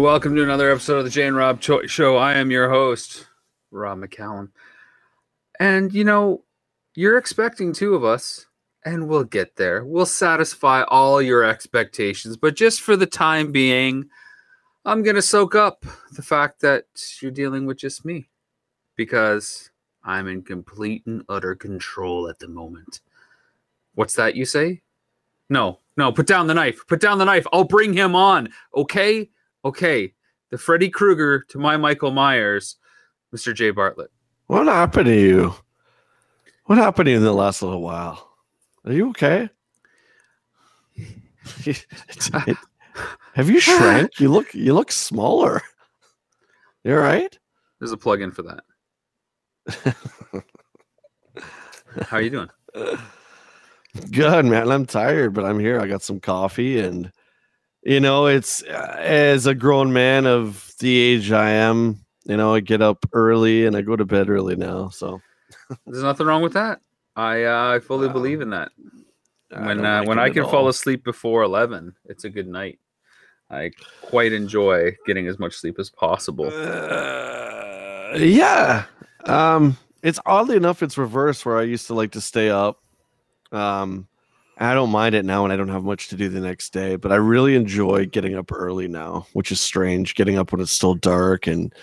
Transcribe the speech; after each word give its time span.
And 0.00 0.06
welcome 0.06 0.34
to 0.34 0.42
another 0.42 0.70
episode 0.70 0.96
of 0.96 1.04
the 1.04 1.10
Jane 1.10 1.34
Rob 1.34 1.60
Cho- 1.60 1.86
Show. 1.86 2.16
I 2.16 2.32
am 2.32 2.50
your 2.50 2.70
host, 2.70 3.26
Rob 3.70 3.98
McCallum. 3.98 4.48
And 5.60 5.92
you 5.92 6.04
know, 6.04 6.42
you're 6.94 7.18
expecting 7.18 7.74
two 7.74 7.94
of 7.94 8.02
us, 8.02 8.46
and 8.82 9.08
we'll 9.08 9.24
get 9.24 9.56
there. 9.56 9.84
We'll 9.84 10.06
satisfy 10.06 10.84
all 10.84 11.20
your 11.20 11.44
expectations. 11.44 12.38
But 12.38 12.56
just 12.56 12.80
for 12.80 12.96
the 12.96 13.04
time 13.04 13.52
being, 13.52 14.08
I'm 14.86 15.02
going 15.02 15.16
to 15.16 15.22
soak 15.22 15.54
up 15.54 15.84
the 16.12 16.22
fact 16.22 16.62
that 16.62 16.84
you're 17.20 17.30
dealing 17.30 17.66
with 17.66 17.76
just 17.76 18.02
me 18.02 18.30
because 18.96 19.70
I'm 20.02 20.28
in 20.28 20.40
complete 20.40 21.04
and 21.04 21.26
utter 21.28 21.54
control 21.54 22.26
at 22.30 22.38
the 22.38 22.48
moment. 22.48 23.02
What's 23.96 24.14
that 24.14 24.34
you 24.34 24.46
say? 24.46 24.80
No, 25.50 25.80
no, 25.98 26.10
put 26.10 26.26
down 26.26 26.46
the 26.46 26.54
knife. 26.54 26.86
Put 26.88 27.02
down 27.02 27.18
the 27.18 27.26
knife. 27.26 27.46
I'll 27.52 27.64
bring 27.64 27.92
him 27.92 28.16
on. 28.16 28.48
Okay? 28.74 29.28
Okay. 29.64 30.14
The 30.50 30.58
Freddy 30.58 30.88
Krueger 30.88 31.44
to 31.48 31.58
my 31.58 31.76
Michael 31.76 32.10
Myers, 32.10 32.76
Mr. 33.34 33.54
Jay 33.54 33.70
Bartlett. 33.70 34.10
What 34.46 34.66
happened 34.66 35.06
to 35.06 35.20
you? 35.20 35.54
What 36.64 36.78
happened 36.78 37.06
to 37.06 37.10
you 37.12 37.16
in 37.18 37.22
the 37.22 37.32
last 37.32 37.62
little 37.62 37.82
while? 37.82 38.30
Are 38.84 38.92
you 38.92 39.10
okay? 39.10 39.48
have 43.34 43.48
you 43.48 43.60
shrank? 43.60 44.18
You 44.18 44.30
look 44.30 44.54
you 44.54 44.74
look 44.74 44.90
smaller. 44.90 45.62
You 46.84 46.94
all 46.94 47.00
right? 47.00 47.38
There's 47.78 47.92
a 47.92 47.96
plug 47.96 48.22
in 48.22 48.32
for 48.32 48.42
that. 48.42 48.64
How 52.06 52.16
are 52.16 52.22
you 52.22 52.30
doing? 52.30 52.48
Good, 54.12 54.44
man. 54.44 54.70
I'm 54.70 54.86
tired, 54.86 55.34
but 55.34 55.44
I'm 55.44 55.58
here. 55.58 55.80
I 55.80 55.86
got 55.86 56.02
some 56.02 56.20
coffee 56.20 56.78
and 56.80 57.12
you 57.82 58.00
know, 58.00 58.26
it's 58.26 58.62
uh, 58.62 58.96
as 58.98 59.46
a 59.46 59.54
grown 59.54 59.92
man 59.92 60.26
of 60.26 60.72
the 60.78 60.96
age 60.96 61.32
I 61.32 61.50
am, 61.50 62.04
you 62.24 62.36
know, 62.36 62.54
I 62.54 62.60
get 62.60 62.82
up 62.82 63.06
early 63.12 63.66
and 63.66 63.76
I 63.76 63.82
go 63.82 63.96
to 63.96 64.04
bed 64.04 64.28
early 64.28 64.56
now. 64.56 64.88
So 64.90 65.20
there's 65.86 66.02
nothing 66.02 66.26
wrong 66.26 66.42
with 66.42 66.52
that. 66.54 66.80
I 67.16 67.44
uh, 67.44 67.74
I 67.74 67.78
fully 67.80 68.06
wow. 68.06 68.12
believe 68.12 68.40
in 68.40 68.50
that. 68.50 68.72
When 69.48 69.84
I 69.84 69.96
uh, 69.96 70.00
like 70.00 70.08
when 70.08 70.18
I 70.18 70.30
can 70.30 70.44
fall 70.44 70.68
asleep 70.68 71.04
before 71.04 71.42
eleven, 71.42 71.94
it's 72.04 72.24
a 72.24 72.30
good 72.30 72.46
night. 72.46 72.78
I 73.50 73.72
quite 74.00 74.32
enjoy 74.32 74.96
getting 75.06 75.26
as 75.26 75.40
much 75.40 75.54
sleep 75.54 75.80
as 75.80 75.90
possible. 75.90 76.46
Uh, 76.46 78.16
yeah, 78.16 78.84
um, 79.24 79.76
it's 80.02 80.20
oddly 80.24 80.56
enough, 80.56 80.84
it's 80.84 80.96
reverse 80.96 81.44
where 81.44 81.58
I 81.58 81.62
used 81.62 81.88
to 81.88 81.94
like 81.94 82.12
to 82.12 82.20
stay 82.20 82.48
up. 82.48 82.80
Um, 83.50 84.06
I 84.60 84.74
don't 84.74 84.90
mind 84.90 85.14
it 85.14 85.24
now 85.24 85.44
and 85.44 85.52
I 85.52 85.56
don't 85.56 85.68
have 85.68 85.84
much 85.84 86.08
to 86.08 86.16
do 86.16 86.28
the 86.28 86.40
next 86.40 86.74
day, 86.74 86.96
but 86.96 87.10
I 87.10 87.16
really 87.16 87.56
enjoy 87.56 88.04
getting 88.06 88.36
up 88.36 88.52
early 88.52 88.88
now, 88.88 89.26
which 89.32 89.50
is 89.50 89.60
strange. 89.60 90.14
Getting 90.14 90.36
up 90.36 90.52
when 90.52 90.60
it's 90.60 90.70
still 90.70 90.94
dark 90.94 91.46
and 91.46 91.74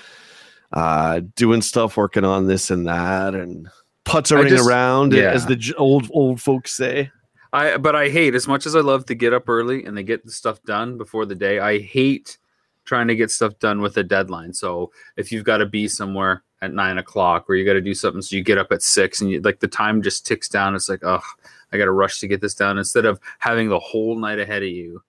uh, 0.74 1.22
doing 1.36 1.62
stuff, 1.62 1.98
working 1.98 2.24
on 2.24 2.46
this 2.46 2.70
and 2.70 2.88
that, 2.88 3.34
and 3.34 3.68
puttering 4.06 4.50
just, 4.50 4.68
around, 4.68 5.14
yeah. 5.14 5.32
as 5.32 5.48
the 5.48 5.74
old 5.78 6.08
old 6.12 6.40
folks 6.40 6.72
say. 6.72 7.10
I 7.52 7.78
but 7.78 7.96
I 7.96 8.10
hate 8.10 8.36
as 8.36 8.48
much 8.48 8.66
as 8.68 8.76
I 8.76 8.82
love 8.82 9.06
to 9.08 9.16
get 9.16 9.34
up 9.34 9.50
early 9.50 9.86
and 9.86 9.98
they 9.98 10.04
get 10.04 10.24
the 10.24 10.32
stuff 10.32 10.62
done 10.64 10.98
before 10.98 11.26
the 11.26 11.36
day. 11.36 11.60
I 11.60 11.80
hate 11.80 12.38
trying 12.86 13.08
to 13.08 13.16
get 13.16 13.32
stuff 13.32 13.58
done 13.60 13.82
with 13.82 13.98
a 13.98 14.04
deadline. 14.04 14.54
So 14.54 14.92
if 15.18 15.32
you've 15.32 15.44
got 15.44 15.58
to 15.58 15.66
be 15.66 15.88
somewhere 15.88 16.44
at 16.62 16.74
nine 16.74 16.98
o'clock 16.98 17.46
or 17.50 17.56
you 17.56 17.66
got 17.66 17.74
to 17.74 17.82
do 17.82 17.94
something, 17.94 18.22
so 18.22 18.36
you 18.36 18.44
get 18.44 18.58
up 18.58 18.72
at 18.72 18.82
six 18.82 19.22
and 19.22 19.32
you 19.32 19.42
like 19.42 19.60
the 19.60 19.68
time 19.68 20.02
just 20.02 20.26
ticks 20.28 20.48
down. 20.48 20.76
It's 20.76 20.90
like, 20.90 21.04
oh, 21.04 21.22
I 21.72 21.78
got 21.78 21.86
to 21.86 21.92
rush 21.92 22.20
to 22.20 22.28
get 22.28 22.42
this 22.42 22.54
done 22.54 22.78
instead 22.78 23.06
of 23.06 23.20
having 23.40 23.70
the 23.70 23.80
whole 23.80 24.18
night 24.18 24.40
ahead 24.40 24.64
of 24.64 24.70
you 24.70 25.04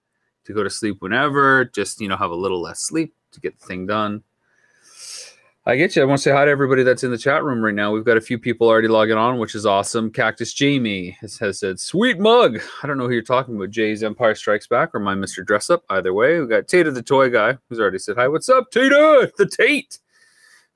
to 0.44 0.52
go 0.52 0.62
to 0.62 0.70
sleep 0.70 0.96
whenever, 1.00 1.66
just, 1.66 2.00
you 2.00 2.08
know, 2.08 2.16
have 2.16 2.30
a 2.30 2.34
little 2.34 2.60
less 2.60 2.80
sleep 2.80 3.14
to 3.32 3.40
get 3.40 3.58
the 3.58 3.66
thing 3.66 3.86
done. 3.86 4.22
I 5.66 5.76
get 5.76 5.94
you. 5.94 6.00
I 6.00 6.06
want 6.06 6.18
to 6.18 6.22
say 6.22 6.30
hi 6.30 6.46
to 6.46 6.50
everybody 6.50 6.82
that's 6.82 7.04
in 7.04 7.10
the 7.10 7.18
chat 7.18 7.44
room 7.44 7.60
right 7.60 7.74
now. 7.74 7.92
We've 7.92 8.04
got 8.04 8.16
a 8.16 8.22
few 8.22 8.38
people 8.38 8.68
already 8.68 8.88
logging 8.88 9.18
on, 9.18 9.38
which 9.38 9.54
is 9.54 9.66
awesome. 9.66 10.10
Cactus 10.10 10.54
Jamie 10.54 11.18
has, 11.20 11.36
has 11.40 11.58
said, 11.58 11.78
"Sweet 11.78 12.18
mug." 12.18 12.58
I 12.82 12.86
don't 12.86 12.96
know 12.96 13.06
who 13.06 13.12
you're 13.12 13.20
talking 13.20 13.54
about. 13.54 13.68
Jay's 13.68 14.02
Empire 14.02 14.34
Strikes 14.34 14.66
Back 14.66 14.94
or 14.94 15.00
my 15.00 15.14
Mister 15.14 15.44
Dress 15.44 15.68
Up. 15.68 15.84
Either 15.90 16.14
way, 16.14 16.40
we 16.40 16.46
got 16.46 16.68
Tata 16.68 16.90
the 16.90 17.02
toy 17.02 17.28
guy 17.28 17.58
who's 17.68 17.78
already 17.78 17.98
said 17.98 18.16
hi. 18.16 18.28
What's 18.28 18.48
up, 18.48 18.70
Tata? 18.70 19.30
The 19.36 19.44
Tate. 19.44 19.98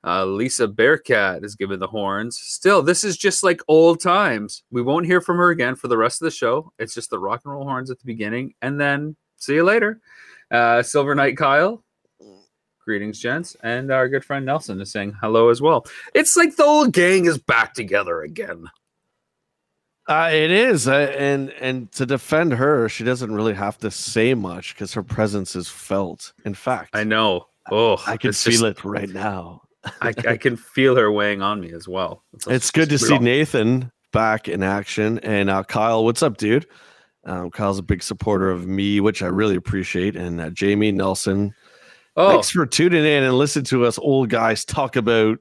Uh, 0.05 0.25
Lisa 0.25 0.67
Bearcat 0.67 1.43
is 1.45 1.55
giving 1.55 1.79
the 1.79 1.87
horns. 1.87 2.37
Still, 2.37 2.81
this 2.81 3.03
is 3.03 3.15
just 3.15 3.41
like 3.41 3.61
old 3.67 4.01
times. 4.01 4.63
We 4.69 4.81
won't 4.81 5.05
hear 5.05 5.21
from 5.21 5.37
her 5.37 5.49
again 5.49 5.75
for 5.75 5.87
the 5.87 5.97
rest 5.97 6.21
of 6.21 6.25
the 6.25 6.31
show. 6.31 6.71
It's 6.77 6.93
just 6.93 7.09
the 7.09 7.19
rock 7.19 7.41
and 7.45 7.53
roll 7.53 7.63
horns 7.63 7.89
at 7.89 7.99
the 7.99 8.05
beginning, 8.05 8.53
and 8.61 8.79
then 8.79 9.15
see 9.37 9.55
you 9.55 9.63
later. 9.63 10.01
Uh, 10.51 10.83
Silver 10.83 11.15
Knight 11.15 11.37
Kyle, 11.37 11.83
greetings, 12.83 13.19
gents, 13.19 13.55
and 13.63 13.91
our 13.91 14.09
good 14.09 14.25
friend 14.25 14.45
Nelson 14.45 14.81
is 14.81 14.91
saying 14.91 15.15
hello 15.21 15.49
as 15.49 15.61
well. 15.61 15.85
It's 16.13 16.35
like 16.35 16.55
the 16.55 16.65
old 16.65 16.91
gang 16.91 17.25
is 17.25 17.37
back 17.37 17.73
together 17.73 18.21
again. 18.21 18.65
Uh, 20.05 20.29
it 20.33 20.51
is, 20.51 20.85
uh, 20.85 21.15
and 21.17 21.49
and 21.51 21.89
to 21.93 22.05
defend 22.05 22.51
her, 22.51 22.89
she 22.89 23.05
doesn't 23.05 23.33
really 23.33 23.53
have 23.53 23.77
to 23.77 23.89
say 23.89 24.33
much 24.33 24.75
because 24.75 24.93
her 24.93 25.03
presence 25.03 25.55
is 25.55 25.69
felt. 25.69 26.33
In 26.43 26.53
fact, 26.53 26.89
I 26.93 27.05
know. 27.05 27.47
Oh, 27.71 28.03
I 28.05 28.17
can 28.17 28.33
feel 28.33 28.51
just, 28.51 28.63
it 28.63 28.83
right 28.83 29.07
now. 29.07 29.61
I, 30.01 30.13
I, 30.27 30.37
can 30.37 30.55
feel 30.55 30.95
her 30.95 31.11
weighing 31.11 31.41
on 31.41 31.59
me 31.59 31.71
as 31.73 31.87
well. 31.87 32.23
It's, 32.33 32.47
it's 32.47 32.71
good 32.71 32.89
to 32.89 32.97
see 32.97 33.17
Nathan 33.17 33.91
back 34.11 34.47
in 34.47 34.63
action. 34.63 35.19
And 35.19 35.49
uh, 35.49 35.63
Kyle, 35.63 36.05
what's 36.05 36.23
up, 36.23 36.37
dude? 36.37 36.65
Um, 37.25 37.51
Kyle's 37.51 37.79
a 37.79 37.83
big 37.83 38.03
supporter 38.03 38.49
of 38.49 38.67
me, 38.67 38.99
which 38.99 39.21
I 39.21 39.27
really 39.27 39.55
appreciate. 39.55 40.15
And 40.15 40.39
uh, 40.39 40.49
Jamie 40.51 40.91
Nelson, 40.91 41.53
oh. 42.15 42.29
thanks 42.29 42.49
for 42.49 42.65
tuning 42.65 43.05
in 43.05 43.23
and 43.23 43.37
listen 43.37 43.63
to 43.65 43.85
us 43.85 43.97
old 43.99 44.29
guys 44.29 44.65
talk 44.65 44.95
about 44.95 45.39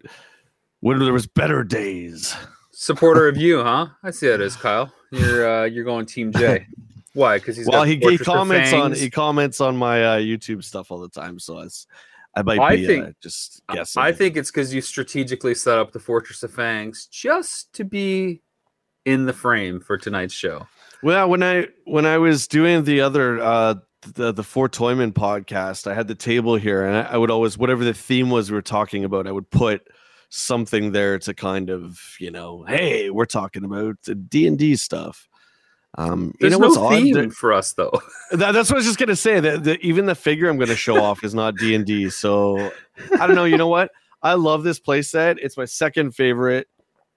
when 0.81 0.99
there 0.99 1.13
was 1.13 1.27
better 1.27 1.63
days. 1.65 2.35
Supporter 2.73 3.29
of 3.29 3.37
you, 3.39 3.63
huh? 3.63 3.89
I 4.03 4.11
see 4.11 4.29
that 4.29 4.41
as 4.41 4.57
Kyle. 4.57 4.93
You're 5.11 5.49
uh, 5.49 5.65
you're 5.65 5.85
going 5.85 6.07
Team 6.07 6.33
J. 6.33 6.67
Why? 7.15 7.39
Because 7.39 7.57
he's 7.57 7.67
well, 7.67 7.85
he, 7.85 7.97
he 7.97 8.17
comments 8.17 8.73
on 8.73 8.93
he 8.93 9.11
comments 9.11 9.61
on 9.61 9.77
my 9.77 10.03
uh, 10.05 10.19
YouTube 10.19 10.65
stuff 10.65 10.91
all 10.91 10.99
the 10.99 11.11
time, 11.11 11.39
so 11.39 11.59
it's 11.59 11.87
I 12.35 12.43
might 12.43 12.61
I 12.61 12.77
be 12.77 12.87
think, 12.87 13.07
uh, 13.07 13.11
just 13.23 13.63
guessing. 13.73 14.03
I 14.03 14.13
think 14.13 14.37
it's 14.37 14.51
because 14.51 14.73
you 14.73 14.81
strategically 14.81 15.55
set 15.55 15.79
up 15.79 15.93
the 15.93 16.01
Fortress 16.01 16.43
of 16.43 16.53
Fangs 16.53 17.07
just 17.07 17.73
to 17.75 17.85
be 17.85 18.43
in 19.05 19.27
the 19.27 19.33
frame 19.33 19.81
for 19.81 19.99
tonight's 19.99 20.35
show. 20.35 20.67
Well, 21.03 21.29
when 21.29 21.43
I 21.43 21.69
when 21.85 22.07
I 22.07 22.19
was 22.19 22.47
doing 22.47 22.85
the 22.85 23.01
other 23.01 23.41
uh 23.41 23.75
the 24.15 24.33
the 24.33 24.45
Four 24.45 24.69
Toyman 24.69 25.13
podcast, 25.13 25.91
I 25.91 25.95
had 25.95 26.09
the 26.09 26.15
table 26.15 26.57
here, 26.57 26.85
and 26.85 26.97
I, 26.97 27.15
I 27.15 27.17
would 27.17 27.31
always 27.31 27.59
whatever 27.59 27.85
the 27.85 27.95
theme 27.95 28.31
was 28.31 28.51
we 28.51 28.55
were 28.55 28.63
talking 28.63 29.05
about, 29.05 29.27
I 29.27 29.33
would 29.33 29.51
put 29.51 29.83
something 30.31 30.93
there 30.93 31.19
to 31.19 31.35
kind 31.35 31.71
of 31.71 32.01
you 32.19 32.31
know, 32.31 32.65
hey, 32.67 33.11
we're 33.11 33.27
talking 33.27 33.65
about 33.65 33.97
D 34.29 34.47
and 34.47 34.59
D 34.59 34.77
stuff. 34.77 35.29
Um, 35.99 36.33
There's 36.41 36.55
you 36.55 36.59
know 36.59 36.69
no 36.69 36.89
theme 36.89 37.17
odd? 37.17 37.35
for 37.35 37.53
us 37.53 37.73
though. 37.75 37.93
That, 38.33 38.53
that's 38.53 38.71
what 38.71 38.77
I 38.77 38.79
was 38.79 38.87
just 38.87 38.99
gonna 38.99 39.15
say. 39.15 39.41
That 39.41 39.79
even 39.83 40.07
the 40.07 40.15
figure 40.15 40.49
I'm 40.49 40.57
gonna 40.57 40.75
show 40.75 41.03
off 41.03 41.23
is 41.23 41.35
not 41.35 41.55
D 41.57 41.75
and 41.75 41.85
D. 41.85 42.09
So 42.09 42.71
I 43.21 43.27
don't 43.27 43.37
know. 43.37 43.45
You 43.45 43.59
know 43.59 43.69
what? 43.69 43.91
I 44.23 44.35
love 44.35 44.63
this 44.63 44.81
playset. 44.81 45.37
It's 45.43 45.59
my 45.59 45.67
second 45.67 46.13
favorite, 46.13 46.67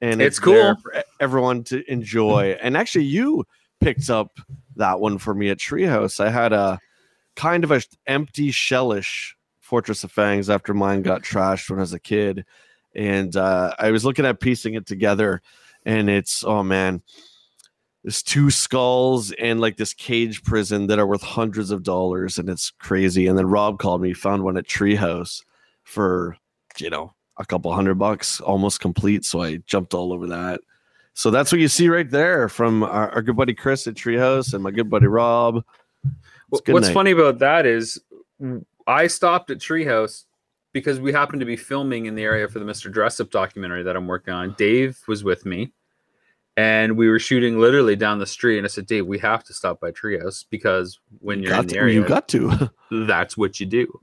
and 0.02 0.22
it's, 0.22 0.38
it's 0.38 0.40
cool 0.44 0.76
for 0.82 1.04
everyone 1.22 1.64
to 1.66 1.90
enjoy. 1.90 2.58
And 2.62 2.76
actually, 2.76 3.06
you 3.06 3.46
picked 3.80 4.10
up 4.10 4.38
that 4.76 5.00
one 5.00 5.18
for 5.18 5.34
me 5.34 5.50
at 5.52 5.58
Treehouse. 5.58 6.20
I 6.20 6.30
had 6.30 6.52
a 6.52 6.80
kind 7.38 7.64
of 7.64 7.72
a 7.72 7.82
empty 8.08 8.52
shellish 8.52 9.38
Fortress 9.62 10.04
of 10.04 10.12
Fangs 10.12 10.50
after 10.50 10.74
mine 10.74 11.02
got 11.02 11.24
trashed 11.24 11.70
when 11.70 11.80
I 11.80 11.84
was 11.84 11.94
a 11.94 12.00
kid, 12.00 12.44
and 12.94 13.34
uh, 13.38 13.74
I 13.80 13.92
was 13.92 14.04
looking 14.04 14.26
at 14.26 14.42
piecing 14.42 14.74
it 14.74 14.86
together, 14.86 15.42
and 15.86 16.10
it's 16.10 16.44
oh 16.44 16.62
man 16.62 17.02
there's 18.06 18.22
two 18.22 18.52
skulls 18.52 19.32
and 19.32 19.60
like 19.60 19.78
this 19.78 19.92
cage 19.92 20.44
prison 20.44 20.86
that 20.86 21.00
are 21.00 21.08
worth 21.08 21.24
hundreds 21.24 21.72
of 21.72 21.82
dollars 21.82 22.38
and 22.38 22.48
it's 22.48 22.70
crazy. 22.70 23.26
And 23.26 23.36
then 23.36 23.48
rob 23.48 23.80
called 23.80 24.00
me 24.00 24.14
found 24.14 24.44
one 24.44 24.58
at 24.58 24.68
treehouse 24.68 25.42
for 25.82 26.38
you 26.78 26.92
know 26.92 27.16
a 27.38 27.46
couple 27.46 27.74
hundred 27.74 27.96
bucks 27.96 28.40
almost 28.42 28.80
complete 28.80 29.26
so 29.26 29.42
i 29.42 29.58
jumped 29.66 29.96
all 29.96 30.14
over 30.14 30.28
that. 30.28 30.62
So 31.16 31.32
that's 31.32 31.52
what 31.52 31.60
you 31.60 31.68
see 31.68 31.90
right 31.90 32.08
there 32.08 32.48
from 32.48 32.84
our, 32.84 33.10
our 33.10 33.24
good 33.24 33.36
buddy 33.36 33.56
chris 33.56 33.88
at 33.88 33.96
treehouse 33.96 34.54
and 34.54 34.62
my 34.62 34.70
good 34.70 34.90
buddy 34.90 35.08
rob. 35.08 35.64
What's 36.50 36.70
night. 36.70 36.94
funny 36.94 37.10
about 37.10 37.40
that 37.40 37.66
is 37.66 38.00
i 38.86 39.08
stopped 39.08 39.50
at 39.50 39.58
treehouse 39.58 40.26
because 40.74 41.00
we 41.00 41.12
happened 41.12 41.40
to 41.40 41.46
be 41.48 41.56
filming 41.56 42.06
in 42.06 42.14
the 42.14 42.22
area 42.22 42.48
for 42.48 42.60
the 42.60 42.66
mr 42.66 42.92
dress 42.92 43.20
up 43.20 43.32
documentary 43.32 43.82
that 43.82 43.96
i'm 43.96 44.06
working 44.06 44.36
on. 44.36 44.54
Dave 44.60 45.00
was 45.08 45.24
with 45.24 45.44
me 45.44 45.74
and 46.58 46.98
we 46.98 47.10
were 47.10 47.20
shooting 47.20 47.60
literally 47.60 47.96
down 47.96 48.20
the 48.20 48.26
street. 48.26 48.58
And 48.58 48.66
I 48.66 48.70
said, 48.70 48.86
Dave, 48.86 49.06
we 49.06 49.20
have 49.20 49.44
to 49.46 49.54
stop 49.54 49.80
by 49.80 49.92
Trios 49.92 50.46
because 50.50 51.00
when 51.20 51.44
you're 51.44 51.54
you 51.54 51.60
in 51.60 51.68
the 51.68 51.78
area, 51.78 51.94
you 51.96 52.08
got 52.08 52.28
to. 52.30 52.72
that's 52.92 53.38
what 53.38 53.60
you 53.60 53.66
do. 53.66 54.00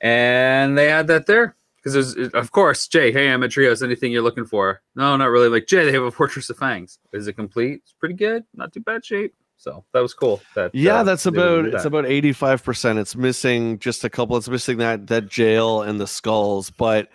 And 0.00 0.76
they 0.76 0.88
had 0.88 1.06
that 1.06 1.26
there 1.26 1.56
because 1.76 2.14
there's, 2.14 2.30
of 2.34 2.50
course, 2.50 2.88
Jay. 2.88 3.12
Hey, 3.12 3.30
I'm 3.30 3.42
at 3.44 3.52
Trios. 3.52 3.82
Anything 3.82 4.10
you're 4.10 4.22
looking 4.22 4.44
for? 4.44 4.82
No, 4.96 5.16
not 5.16 5.30
really. 5.30 5.48
Like 5.48 5.66
Jay, 5.66 5.84
they 5.84 5.92
have 5.92 6.02
a 6.02 6.10
Fortress 6.10 6.50
of 6.50 6.58
Fangs. 6.58 6.98
Is 7.12 7.28
it 7.28 7.34
complete? 7.34 7.82
It's 7.84 7.92
pretty 7.92 8.14
good. 8.14 8.44
Not 8.54 8.72
too 8.72 8.80
bad 8.80 9.04
shape. 9.04 9.34
So 9.56 9.84
that 9.92 10.00
was 10.00 10.12
cool. 10.12 10.40
That 10.56 10.74
yeah, 10.74 10.96
uh, 10.96 11.02
that's 11.04 11.24
about 11.24 11.66
that. 11.66 11.74
it's 11.74 11.84
about 11.84 12.04
eighty 12.04 12.32
five 12.32 12.64
percent. 12.64 12.98
It's 12.98 13.14
missing 13.14 13.78
just 13.78 14.02
a 14.02 14.10
couple. 14.10 14.36
It's 14.36 14.48
missing 14.48 14.78
that 14.78 15.06
that 15.06 15.28
jail 15.28 15.82
and 15.82 16.00
the 16.00 16.08
skulls, 16.08 16.70
but 16.70 17.08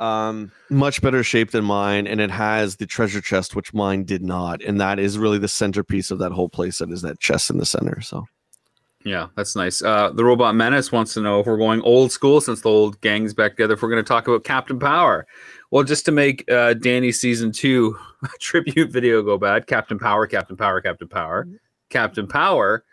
um, 0.00 0.50
much 0.70 1.02
better 1.02 1.22
shape 1.22 1.50
than 1.50 1.64
mine, 1.64 2.06
and 2.06 2.20
it 2.20 2.30
has 2.30 2.76
the 2.76 2.86
treasure 2.86 3.20
chest, 3.20 3.54
which 3.54 3.72
mine 3.74 4.04
did 4.04 4.22
not, 4.22 4.62
and 4.62 4.80
that 4.80 4.98
is 4.98 5.18
really 5.18 5.38
the 5.38 5.48
centerpiece 5.48 6.10
of 6.10 6.18
that 6.18 6.32
whole 6.32 6.48
place. 6.48 6.78
That 6.78 6.90
is 6.90 7.02
that 7.02 7.20
chest 7.20 7.50
in 7.50 7.58
the 7.58 7.66
center. 7.66 8.00
So. 8.00 8.26
Yeah, 9.04 9.28
that's 9.34 9.56
nice. 9.56 9.80
Uh, 9.80 10.10
the 10.10 10.24
Robot 10.24 10.54
Menace 10.54 10.92
wants 10.92 11.14
to 11.14 11.20
know 11.22 11.40
if 11.40 11.46
we're 11.46 11.56
going 11.56 11.80
old 11.82 12.12
school 12.12 12.40
since 12.40 12.60
the 12.60 12.68
old 12.68 13.00
gang's 13.00 13.32
back 13.32 13.52
together. 13.52 13.72
If 13.72 13.82
we're 13.82 13.88
going 13.88 14.04
to 14.04 14.08
talk 14.08 14.28
about 14.28 14.44
Captain 14.44 14.78
Power, 14.78 15.26
well, 15.70 15.84
just 15.84 16.04
to 16.04 16.12
make 16.12 16.50
uh, 16.50 16.74
Danny 16.74 17.10
season 17.10 17.50
two 17.50 17.96
tribute 18.40 18.90
video 18.90 19.22
go 19.22 19.38
bad, 19.38 19.66
Captain 19.66 19.98
Power, 19.98 20.26
Captain 20.26 20.56
Power, 20.56 20.82
Captain 20.82 21.08
Power. 21.08 21.46
Captain 21.90 22.26
Power, 22.26 22.84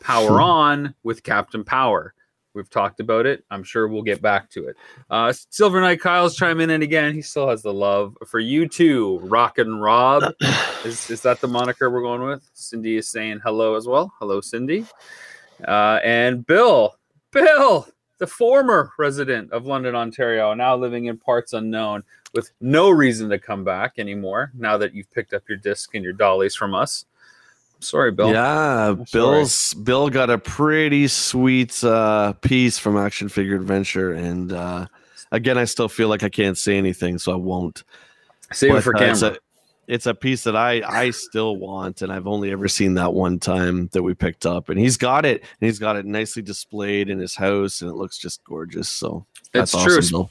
Power 0.00 0.40
On 0.40 0.94
with 1.02 1.22
Captain 1.22 1.64
Power. 1.64 2.14
We've 2.54 2.70
talked 2.70 3.00
about 3.00 3.26
it. 3.26 3.44
I'm 3.50 3.64
sure 3.64 3.88
we'll 3.88 4.02
get 4.02 4.22
back 4.22 4.48
to 4.50 4.68
it. 4.68 4.76
Uh, 5.10 5.32
Silver 5.50 5.80
Knight 5.80 6.00
Kyle's 6.00 6.36
chiming 6.36 6.70
in 6.70 6.82
again. 6.82 7.12
He 7.12 7.20
still 7.20 7.48
has 7.48 7.62
the 7.62 7.74
love 7.74 8.16
for 8.26 8.38
you 8.38 8.68
too. 8.68 9.18
Rock 9.24 9.58
and 9.58 9.82
Rob. 9.82 10.34
is, 10.84 11.10
is 11.10 11.20
that 11.22 11.40
the 11.40 11.48
moniker 11.48 11.90
we're 11.90 12.02
going 12.02 12.22
with? 12.22 12.48
Cindy 12.54 12.96
is 12.96 13.08
saying 13.08 13.40
hello 13.42 13.74
as 13.74 13.88
well. 13.88 14.14
Hello, 14.20 14.40
Cindy. 14.40 14.86
Uh, 15.66 15.98
and 16.04 16.46
Bill, 16.46 16.96
Bill, 17.32 17.88
the 18.18 18.26
former 18.26 18.92
resident 18.98 19.50
of 19.52 19.66
London, 19.66 19.96
Ontario, 19.96 20.54
now 20.54 20.76
living 20.76 21.06
in 21.06 21.18
parts 21.18 21.52
unknown 21.52 22.04
with 22.34 22.50
no 22.60 22.90
reason 22.90 23.28
to 23.30 23.38
come 23.38 23.64
back 23.64 23.94
anymore 23.98 24.52
now 24.54 24.76
that 24.76 24.94
you've 24.94 25.10
picked 25.10 25.32
up 25.32 25.42
your 25.48 25.58
disc 25.58 25.94
and 25.94 26.04
your 26.04 26.12
dollies 26.12 26.54
from 26.54 26.74
us. 26.74 27.06
Sorry, 27.80 28.12
Bill. 28.12 28.32
Yeah, 28.32 28.94
Bill's 29.12 29.74
Bill 29.74 30.08
got 30.08 30.30
a 30.30 30.38
pretty 30.38 31.06
sweet 31.08 31.84
uh, 31.84 32.32
piece 32.34 32.78
from 32.78 32.96
Action 32.96 33.28
Figure 33.28 33.56
Adventure, 33.56 34.12
and 34.12 34.52
uh, 34.52 34.86
again, 35.32 35.58
I 35.58 35.64
still 35.64 35.88
feel 35.88 36.08
like 36.08 36.22
I 36.22 36.30
can't 36.30 36.56
say 36.56 36.78
anything, 36.78 37.18
so 37.18 37.32
I 37.32 37.36
won't. 37.36 37.84
Save 38.52 38.70
but, 38.70 38.78
it 38.78 38.82
for 38.82 38.96
uh, 38.96 38.98
camera. 38.98 39.12
It's 39.12 39.22
a, 39.22 39.36
it's 39.86 40.06
a 40.06 40.14
piece 40.14 40.44
that 40.44 40.56
I 40.56 40.82
I 40.82 41.10
still 41.10 41.56
want, 41.56 42.02
and 42.02 42.12
I've 42.12 42.26
only 42.26 42.50
ever 42.52 42.68
seen 42.68 42.94
that 42.94 43.12
one 43.12 43.38
time 43.38 43.88
that 43.92 44.02
we 44.02 44.14
picked 44.14 44.46
up, 44.46 44.68
and 44.70 44.78
he's 44.78 44.96
got 44.96 45.26
it, 45.26 45.42
and 45.42 45.66
he's 45.68 45.78
got 45.78 45.96
it 45.96 46.06
nicely 46.06 46.42
displayed 46.42 47.10
in 47.10 47.18
his 47.18 47.34
house, 47.34 47.82
and 47.82 47.90
it 47.90 47.94
looks 47.94 48.16
just 48.16 48.42
gorgeous. 48.44 48.88
So 48.88 49.26
that's 49.52 49.74
it's 49.74 49.86
awesome, 49.86 50.08
true. 50.08 50.30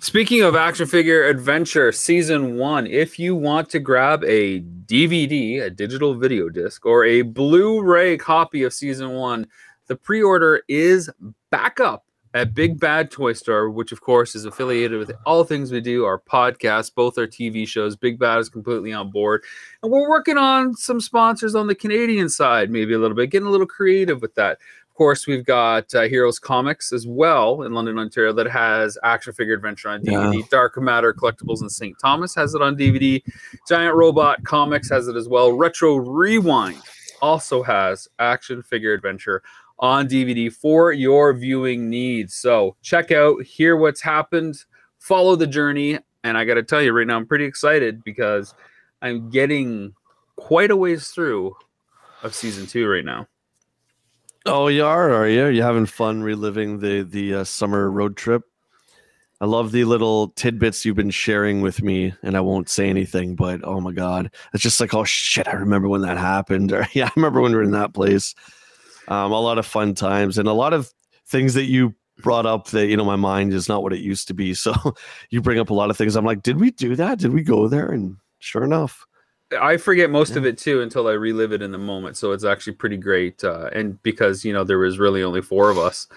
Speaking 0.00 0.42
of 0.42 0.54
action 0.54 0.86
figure 0.86 1.24
adventure 1.24 1.90
season 1.90 2.58
one, 2.58 2.86
if 2.86 3.18
you 3.18 3.34
want 3.34 3.70
to 3.70 3.78
grab 3.78 4.22
a 4.24 4.60
DVD, 4.60 5.62
a 5.62 5.70
digital 5.70 6.14
video 6.14 6.50
disc, 6.50 6.84
or 6.84 7.06
a 7.06 7.22
Blu 7.22 7.82
ray 7.82 8.18
copy 8.18 8.62
of 8.62 8.74
season 8.74 9.12
one, 9.12 9.46
the 9.86 9.96
pre 9.96 10.22
order 10.22 10.62
is 10.68 11.08
back 11.50 11.80
up 11.80 12.04
at 12.34 12.52
Big 12.52 12.78
Bad 12.78 13.10
Toy 13.10 13.32
Store, 13.32 13.70
which 13.70 13.90
of 13.90 14.02
course 14.02 14.34
is 14.34 14.44
affiliated 14.44 14.98
with 14.98 15.12
all 15.24 15.44
things 15.44 15.72
we 15.72 15.80
do, 15.80 16.04
our 16.04 16.20
podcast, 16.20 16.94
both 16.94 17.16
our 17.16 17.26
TV 17.26 17.66
shows. 17.66 17.96
Big 17.96 18.18
Bad 18.18 18.38
is 18.40 18.50
completely 18.50 18.92
on 18.92 19.10
board. 19.10 19.42
And 19.82 19.90
we're 19.90 20.10
working 20.10 20.36
on 20.36 20.76
some 20.76 21.00
sponsors 21.00 21.54
on 21.54 21.68
the 21.68 21.74
Canadian 21.74 22.28
side, 22.28 22.70
maybe 22.70 22.92
a 22.92 22.98
little 22.98 23.16
bit, 23.16 23.30
getting 23.30 23.48
a 23.48 23.50
little 23.50 23.66
creative 23.66 24.20
with 24.20 24.34
that 24.34 24.58
course, 24.96 25.26
we've 25.26 25.44
got 25.44 25.94
uh, 25.94 26.02
Heroes 26.02 26.38
Comics 26.38 26.92
as 26.92 27.06
well 27.06 27.62
in 27.62 27.72
London, 27.72 27.98
Ontario, 27.98 28.32
that 28.32 28.48
has 28.48 28.98
Action 29.02 29.32
Figure 29.32 29.54
Adventure 29.54 29.90
on 29.90 30.02
DVD. 30.02 30.40
Yeah. 30.40 30.46
Dark 30.50 30.76
Matter 30.78 31.12
Collectibles 31.12 31.62
in 31.62 31.68
St. 31.68 31.96
Thomas 32.00 32.34
has 32.34 32.54
it 32.54 32.62
on 32.62 32.76
DVD. 32.76 33.22
Giant 33.68 33.94
Robot 33.94 34.42
Comics 34.44 34.90
has 34.90 35.08
it 35.08 35.16
as 35.16 35.28
well. 35.28 35.52
Retro 35.52 35.96
Rewind 35.96 36.82
also 37.22 37.62
has 37.62 38.08
Action 38.18 38.62
Figure 38.62 38.92
Adventure 38.92 39.42
on 39.78 40.08
DVD 40.08 40.52
for 40.52 40.92
your 40.92 41.32
viewing 41.34 41.88
needs. 41.90 42.34
So 42.34 42.76
check 42.82 43.12
out, 43.12 43.42
hear 43.42 43.76
what's 43.76 44.00
happened, 44.00 44.56
follow 44.98 45.36
the 45.36 45.46
journey. 45.46 45.98
And 46.24 46.36
I 46.36 46.44
got 46.44 46.54
to 46.54 46.62
tell 46.62 46.82
you 46.82 46.92
right 46.92 47.06
now, 47.06 47.16
I'm 47.16 47.26
pretty 47.26 47.44
excited 47.44 48.02
because 48.02 48.54
I'm 49.02 49.30
getting 49.30 49.94
quite 50.36 50.70
a 50.70 50.76
ways 50.76 51.08
through 51.08 51.56
of 52.22 52.34
season 52.34 52.66
two 52.66 52.88
right 52.88 53.04
now. 53.04 53.28
Oh, 54.48 54.68
you 54.68 54.84
are, 54.84 55.12
are 55.12 55.28
you? 55.28 55.46
You 55.46 55.62
having 55.62 55.86
fun 55.86 56.22
reliving 56.22 56.78
the 56.78 57.02
the 57.02 57.34
uh, 57.34 57.44
summer 57.44 57.90
road 57.90 58.16
trip? 58.16 58.42
I 59.40 59.44
love 59.46 59.72
the 59.72 59.84
little 59.84 60.28
tidbits 60.30 60.84
you've 60.84 60.96
been 60.96 61.10
sharing 61.10 61.62
with 61.62 61.82
me, 61.82 62.14
and 62.22 62.36
I 62.36 62.40
won't 62.40 62.68
say 62.68 62.88
anything, 62.88 63.34
but 63.34 63.60
oh 63.64 63.80
my 63.80 63.92
god, 63.92 64.30
it's 64.54 64.62
just 64.62 64.80
like 64.80 64.94
oh 64.94 65.04
shit, 65.04 65.48
I 65.48 65.52
remember 65.54 65.88
when 65.88 66.02
that 66.02 66.16
happened, 66.18 66.72
or 66.72 66.86
yeah, 66.94 67.06
I 67.06 67.12
remember 67.16 67.40
when 67.40 67.52
we 67.52 67.56
were 67.56 67.64
in 67.64 67.72
that 67.72 67.92
place. 67.92 68.34
Um, 69.08 69.32
a 69.32 69.40
lot 69.40 69.58
of 69.58 69.66
fun 69.66 69.94
times 69.94 70.38
and 70.38 70.48
a 70.48 70.52
lot 70.52 70.72
of 70.72 70.92
things 71.28 71.54
that 71.54 71.64
you 71.66 71.94
brought 72.18 72.46
up 72.46 72.68
that 72.68 72.86
you 72.88 72.96
know 72.96 73.04
my 73.04 73.16
mind 73.16 73.52
is 73.52 73.68
not 73.68 73.82
what 73.82 73.92
it 73.92 74.00
used 74.00 74.28
to 74.28 74.34
be. 74.34 74.54
So 74.54 74.74
you 75.30 75.40
bring 75.42 75.58
up 75.58 75.70
a 75.70 75.74
lot 75.74 75.90
of 75.90 75.96
things. 75.96 76.16
I'm 76.16 76.24
like, 76.24 76.42
did 76.42 76.60
we 76.60 76.70
do 76.72 76.96
that? 76.96 77.18
Did 77.18 77.32
we 77.32 77.42
go 77.42 77.68
there? 77.68 77.88
And 77.90 78.16
sure 78.38 78.64
enough, 78.64 79.05
I 79.52 79.76
forget 79.76 80.10
most 80.10 80.32
yeah. 80.32 80.38
of 80.38 80.46
it 80.46 80.58
too 80.58 80.80
until 80.82 81.06
I 81.06 81.12
relive 81.12 81.52
it 81.52 81.62
in 81.62 81.70
the 81.70 81.78
moment. 81.78 82.16
So 82.16 82.32
it's 82.32 82.44
actually 82.44 82.74
pretty 82.74 82.96
great. 82.96 83.44
Uh, 83.44 83.70
and 83.72 84.02
because 84.02 84.44
you 84.44 84.52
know 84.52 84.64
there 84.64 84.78
was 84.78 84.98
really 84.98 85.22
only 85.22 85.42
four 85.42 85.70
of 85.70 85.78
us, 85.78 86.08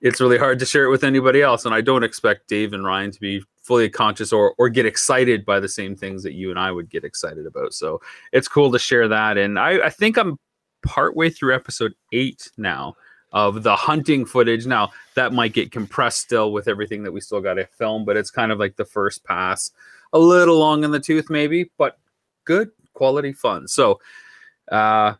it's 0.00 0.20
really 0.20 0.38
hard 0.38 0.58
to 0.58 0.66
share 0.66 0.84
it 0.84 0.90
with 0.90 1.04
anybody 1.04 1.40
else. 1.40 1.64
And 1.64 1.74
I 1.74 1.80
don't 1.80 2.04
expect 2.04 2.48
Dave 2.48 2.72
and 2.72 2.84
Ryan 2.84 3.10
to 3.10 3.20
be 3.20 3.42
fully 3.62 3.88
conscious 3.88 4.32
or 4.32 4.54
or 4.58 4.68
get 4.68 4.86
excited 4.86 5.44
by 5.46 5.60
the 5.60 5.68
same 5.68 5.96
things 5.96 6.22
that 6.22 6.34
you 6.34 6.50
and 6.50 6.58
I 6.58 6.70
would 6.70 6.90
get 6.90 7.04
excited 7.04 7.46
about. 7.46 7.72
So 7.72 8.00
it's 8.32 8.48
cool 8.48 8.70
to 8.72 8.78
share 8.78 9.08
that. 9.08 9.38
And 9.38 9.58
I, 9.58 9.86
I 9.86 9.90
think 9.90 10.18
I'm 10.18 10.38
partway 10.82 11.30
through 11.30 11.54
episode 11.54 11.94
eight 12.12 12.50
now 12.58 12.94
of 13.32 13.62
the 13.62 13.74
hunting 13.74 14.26
footage. 14.26 14.66
Now 14.66 14.92
that 15.14 15.32
might 15.32 15.54
get 15.54 15.72
compressed 15.72 16.20
still 16.20 16.52
with 16.52 16.68
everything 16.68 17.02
that 17.02 17.12
we 17.12 17.20
still 17.20 17.40
got 17.40 17.54
to 17.54 17.66
film, 17.66 18.04
but 18.04 18.16
it's 18.16 18.30
kind 18.30 18.52
of 18.52 18.58
like 18.58 18.76
the 18.76 18.84
first 18.84 19.24
pass, 19.24 19.70
a 20.12 20.18
little 20.18 20.58
long 20.58 20.84
in 20.84 20.90
the 20.90 21.00
tooth 21.00 21.30
maybe, 21.30 21.70
but 21.78 21.98
good 22.44 22.70
quality 22.92 23.32
fun. 23.32 23.68
So 23.68 24.00
uh 24.70 25.14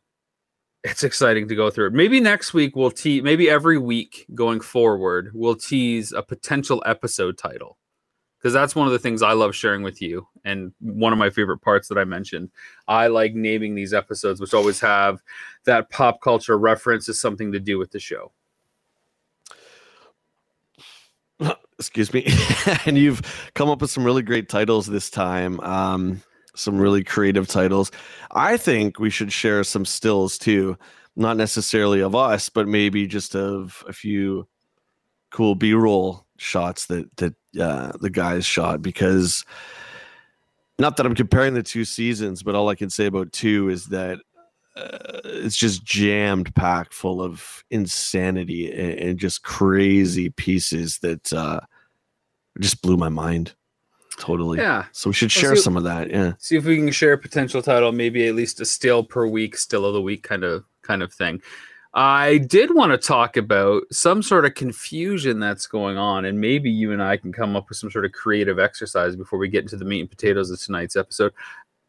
it's 0.85 1.03
exciting 1.03 1.49
to 1.49 1.57
go 1.57 1.71
through. 1.71 1.91
Maybe 1.91 2.21
next 2.21 2.53
week 2.53 2.77
we'll 2.77 2.91
tease 2.91 3.23
maybe 3.23 3.49
every 3.49 3.79
week 3.79 4.27
going 4.35 4.61
forward, 4.61 5.31
we'll 5.33 5.57
tease 5.57 6.13
a 6.13 6.23
potential 6.23 6.83
episode 6.87 7.39
title. 7.39 7.79
Because 8.39 8.53
that's 8.53 8.75
one 8.77 8.87
of 8.87 8.93
the 8.93 8.99
things 8.99 9.23
I 9.23 9.33
love 9.33 9.55
sharing 9.55 9.83
with 9.83 10.03
you. 10.03 10.29
And 10.45 10.75
one 10.79 11.15
of 11.15 11.19
my 11.19 11.31
favorite 11.31 11.63
parts 11.63 11.89
that 11.89 11.97
I 11.97 12.05
mentioned. 12.05 12.51
I 12.87 13.07
like 13.07 13.35
naming 13.35 13.75
these 13.75 13.95
episodes, 13.95 14.39
which 14.39 14.53
always 14.53 14.79
have 14.81 15.23
that 15.65 15.89
pop 15.89 16.21
culture 16.21 16.59
reference 16.59 17.09
is 17.09 17.19
something 17.19 17.53
to 17.53 17.59
do 17.59 17.79
with 17.79 17.91
the 17.91 17.99
show. 17.99 18.33
Excuse 21.79 22.13
me. 22.13 22.27
and 22.85 22.99
you've 22.99 23.23
come 23.55 23.71
up 23.71 23.81
with 23.81 23.91
some 23.91 24.05
really 24.05 24.23
great 24.23 24.51
titles 24.51 24.87
this 24.87 25.09
time. 25.09 25.59
Um, 25.61 26.23
some 26.55 26.79
really 26.79 27.05
creative 27.05 27.49
titles. 27.49 27.91
I 28.33 28.57
think 28.57 28.99
we 28.99 29.11
should 29.11 29.33
share 29.33 29.65
some 29.65 29.85
stills 29.85 30.39
too, 30.39 30.77
not 31.17 31.37
necessarily 31.37 32.01
of 32.01 32.15
us, 32.15 32.49
but 32.49 32.69
maybe 32.69 33.07
just 33.07 33.35
of 33.35 33.85
a 33.89 33.93
few 33.93 34.47
cool 35.31 35.55
B-roll 35.55 36.25
shots 36.37 36.87
that 36.87 37.17
that 37.17 37.35
uh, 37.61 37.93
the 38.01 38.11
guys 38.11 38.45
shot 38.45 38.83
because 38.83 39.45
not 40.79 40.97
that 40.97 41.07
I'm 41.07 41.15
comparing 41.15 41.55
the 41.55 41.63
two 41.63 41.85
seasons, 41.85 42.43
but 42.43 42.55
all 42.55 42.69
I 42.69 42.75
can 42.75 42.91
say 42.91 43.07
about 43.07 43.33
two 43.33 43.69
is 43.69 43.87
that 43.87 44.19
uh, 44.77 45.21
it's 45.25 45.57
just 45.57 45.85
jammed 45.85 46.53
packed 46.55 46.93
full 46.93 47.23
of 47.23 47.65
insanity 47.71 48.73
and, 48.73 48.99
and 48.99 49.19
just 49.19 49.45
crazy 49.45 50.31
pieces 50.31 50.99
that 50.99 51.33
uh, 51.33 51.61
just 52.61 52.83
blew 52.83 52.97
my 52.97 53.09
mind. 53.09 53.55
Totally. 54.25 54.59
Yeah. 54.59 54.87
So 54.93 55.11
we 55.11 55.15
should 55.15 55.31
share 55.31 55.55
some 55.55 55.77
of 55.77 55.85
that. 55.85 56.09
Yeah. 56.09 56.33
See 56.39 56.57
if 56.57 56.65
we 56.65 56.77
can 56.77 56.91
share 56.91 57.13
a 57.13 57.19
potential 57.19 57.61
title, 57.61 57.93
maybe 57.93 58.27
at 58.27 58.35
least 58.35 58.59
a 58.59 58.65
still 58.65 59.05
per 59.05 59.27
week, 59.27 59.55
still 59.55 59.85
of 59.85 59.93
the 59.93 60.01
week 60.01 60.23
kind 60.23 60.45
of 60.45 60.65
kind 60.81 61.03
of 61.03 61.13
thing. 61.13 61.43
I 61.93 62.39
did 62.39 62.75
want 62.75 62.93
to 62.93 62.97
talk 62.97 63.37
about 63.37 63.83
some 63.93 64.23
sort 64.23 64.47
of 64.47 64.55
confusion 64.55 65.41
that's 65.41 65.67
going 65.67 65.99
on, 65.99 66.25
and 66.25 66.41
maybe 66.41 66.71
you 66.71 66.91
and 66.91 67.03
I 67.03 67.19
can 67.19 67.35
come 67.35 67.55
up 67.55 67.69
with 67.69 67.77
some 67.77 67.91
sort 67.91 68.07
of 68.07 68.13
creative 68.13 68.59
exercise 68.59 69.15
before 69.15 69.39
we 69.39 69.49
get 69.49 69.65
into 69.65 69.77
the 69.77 69.85
meat 69.85 70.01
and 70.01 70.09
potatoes 70.09 70.51
of 70.51 70.59
tonight's 70.59 70.97
episode. 70.97 71.35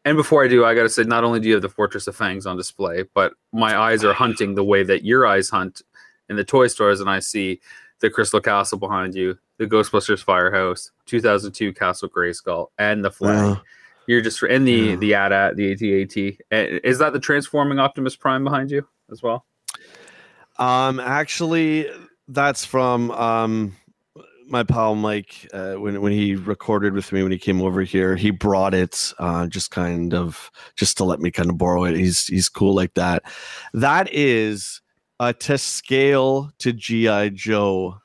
And 0.04 0.14
before 0.14 0.44
I 0.44 0.48
do, 0.48 0.62
I 0.62 0.74
got 0.74 0.82
to 0.82 0.90
say, 0.90 1.04
not 1.04 1.24
only 1.24 1.40
do 1.40 1.48
you 1.48 1.54
have 1.54 1.62
the 1.62 1.70
Fortress 1.70 2.06
of 2.06 2.14
Fangs 2.14 2.44
on 2.44 2.58
display, 2.58 3.04
but 3.14 3.32
my 3.54 3.78
eyes 3.78 4.04
are 4.04 4.12
hunting 4.12 4.54
the 4.54 4.62
way 4.62 4.82
that 4.82 5.06
your 5.06 5.26
eyes 5.26 5.48
hunt 5.48 5.80
in 6.28 6.36
the 6.36 6.44
toy 6.44 6.66
stores, 6.66 7.00
and 7.00 7.08
I 7.08 7.20
see 7.20 7.62
the 8.00 8.10
Crystal 8.10 8.40
Castle 8.40 8.78
behind 8.78 9.14
you, 9.14 9.38
the 9.58 9.66
Ghostbusters 9.66 10.22
Firehouse, 10.22 10.90
2002 11.06 11.72
Castle 11.72 12.08
Grayskull, 12.08 12.68
and 12.78 13.04
the 13.04 13.10
flag. 13.10 13.58
You're 14.06 14.20
just 14.20 14.42
in 14.42 14.64
the 14.64 14.72
yeah. 14.72 14.96
the 14.96 15.14
AT-AT, 15.14 15.56
the 15.56 15.72
AT-AT. 15.72 16.80
Is 16.84 16.98
that 16.98 17.12
the 17.12 17.18
transforming 17.18 17.78
Optimus 17.78 18.14
Prime 18.14 18.44
behind 18.44 18.70
you 18.70 18.86
as 19.10 19.22
well? 19.22 19.44
Um, 20.58 21.00
actually, 21.00 21.90
that's 22.28 22.64
from 22.64 23.10
um 23.10 23.76
my 24.48 24.62
pal 24.62 24.94
Mike, 24.94 25.48
uh, 25.52 25.74
when 25.74 26.00
when 26.00 26.12
he 26.12 26.36
recorded 26.36 26.92
with 26.92 27.10
me 27.12 27.22
when 27.22 27.32
he 27.32 27.38
came 27.38 27.60
over 27.60 27.82
here, 27.82 28.16
he 28.16 28.30
brought 28.30 28.74
it 28.74 29.12
uh, 29.18 29.46
just 29.46 29.70
kind 29.70 30.14
of 30.14 30.50
just 30.76 30.96
to 30.98 31.04
let 31.04 31.20
me 31.20 31.30
kind 31.30 31.50
of 31.50 31.58
borrow 31.58 31.84
it. 31.84 31.96
He's 31.96 32.26
he's 32.26 32.48
cool 32.48 32.74
like 32.74 32.94
that. 32.94 33.24
That 33.74 34.12
is 34.12 34.80
uh, 35.20 35.32
to 35.32 35.58
scale 35.58 36.50
to 36.58 36.72
GI 36.72 37.30
Joe 37.30 38.00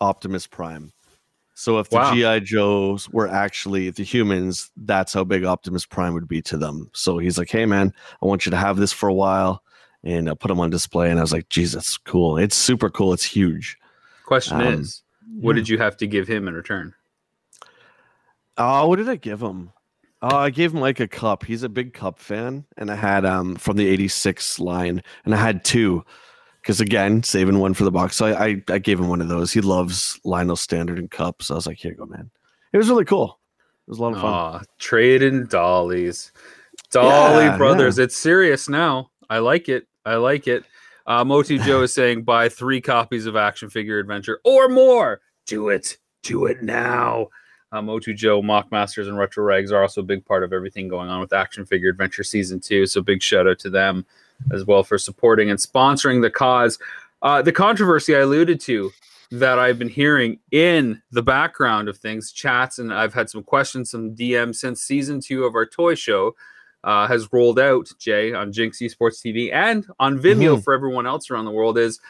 Optimus 0.00 0.46
Prime. 0.46 0.92
So 1.54 1.78
if 1.78 1.88
the 1.88 1.96
wow. 1.96 2.14
GI 2.14 2.44
Joes 2.44 3.08
were 3.08 3.28
actually 3.28 3.88
the 3.88 4.02
humans, 4.02 4.70
that's 4.76 5.14
how 5.14 5.24
big 5.24 5.44
Optimus 5.44 5.86
Prime 5.86 6.12
would 6.12 6.28
be 6.28 6.42
to 6.42 6.58
them. 6.58 6.90
So 6.92 7.16
he's 7.16 7.38
like, 7.38 7.50
"Hey 7.50 7.64
man, 7.64 7.94
I 8.22 8.26
want 8.26 8.44
you 8.44 8.50
to 8.50 8.58
have 8.58 8.76
this 8.76 8.92
for 8.92 9.08
a 9.08 9.14
while." 9.14 9.62
And 10.04 10.28
I 10.28 10.34
put 10.34 10.48
them 10.48 10.60
on 10.60 10.68
display, 10.70 11.10
and 11.10 11.18
I 11.18 11.22
was 11.22 11.32
like, 11.32 11.48
"Jesus, 11.48 11.96
cool! 11.96 12.36
It's 12.36 12.54
super 12.54 12.90
cool. 12.90 13.14
It's 13.14 13.24
huge." 13.24 13.78
Question 14.26 14.60
um, 14.60 14.74
is, 14.74 15.02
what 15.40 15.56
yeah. 15.56 15.60
did 15.60 15.68
you 15.70 15.78
have 15.78 15.96
to 15.96 16.06
give 16.06 16.28
him 16.28 16.46
in 16.46 16.54
return? 16.54 16.94
Oh, 18.58 18.88
what 18.88 18.96
did 18.96 19.08
I 19.08 19.16
give 19.16 19.40
him? 19.40 19.72
Oh, 20.20 20.36
I 20.36 20.50
gave 20.50 20.74
him 20.74 20.80
like 20.80 21.00
a 21.00 21.08
cup. 21.08 21.44
He's 21.44 21.62
a 21.62 21.68
big 21.70 21.94
cup 21.94 22.18
fan, 22.18 22.66
and 22.76 22.90
I 22.90 22.96
had 22.96 23.24
um 23.24 23.56
from 23.56 23.78
the 23.78 23.86
'86 23.86 24.60
line, 24.60 25.02
and 25.24 25.34
I 25.34 25.38
had 25.38 25.64
two 25.64 26.04
because 26.66 26.80
again, 26.80 27.22
saving 27.22 27.60
one 27.60 27.74
for 27.74 27.84
the 27.84 27.92
box. 27.92 28.16
So 28.16 28.26
I, 28.26 28.44
I, 28.44 28.62
I 28.70 28.78
gave 28.78 28.98
him 28.98 29.06
one 29.06 29.20
of 29.20 29.28
those. 29.28 29.52
He 29.52 29.60
loves 29.60 30.18
Lionel 30.24 30.56
Standard 30.56 30.98
and 30.98 31.08
cups. 31.08 31.46
So 31.46 31.54
I 31.54 31.56
was 31.56 31.64
like, 31.64 31.78
here 31.78 31.92
you 31.92 31.96
go, 31.96 32.06
man. 32.06 32.28
It 32.72 32.76
was 32.76 32.88
really 32.88 33.04
cool. 33.04 33.38
It 33.86 33.90
was 33.90 34.00
a 34.00 34.02
lot 34.02 34.14
of 34.14 34.20
fun. 34.20 34.32
Aw, 34.32 34.62
trading 34.80 35.46
dollies, 35.46 36.32
Dolly 36.90 37.44
yeah, 37.44 37.56
Brothers. 37.56 37.98
Yeah. 37.98 38.04
It's 38.04 38.16
serious 38.16 38.68
now. 38.68 39.12
I 39.30 39.38
like 39.38 39.68
it. 39.68 39.86
I 40.04 40.16
like 40.16 40.48
it. 40.48 40.64
Uh, 41.06 41.24
Motu 41.24 41.60
Joe 41.60 41.82
is 41.84 41.94
saying 41.94 42.24
buy 42.24 42.48
three 42.48 42.80
copies 42.80 43.26
of 43.26 43.36
Action 43.36 43.70
Figure 43.70 44.00
Adventure 44.00 44.40
or 44.42 44.68
more. 44.68 45.20
Do 45.46 45.68
it. 45.68 45.98
Do 46.24 46.46
it 46.46 46.64
now. 46.64 47.28
Uh, 47.70 47.80
Motu 47.80 48.12
Joe, 48.12 48.42
Mock 48.42 48.72
Masters, 48.72 49.06
and 49.06 49.16
Retro 49.16 49.44
Rags 49.44 49.70
are 49.70 49.82
also 49.82 50.00
a 50.00 50.04
big 50.04 50.24
part 50.24 50.42
of 50.42 50.52
everything 50.52 50.88
going 50.88 51.10
on 51.10 51.20
with 51.20 51.32
Action 51.32 51.64
Figure 51.64 51.90
Adventure 51.90 52.24
Season 52.24 52.58
2. 52.58 52.86
So 52.86 53.02
big 53.02 53.22
shout 53.22 53.46
out 53.46 53.60
to 53.60 53.70
them 53.70 54.04
as 54.52 54.64
well 54.64 54.82
for 54.82 54.98
supporting 54.98 55.50
and 55.50 55.58
sponsoring 55.58 56.22
the 56.22 56.30
cause. 56.30 56.78
Uh, 57.22 57.42
the 57.42 57.52
controversy 57.52 58.14
I 58.14 58.20
alluded 58.20 58.60
to 58.62 58.90
that 59.30 59.58
I've 59.58 59.78
been 59.78 59.88
hearing 59.88 60.38
in 60.52 61.02
the 61.10 61.22
background 61.22 61.88
of 61.88 61.98
things, 61.98 62.30
chats, 62.32 62.78
and 62.78 62.92
I've 62.92 63.14
had 63.14 63.28
some 63.28 63.42
questions, 63.42 63.90
some 63.90 64.14
DMs 64.14 64.56
since 64.56 64.82
season 64.82 65.20
two 65.20 65.44
of 65.44 65.54
our 65.54 65.66
toy 65.66 65.94
show 65.94 66.36
uh, 66.84 67.06
has 67.08 67.32
rolled 67.32 67.58
out, 67.58 67.90
Jay, 67.98 68.32
on 68.32 68.52
GINX 68.52 68.80
Esports 68.80 69.20
TV 69.20 69.52
and 69.52 69.86
on 69.98 70.18
Vimeo 70.18 70.54
mm-hmm. 70.54 70.60
for 70.60 70.72
everyone 70.72 71.06
else 71.06 71.30
around 71.30 71.44
the 71.44 71.50
world 71.50 71.78
is 71.78 72.00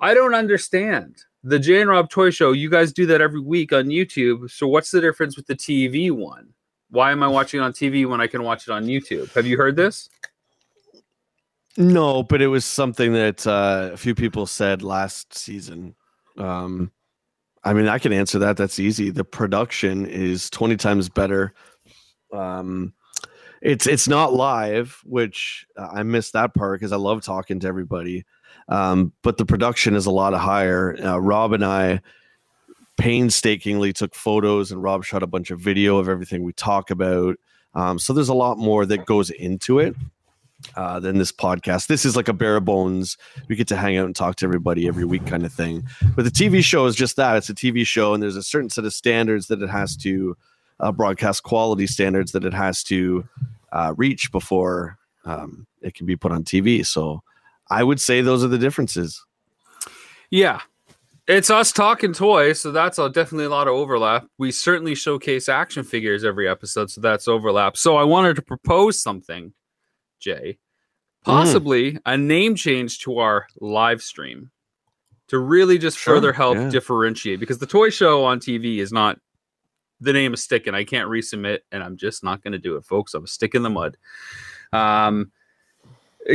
I 0.00 0.14
don't 0.14 0.34
understand. 0.34 1.24
The 1.44 1.58
Jay 1.58 1.80
and 1.80 1.88
Rob 1.88 2.10
Toy 2.10 2.30
Show, 2.30 2.52
you 2.52 2.68
guys 2.68 2.92
do 2.92 3.06
that 3.06 3.20
every 3.20 3.40
week 3.40 3.72
on 3.72 3.86
YouTube. 3.86 4.50
So 4.50 4.66
what's 4.66 4.90
the 4.90 5.00
difference 5.00 5.36
with 5.36 5.46
the 5.46 5.54
TV 5.54 6.10
one? 6.10 6.52
Why 6.90 7.12
am 7.12 7.22
I 7.22 7.28
watching 7.28 7.60
on 7.60 7.72
TV 7.72 8.06
when 8.06 8.20
I 8.20 8.26
can 8.26 8.42
watch 8.42 8.66
it 8.66 8.72
on 8.72 8.84
YouTube? 8.84 9.32
Have 9.34 9.46
you 9.46 9.56
heard 9.56 9.76
this? 9.76 10.10
No, 11.76 12.22
but 12.22 12.42
it 12.42 12.48
was 12.48 12.64
something 12.64 13.12
that 13.12 13.46
uh, 13.46 13.90
a 13.92 13.96
few 13.96 14.14
people 14.14 14.46
said 14.46 14.82
last 14.82 15.34
season. 15.34 15.94
Um, 16.36 16.90
I 17.62 17.74
mean, 17.74 17.88
I 17.88 17.98
can 17.98 18.12
answer 18.12 18.38
that. 18.40 18.56
That's 18.56 18.80
easy. 18.80 19.10
The 19.10 19.24
production 19.24 20.06
is 20.06 20.50
20 20.50 20.76
times 20.76 21.08
better. 21.08 21.54
Um, 22.32 22.94
it's 23.62 23.86
it's 23.86 24.08
not 24.08 24.32
live, 24.32 25.00
which 25.04 25.66
I 25.76 26.02
miss 26.02 26.30
that 26.30 26.54
part 26.54 26.80
because 26.80 26.92
I 26.92 26.96
love 26.96 27.22
talking 27.22 27.60
to 27.60 27.68
everybody. 27.68 28.24
Um, 28.68 29.12
but 29.22 29.36
the 29.36 29.44
production 29.44 29.94
is 29.94 30.06
a 30.06 30.10
lot 30.10 30.32
higher. 30.32 30.96
Uh, 31.02 31.18
Rob 31.18 31.52
and 31.52 31.64
I 31.64 32.00
painstakingly 32.98 33.92
took 33.92 34.14
photos, 34.14 34.72
and 34.72 34.82
Rob 34.82 35.04
shot 35.04 35.22
a 35.22 35.26
bunch 35.26 35.50
of 35.50 35.60
video 35.60 35.98
of 35.98 36.08
everything 36.08 36.42
we 36.42 36.54
talk 36.54 36.90
about. 36.90 37.36
Um, 37.74 37.98
so 37.98 38.12
there's 38.12 38.28
a 38.30 38.34
lot 38.34 38.58
more 38.58 38.86
that 38.86 39.04
goes 39.04 39.30
into 39.30 39.78
it 39.78 39.94
uh, 40.76 41.00
than 41.00 41.18
this 41.18 41.32
podcast. 41.32 41.86
This 41.86 42.04
is 42.04 42.16
like 42.16 42.28
a 42.28 42.32
bare 42.32 42.60
bones. 42.60 43.16
We 43.48 43.56
get 43.56 43.68
to 43.68 43.76
hang 43.76 43.96
out 43.96 44.06
and 44.06 44.14
talk 44.14 44.36
to 44.36 44.46
everybody 44.46 44.86
every 44.86 45.04
week, 45.04 45.26
kind 45.26 45.44
of 45.44 45.52
thing. 45.52 45.84
But 46.14 46.24
the 46.24 46.30
TV 46.30 46.62
show 46.62 46.86
is 46.86 46.94
just 46.94 47.16
that. 47.16 47.36
It's 47.36 47.50
a 47.50 47.54
TV 47.54 47.86
show, 47.86 48.14
and 48.14 48.22
there's 48.22 48.36
a 48.36 48.42
certain 48.42 48.70
set 48.70 48.84
of 48.84 48.92
standards 48.92 49.48
that 49.48 49.62
it 49.62 49.70
has 49.70 49.96
to 49.98 50.36
uh, 50.80 50.92
broadcast 50.92 51.42
quality 51.42 51.86
standards 51.86 52.32
that 52.32 52.44
it 52.44 52.54
has 52.54 52.82
to 52.84 53.28
uh, 53.72 53.94
reach 53.96 54.32
before 54.32 54.98
um, 55.24 55.66
it 55.82 55.94
can 55.94 56.06
be 56.06 56.16
put 56.16 56.32
on 56.32 56.44
TV. 56.44 56.84
So 56.84 57.22
I 57.68 57.84
would 57.84 58.00
say 58.00 58.20
those 58.20 58.42
are 58.42 58.48
the 58.48 58.58
differences. 58.58 59.24
Yeah. 60.30 60.60
It's 61.28 61.50
us 61.50 61.70
talking 61.70 62.12
toys, 62.12 62.60
so 62.60 62.72
that's 62.72 62.98
a, 62.98 63.08
definitely 63.08 63.44
a 63.44 63.50
lot 63.50 63.68
of 63.68 63.74
overlap. 63.74 64.26
We 64.38 64.50
certainly 64.50 64.96
showcase 64.96 65.48
action 65.48 65.84
figures 65.84 66.24
every 66.24 66.48
episode, 66.48 66.90
so 66.90 67.00
that's 67.00 67.28
overlap. 67.28 67.76
So 67.76 67.96
I 67.96 68.02
wanted 68.02 68.34
to 68.36 68.42
propose 68.42 69.00
something 69.00 69.52
Jay, 70.20 70.58
mm. 70.58 71.24
possibly 71.24 71.92
mm. 71.92 72.00
a 72.06 72.16
name 72.16 72.54
change 72.54 73.00
to 73.00 73.18
our 73.18 73.46
live 73.60 74.02
stream 74.02 74.50
to 75.28 75.38
really 75.38 75.78
just 75.78 75.98
sure, 75.98 76.16
further 76.16 76.32
help 76.32 76.56
yeah. 76.56 76.68
differentiate 76.70 77.40
because 77.40 77.58
the 77.58 77.66
toy 77.66 77.90
show 77.90 78.24
on 78.24 78.40
TV 78.40 78.78
is 78.78 78.92
not 78.92 79.18
the 80.00 80.12
name 80.12 80.32
is 80.34 80.42
sticking. 80.42 80.74
I 80.74 80.84
can't 80.84 81.08
resubmit, 81.08 81.58
and 81.70 81.82
I'm 81.82 81.96
just 81.96 82.24
not 82.24 82.42
going 82.42 82.52
to 82.52 82.58
do 82.58 82.76
it, 82.76 82.84
folks. 82.84 83.14
I'm 83.14 83.24
a 83.24 83.28
stick 83.28 83.54
in 83.54 83.62
the 83.62 83.70
mud. 83.70 83.96
Um, 84.72 85.30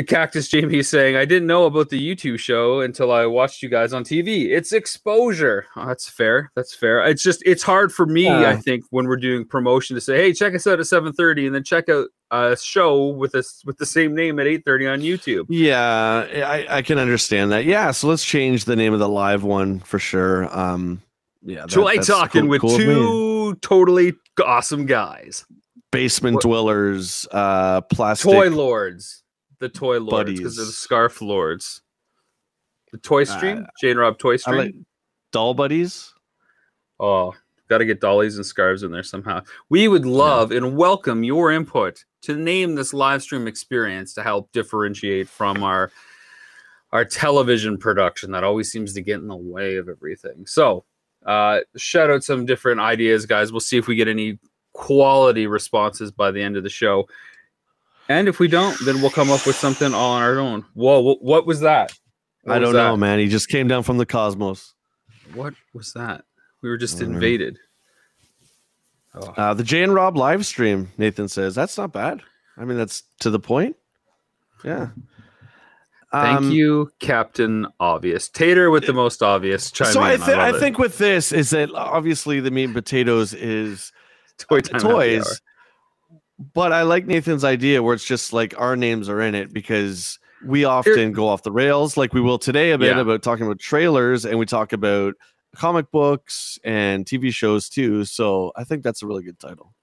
Cactus 0.08 0.48
Jamie 0.48 0.80
is 0.80 0.90
saying, 0.90 1.16
I 1.16 1.26
didn't 1.26 1.48
know 1.48 1.66
about 1.66 1.90
the 1.90 2.00
YouTube 2.00 2.40
show 2.40 2.82
until 2.82 3.12
I 3.12 3.26
watched 3.26 3.62
you 3.62 3.70
guys 3.70 3.94
on 3.94 4.04
TV. 4.04 4.50
It's 4.50 4.72
exposure. 4.72 5.66
Oh, 5.76 5.88
that's 5.88 6.10
fair. 6.10 6.52
That's 6.56 6.74
fair. 6.74 7.06
It's 7.06 7.24
just 7.24 7.44
it's 7.46 7.64
hard 7.64 7.92
for 7.92 8.06
me, 8.06 8.28
uh, 8.28 8.50
I 8.50 8.56
think, 8.56 8.84
when 8.90 9.08
we're 9.08 9.18
doing 9.18 9.46
promotion 9.46 9.96
to 9.96 10.02
say, 10.02 10.18
hey, 10.18 10.34
check 10.34 10.56
us 10.56 10.68
out 10.68 10.80
at 10.80 10.86
7:30 10.86 11.48
and 11.48 11.56
then 11.56 11.64
check 11.64 11.88
out 11.90 12.08
a 12.32 12.58
show 12.58 13.08
with 13.08 13.36
us 13.36 13.64
with 13.66 13.78
the 13.78 13.86
same 13.86 14.16
name 14.16 14.40
at 14.40 14.48
8:30 14.48 14.94
on 14.94 15.00
YouTube. 15.02 15.46
Yeah, 15.50 16.28
I, 16.48 16.78
I 16.78 16.82
can 16.82 16.98
understand 16.98 17.52
that. 17.52 17.66
Yeah, 17.66 17.92
so 17.92 18.08
let's 18.08 18.26
change 18.26 18.66
the 18.66 18.76
name 18.76 18.94
of 18.94 19.00
the 19.00 19.10
live 19.10 19.44
one 19.44 19.80
for 19.82 20.00
sure. 20.00 20.56
Um 20.58 21.02
yeah, 21.42 21.66
that, 21.68 22.04
talking 22.08 22.42
cool, 22.42 22.50
with 22.50 22.62
cool 22.62 22.78
two 22.78 23.56
totally 23.62 24.14
awesome 24.44 24.86
guys. 24.86 25.46
Basement 25.92 26.36
what? 26.36 26.44
dwellers, 26.44 27.28
uh 27.32 27.82
plastic 27.82 28.32
toy 28.32 28.50
lords 28.50 29.24
the 29.60 29.70
toy 29.70 30.00
lords 30.00 30.32
because 30.32 30.56
they're 30.56 30.66
the 30.66 30.72
scarf 30.72 31.22
lords. 31.22 31.82
The 32.92 32.98
toy 33.00 33.24
stream, 33.26 33.64
uh, 33.64 33.68
Jane 33.82 33.98
Rob 33.98 34.18
toy 34.18 34.38
stream, 34.38 34.58
like 34.58 34.76
doll 35.32 35.54
buddies. 35.54 36.14
Oh, 37.00 37.34
got 37.70 37.80
to 37.80 37.86
get 37.86 38.02
dollies 38.02 38.38
and 38.38 38.46
scarves 38.46 38.84
in 38.84 38.92
there 38.92 39.04
somehow. 39.04 39.42
We 39.70 39.88
would 39.88 40.06
love 40.06 40.52
yeah. 40.52 40.60
and 40.60 40.78
welcome 40.78 41.24
your 41.24 41.52
input 41.52 42.04
to 42.24 42.36
name 42.36 42.76
this 42.76 42.94
live 42.94 43.22
stream 43.22 43.48
experience 43.48 44.14
to 44.16 44.24
help 44.24 44.52
differentiate 44.52 45.30
from 45.30 45.64
our 45.64 45.92
our 46.92 47.04
television 47.04 47.78
production 47.78 48.32
that 48.32 48.44
always 48.44 48.72
seems 48.72 48.94
to 48.94 49.02
get 49.02 49.20
in 49.20 49.28
the 49.28 49.36
way 49.36 49.76
of 49.76 49.90
everything. 49.90 50.46
So, 50.46 50.86
uh, 51.26 51.60
shout 51.76 52.10
out 52.10 52.24
some 52.24 52.46
different 52.46 52.80
ideas, 52.80 53.26
guys. 53.26 53.52
We'll 53.52 53.60
see 53.60 53.78
if 53.78 53.88
we 53.88 53.96
get 53.96 54.08
any 54.08 54.40
quality 54.72 55.46
responses 55.48 56.12
by 56.12 56.32
the 56.32 56.42
end 56.42 56.56
of 56.56 56.64
the 56.64 56.70
show. 56.70 57.08
And 58.08 58.28
if 58.28 58.40
we 58.40 58.48
don't, 58.48 58.78
then 58.86 59.02
we'll 59.02 59.10
come 59.10 59.32
up 59.32 59.46
with 59.46 59.56
something 59.56 59.94
all 59.94 60.14
on 60.14 60.22
our 60.22 60.40
own. 60.40 60.66
Whoa, 60.74 61.16
what 61.16 61.46
was 61.46 61.62
that? 61.62 61.92
What 62.44 62.58
I 62.58 62.60
don't 62.60 62.74
know, 62.74 62.96
man. 62.96 63.20
He 63.20 63.28
just 63.28 63.50
came 63.50 63.68
down 63.68 63.84
from 63.84 63.98
the 63.98 64.06
cosmos. 64.06 64.76
What 65.34 65.56
was 65.74 65.92
that? 65.94 66.24
We 66.66 66.72
were 66.72 66.78
just 66.78 67.00
invaded. 67.00 67.60
Oh. 69.14 69.28
Uh, 69.38 69.54
the 69.54 69.64
Jay 69.64 69.84
and 69.84 69.94
Rob 69.94 70.18
live 70.18 70.48
stream, 70.48 70.92
Nathan 70.98 71.28
says, 71.28 71.54
that's 71.54 71.78
not 71.78 71.94
bad. 71.94 72.24
I 72.58 72.66
mean, 72.66 72.76
that's 72.76 73.04
to 73.20 73.30
the 73.30 73.38
point. 73.38 73.76
Yeah. 74.64 74.90
Thank 76.12 76.38
um, 76.40 76.52
you, 76.52 76.92
Captain 76.98 77.68
Obvious. 77.80 78.30
Tater 78.30 78.72
with 78.72 78.88
the 78.88 78.94
most 78.94 79.22
obvious. 79.22 79.70
Chime 79.70 79.94
so 79.94 80.02
I, 80.02 80.18
th- 80.18 80.30
I, 80.30 80.50
I 80.50 80.60
think 80.60 80.80
with 80.80 80.98
this 80.98 81.32
is 81.32 81.52
that 81.52 81.70
obviously 81.76 82.40
the 82.40 82.50
meat 82.50 82.64
and 82.64 82.74
potatoes 82.74 83.36
is 83.36 83.92
Toy 84.40 84.62
toys 84.62 85.40
but 86.54 86.74
I 86.74 86.82
like 86.82 87.06
Nathan's 87.06 87.44
idea 87.44 87.84
where 87.84 87.94
it's 87.94 88.06
just 88.08 88.34
like 88.34 88.60
our 88.60 88.76
names 88.76 89.08
are 89.08 89.22
in 89.22 89.36
it 89.36 89.54
because 89.54 90.18
we 90.44 90.66
often 90.66 91.12
go 91.12 91.28
off 91.28 91.44
the 91.44 91.52
rails, 91.52 91.96
like 91.96 92.14
we 92.14 92.22
will 92.22 92.38
today 92.40 92.72
a 92.72 92.78
bit 92.78 92.96
yeah. 92.96 93.02
about 93.02 93.24
talking 93.24 93.46
about 93.46 93.60
trailers 93.60 94.26
and 94.26 94.38
we 94.38 94.46
talk 94.46 94.74
about 94.74 95.16
comic 95.56 95.92
books 95.92 96.60
and 96.64 97.06
TV 97.06 97.34
shows 97.34 97.70
too. 97.70 98.06
So 98.06 98.52
I 98.56 98.64
think 98.64 98.84
that's 98.84 99.02
a 99.02 99.08
really 99.08 99.24
good 99.24 99.40
title. 99.40 99.74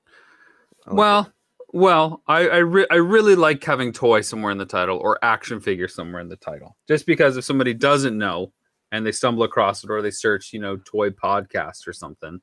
Like 0.86 0.96
well, 0.96 1.22
that. 1.24 1.32
well, 1.72 2.22
I 2.26 2.48
I, 2.48 2.56
re- 2.58 2.86
I 2.90 2.96
really 2.96 3.34
like 3.34 3.62
having 3.62 3.92
toy 3.92 4.20
somewhere 4.20 4.52
in 4.52 4.58
the 4.58 4.66
title 4.66 4.98
or 4.98 5.18
action 5.22 5.60
figure 5.60 5.88
somewhere 5.88 6.20
in 6.20 6.28
the 6.28 6.36
title, 6.36 6.76
just 6.88 7.06
because 7.06 7.36
if 7.36 7.44
somebody 7.44 7.74
doesn't 7.74 8.16
know 8.16 8.52
and 8.90 9.06
they 9.06 9.12
stumble 9.12 9.42
across 9.44 9.82
it 9.84 9.90
or 9.90 10.02
they 10.02 10.10
search, 10.10 10.52
you 10.52 10.60
know, 10.60 10.76
toy 10.76 11.10
podcast 11.10 11.86
or 11.86 11.92
something, 11.92 12.40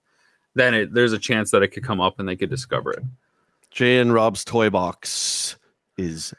then 0.56 0.74
it, 0.74 0.94
there's 0.94 1.14
a 1.14 1.20
chance 1.20 1.52
that 1.52 1.64
it 1.64 1.70
could 1.70 1.84
come 1.84 2.02
up 2.02 2.20
and 2.20 2.28
they 2.28 2.36
could 2.36 2.50
discover 2.50 2.92
it. 2.92 3.04
Jay 3.72 4.00
and 4.00 4.14
Rob's 4.14 4.44
Toy 4.44 4.70
Box 4.70 5.58
is 5.98 6.34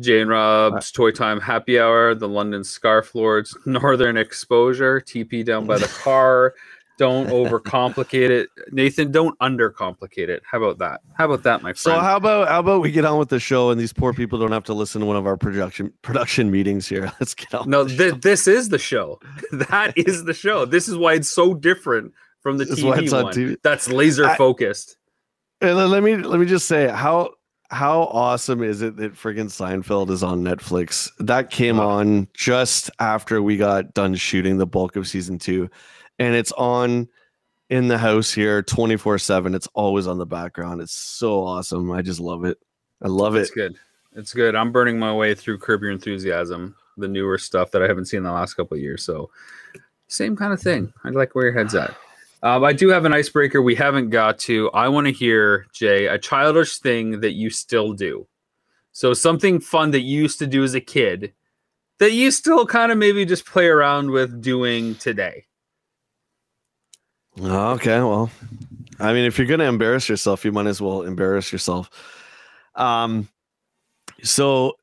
Jay 0.00 0.20
and 0.20 0.30
uh, 0.30 0.34
Rob's 0.34 0.90
Toy 0.90 1.10
Time 1.10 1.40
Happy 1.40 1.78
Hour, 1.78 2.14
the 2.14 2.28
London 2.28 2.64
Scarf 2.64 3.14
Lords, 3.14 3.56
Northern 3.66 4.16
Exposure, 4.16 5.00
TP 5.00 5.44
down 5.44 5.66
by 5.66 5.78
the 5.78 5.88
car, 5.88 6.54
Don't 6.98 7.28
overcomplicate 7.28 8.30
it, 8.30 8.48
Nathan. 8.72 9.12
Don't 9.12 9.38
undercomplicate 9.40 10.28
it. 10.28 10.42
How 10.50 10.58
about 10.58 10.78
that? 10.78 11.02
How 11.14 11.26
about 11.26 11.42
that, 11.42 11.62
my 11.62 11.74
friend? 11.74 11.78
So 11.78 11.98
how 11.98 12.16
about 12.16 12.48
how 12.48 12.60
about 12.60 12.80
we 12.80 12.90
get 12.90 13.04
on 13.04 13.18
with 13.18 13.28
the 13.28 13.40
show 13.40 13.70
and 13.70 13.78
these 13.78 13.92
poor 13.92 14.14
people 14.14 14.38
don't 14.38 14.52
have 14.52 14.64
to 14.64 14.74
listen 14.74 15.00
to 15.02 15.06
one 15.06 15.16
of 15.16 15.26
our 15.26 15.36
production 15.36 15.92
production 16.00 16.50
meetings 16.50 16.88
here. 16.88 17.12
Let's 17.20 17.34
get 17.34 17.52
on. 17.54 17.68
No, 17.68 17.86
th- 17.86 18.20
this 18.22 18.46
is 18.46 18.70
the 18.70 18.78
show. 18.78 19.20
that 19.52 19.92
is 19.96 20.24
the 20.24 20.32
show. 20.32 20.64
This 20.64 20.88
is 20.88 20.96
why 20.96 21.14
it's 21.14 21.30
so 21.30 21.52
different 21.52 22.12
from 22.40 22.56
the 22.56 22.64
TV 22.64 23.12
on 23.12 23.24
one. 23.24 23.34
TV. 23.34 23.56
That's 23.62 23.88
laser 23.88 24.30
focused. 24.36 24.96
And 25.60 25.76
let 25.76 26.02
me 26.02 26.16
let 26.16 26.40
me 26.40 26.46
just 26.46 26.66
say 26.66 26.88
how 26.88 27.30
how 27.70 28.02
awesome 28.02 28.62
is 28.62 28.82
it 28.82 28.96
that 28.96 29.14
friggin' 29.14 29.46
Seinfeld 29.46 30.10
is 30.10 30.22
on 30.22 30.42
Netflix? 30.42 31.10
That 31.18 31.50
came 31.50 31.80
on 31.80 32.28
just 32.34 32.90
after 32.98 33.42
we 33.42 33.56
got 33.56 33.94
done 33.94 34.14
shooting 34.14 34.58
the 34.58 34.66
bulk 34.66 34.96
of 34.96 35.08
season 35.08 35.38
two 35.38 35.68
and 36.18 36.34
it's 36.34 36.52
on 36.52 37.08
in 37.68 37.88
the 37.88 37.98
house 37.98 38.32
here 38.32 38.62
24 38.62 39.18
7 39.18 39.54
it's 39.54 39.68
always 39.74 40.06
on 40.06 40.18
the 40.18 40.26
background. 40.26 40.80
It's 40.80 40.94
so 40.94 41.44
awesome. 41.44 41.90
I 41.90 42.02
just 42.02 42.20
love 42.20 42.44
it. 42.44 42.58
I 43.02 43.08
love 43.08 43.36
it. 43.36 43.40
It's 43.40 43.50
good. 43.50 43.76
It's 44.14 44.32
good. 44.32 44.54
I'm 44.54 44.72
burning 44.72 44.98
my 44.98 45.12
way 45.14 45.34
through 45.34 45.58
curb 45.58 45.82
your 45.82 45.90
enthusiasm 45.90 46.76
the 46.98 47.06
newer 47.06 47.36
stuff 47.36 47.70
that 47.70 47.82
i 47.82 47.86
haven't 47.86 48.06
seen 48.06 48.16
in 48.18 48.24
the 48.24 48.32
last 48.32 48.54
couple 48.54 48.74
of 48.74 48.80
years 48.82 49.04
so 49.04 49.28
same 50.08 50.36
kind 50.36 50.52
of 50.52 50.60
thing. 50.60 50.92
I 51.04 51.10
like 51.10 51.34
where 51.34 51.46
your 51.46 51.52
head's 51.52 51.74
at 51.74 51.94
um, 52.42 52.64
i 52.64 52.72
do 52.72 52.88
have 52.88 53.04
an 53.04 53.12
icebreaker 53.12 53.62
we 53.62 53.74
haven't 53.74 54.10
got 54.10 54.38
to 54.38 54.70
i 54.72 54.88
want 54.88 55.06
to 55.06 55.12
hear 55.12 55.66
jay 55.72 56.06
a 56.06 56.18
childish 56.18 56.78
thing 56.78 57.20
that 57.20 57.32
you 57.32 57.50
still 57.50 57.92
do 57.92 58.26
so 58.92 59.12
something 59.12 59.60
fun 59.60 59.90
that 59.90 60.00
you 60.00 60.22
used 60.22 60.38
to 60.38 60.46
do 60.46 60.62
as 60.62 60.74
a 60.74 60.80
kid 60.80 61.32
that 61.98 62.12
you 62.12 62.30
still 62.30 62.66
kind 62.66 62.92
of 62.92 62.98
maybe 62.98 63.24
just 63.24 63.46
play 63.46 63.66
around 63.66 64.10
with 64.10 64.42
doing 64.42 64.94
today 64.96 65.44
Okay, 67.40 67.98
well, 67.98 68.30
I 68.98 69.12
mean, 69.12 69.26
if 69.26 69.38
you're 69.38 69.46
gonna 69.46 69.64
embarrass 69.64 70.08
yourself, 70.08 70.44
you 70.44 70.52
might 70.52 70.66
as 70.66 70.80
well 70.80 71.02
embarrass 71.02 71.52
yourself. 71.52 71.90
Um, 72.74 73.28
so 74.22 74.74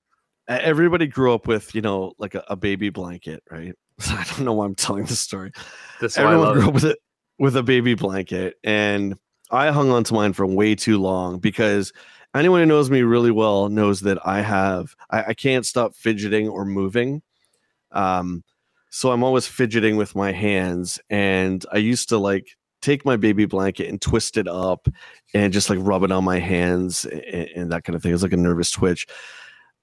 everybody 0.47 1.07
grew 1.07 1.33
up 1.33 1.47
with, 1.47 1.73
you 1.73 1.81
know, 1.81 2.13
like 2.19 2.35
a, 2.35 2.43
a 2.47 2.55
baby 2.55 2.89
blanket, 2.89 3.43
right? 3.49 3.73
I 4.07 4.23
don't 4.29 4.41
know 4.41 4.53
why 4.53 4.65
I'm 4.65 4.75
telling 4.75 5.05
this 5.05 5.19
story. 5.19 5.51
That's 5.99 6.17
Everyone 6.17 6.53
grew 6.53 6.63
it. 6.63 6.67
up 6.67 6.73
with 6.73 6.85
it 6.85 6.99
with 7.39 7.55
a 7.55 7.63
baby 7.63 7.95
blanket, 7.95 8.55
and 8.63 9.15
I 9.51 9.71
hung 9.71 9.91
on 9.91 10.03
to 10.05 10.13
mine 10.13 10.33
for 10.33 10.45
way 10.45 10.75
too 10.75 10.99
long 10.99 11.39
because 11.39 11.93
anyone 12.35 12.59
who 12.59 12.65
knows 12.65 12.89
me 12.89 13.01
really 13.03 13.31
well 13.31 13.69
knows 13.69 14.01
that 14.01 14.25
I 14.25 14.41
have 14.41 14.95
I, 15.09 15.23
I 15.23 15.33
can't 15.33 15.65
stop 15.65 15.95
fidgeting 15.95 16.49
or 16.49 16.65
moving. 16.65 17.21
Um, 17.91 18.43
so 18.89 19.11
I'm 19.11 19.23
always 19.23 19.47
fidgeting 19.47 19.97
with 19.97 20.15
my 20.15 20.31
hands. 20.31 20.99
And 21.09 21.65
I 21.71 21.77
used 21.77 22.09
to 22.09 22.17
like 22.17 22.47
take 22.81 23.05
my 23.05 23.15
baby 23.15 23.45
blanket 23.45 23.89
and 23.89 24.01
twist 24.01 24.37
it 24.37 24.47
up 24.47 24.87
and 25.33 25.53
just 25.53 25.69
like 25.69 25.79
rub 25.81 26.03
it 26.03 26.11
on 26.11 26.23
my 26.23 26.37
hands 26.37 27.05
and, 27.05 27.49
and 27.55 27.71
that 27.71 27.83
kind 27.85 27.95
of 27.95 28.03
thing. 28.03 28.13
It's 28.13 28.23
like 28.23 28.33
a 28.33 28.37
nervous 28.37 28.69
twitch. 28.69 29.07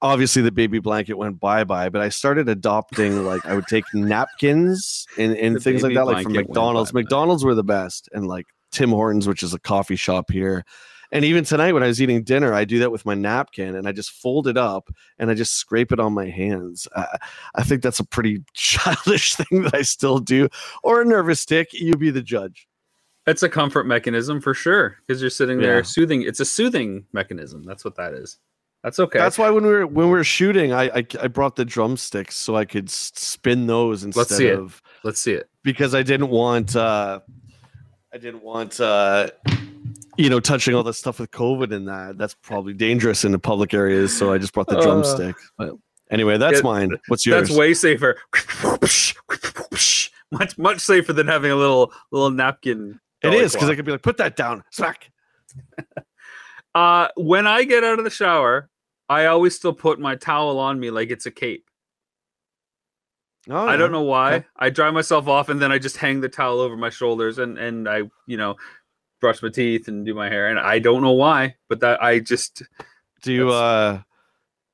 Obviously, 0.02 0.40
the 0.42 0.52
baby 0.52 0.78
blanket 0.78 1.14
went 1.14 1.38
bye 1.40 1.64
bye, 1.64 1.88
but 1.88 2.00
I 2.00 2.08
started 2.08 2.48
adopting 2.48 3.24
like 3.24 3.44
I 3.44 3.54
would 3.54 3.66
take 3.66 3.84
napkins 3.94 5.06
and, 5.18 5.36
and 5.36 5.62
things 5.62 5.82
like 5.82 5.94
that, 5.94 6.06
like 6.06 6.22
from 6.22 6.32
McDonald's. 6.32 6.94
McDonald's 6.94 7.44
were 7.44 7.54
the 7.54 7.64
best, 7.64 8.08
and 8.12 8.26
like 8.26 8.46
Tim 8.72 8.90
Hortons, 8.90 9.28
which 9.28 9.42
is 9.42 9.54
a 9.54 9.58
coffee 9.58 9.96
shop 9.96 10.30
here. 10.30 10.64
And 11.12 11.24
even 11.24 11.44
tonight, 11.44 11.72
when 11.72 11.82
I 11.82 11.88
was 11.88 12.00
eating 12.00 12.22
dinner, 12.22 12.54
I 12.54 12.64
do 12.64 12.78
that 12.80 12.92
with 12.92 13.04
my 13.04 13.14
napkin 13.14 13.74
and 13.74 13.88
I 13.88 13.92
just 13.92 14.12
fold 14.12 14.46
it 14.46 14.56
up 14.56 14.90
and 15.18 15.30
I 15.30 15.34
just 15.34 15.54
scrape 15.54 15.92
it 15.92 15.98
on 15.98 16.12
my 16.12 16.28
hands. 16.28 16.86
Uh, 16.94 17.18
I 17.54 17.64
think 17.64 17.82
that's 17.82 18.00
a 18.00 18.04
pretty 18.04 18.42
childish 18.54 19.34
thing 19.34 19.62
that 19.62 19.74
I 19.74 19.82
still 19.82 20.18
do. 20.18 20.48
Or 20.82 21.00
a 21.00 21.04
nervous 21.04 21.44
tick. 21.44 21.72
You 21.72 21.94
be 21.94 22.10
the 22.10 22.22
judge. 22.22 22.68
It's 23.26 23.42
a 23.42 23.48
comfort 23.48 23.86
mechanism 23.86 24.40
for 24.40 24.54
sure 24.54 24.96
because 25.06 25.20
you're 25.20 25.30
sitting 25.30 25.58
there 25.58 25.78
yeah. 25.78 25.82
soothing. 25.82 26.22
It's 26.22 26.40
a 26.40 26.44
soothing 26.44 27.04
mechanism. 27.12 27.64
That's 27.64 27.84
what 27.84 27.96
that 27.96 28.14
is. 28.14 28.38
That's 28.82 28.98
okay. 28.98 29.18
That's 29.18 29.38
why 29.38 29.50
when 29.50 29.64
we 29.64 29.70
were 29.70 29.86
when 29.86 30.06
we 30.06 30.12
were 30.12 30.24
shooting, 30.24 30.72
I 30.72 30.84
I, 30.84 31.06
I 31.20 31.28
brought 31.28 31.56
the 31.56 31.64
drumsticks 31.64 32.36
so 32.36 32.56
I 32.56 32.64
could 32.64 32.88
spin 32.90 33.66
those 33.66 34.04
instead 34.04 34.20
Let's 34.20 34.36
see 34.36 34.48
of. 34.48 34.82
It. 34.84 35.06
Let's 35.06 35.20
see 35.20 35.32
it. 35.32 35.48
Because 35.62 35.94
I 35.94 36.02
didn't 36.02 36.30
want. 36.30 36.76
uh 36.76 37.20
I 38.12 38.18
didn't 38.18 38.42
want. 38.42 38.80
uh 38.80 39.28
you 40.16 40.28
know, 40.28 40.40
touching 40.40 40.74
all 40.74 40.82
the 40.82 40.92
stuff 40.92 41.18
with 41.18 41.30
COVID 41.30 41.74
and 41.74 41.88
that. 41.88 42.18
That's 42.18 42.34
probably 42.34 42.74
dangerous 42.74 43.24
in 43.24 43.32
the 43.32 43.38
public 43.38 43.72
areas. 43.72 44.16
So 44.16 44.32
I 44.32 44.38
just 44.38 44.52
brought 44.52 44.66
the 44.66 44.78
uh, 44.78 44.82
drumstick. 44.82 45.34
But 45.56 45.76
anyway, 46.10 46.36
that's 46.36 46.58
it, 46.58 46.64
mine. 46.64 46.90
What's 47.08 47.24
yours? 47.24 47.48
That's 47.48 47.58
way 47.58 47.72
safer. 47.74 48.18
much 50.30 50.58
much 50.58 50.80
safer 50.80 51.12
than 51.12 51.26
having 51.26 51.50
a 51.50 51.56
little 51.56 51.92
little 52.10 52.30
napkin. 52.30 53.00
It 53.22 53.34
is 53.34 53.52
because 53.52 53.68
I 53.68 53.74
could 53.74 53.84
be 53.84 53.92
like, 53.92 54.02
put 54.02 54.16
that 54.18 54.36
down, 54.36 54.64
smack. 54.70 55.10
Uh, 56.74 57.08
when 57.16 57.46
I 57.46 57.64
get 57.64 57.84
out 57.84 57.98
of 57.98 58.04
the 58.04 58.10
shower, 58.10 58.68
I 59.08 59.26
always 59.26 59.56
still 59.56 59.72
put 59.72 59.98
my 59.98 60.16
towel 60.16 60.58
on 60.58 60.78
me 60.78 60.90
like 60.90 61.10
it's 61.10 61.26
a 61.26 61.30
cape. 61.30 61.66
Oh, 63.48 63.66
I 63.66 63.76
don't 63.76 63.90
know 63.90 64.02
why. 64.02 64.34
Okay. 64.34 64.46
I 64.56 64.70
dry 64.70 64.90
myself 64.90 65.26
off 65.26 65.48
and 65.48 65.60
then 65.60 65.72
I 65.72 65.78
just 65.78 65.96
hang 65.96 66.20
the 66.20 66.28
towel 66.28 66.60
over 66.60 66.76
my 66.76 66.90
shoulders 66.90 67.38
and 67.38 67.58
and 67.58 67.88
I 67.88 68.02
you 68.26 68.36
know 68.36 68.56
brush 69.20 69.42
my 69.42 69.48
teeth 69.48 69.88
and 69.88 70.04
do 70.04 70.14
my 70.14 70.28
hair. 70.28 70.48
And 70.48 70.58
I 70.58 70.78
don't 70.78 71.02
know 71.02 71.12
why, 71.12 71.56
but 71.68 71.80
that 71.80 72.02
I 72.02 72.20
just 72.20 72.62
do 73.22 73.32
you 73.32 73.50
uh 73.50 74.02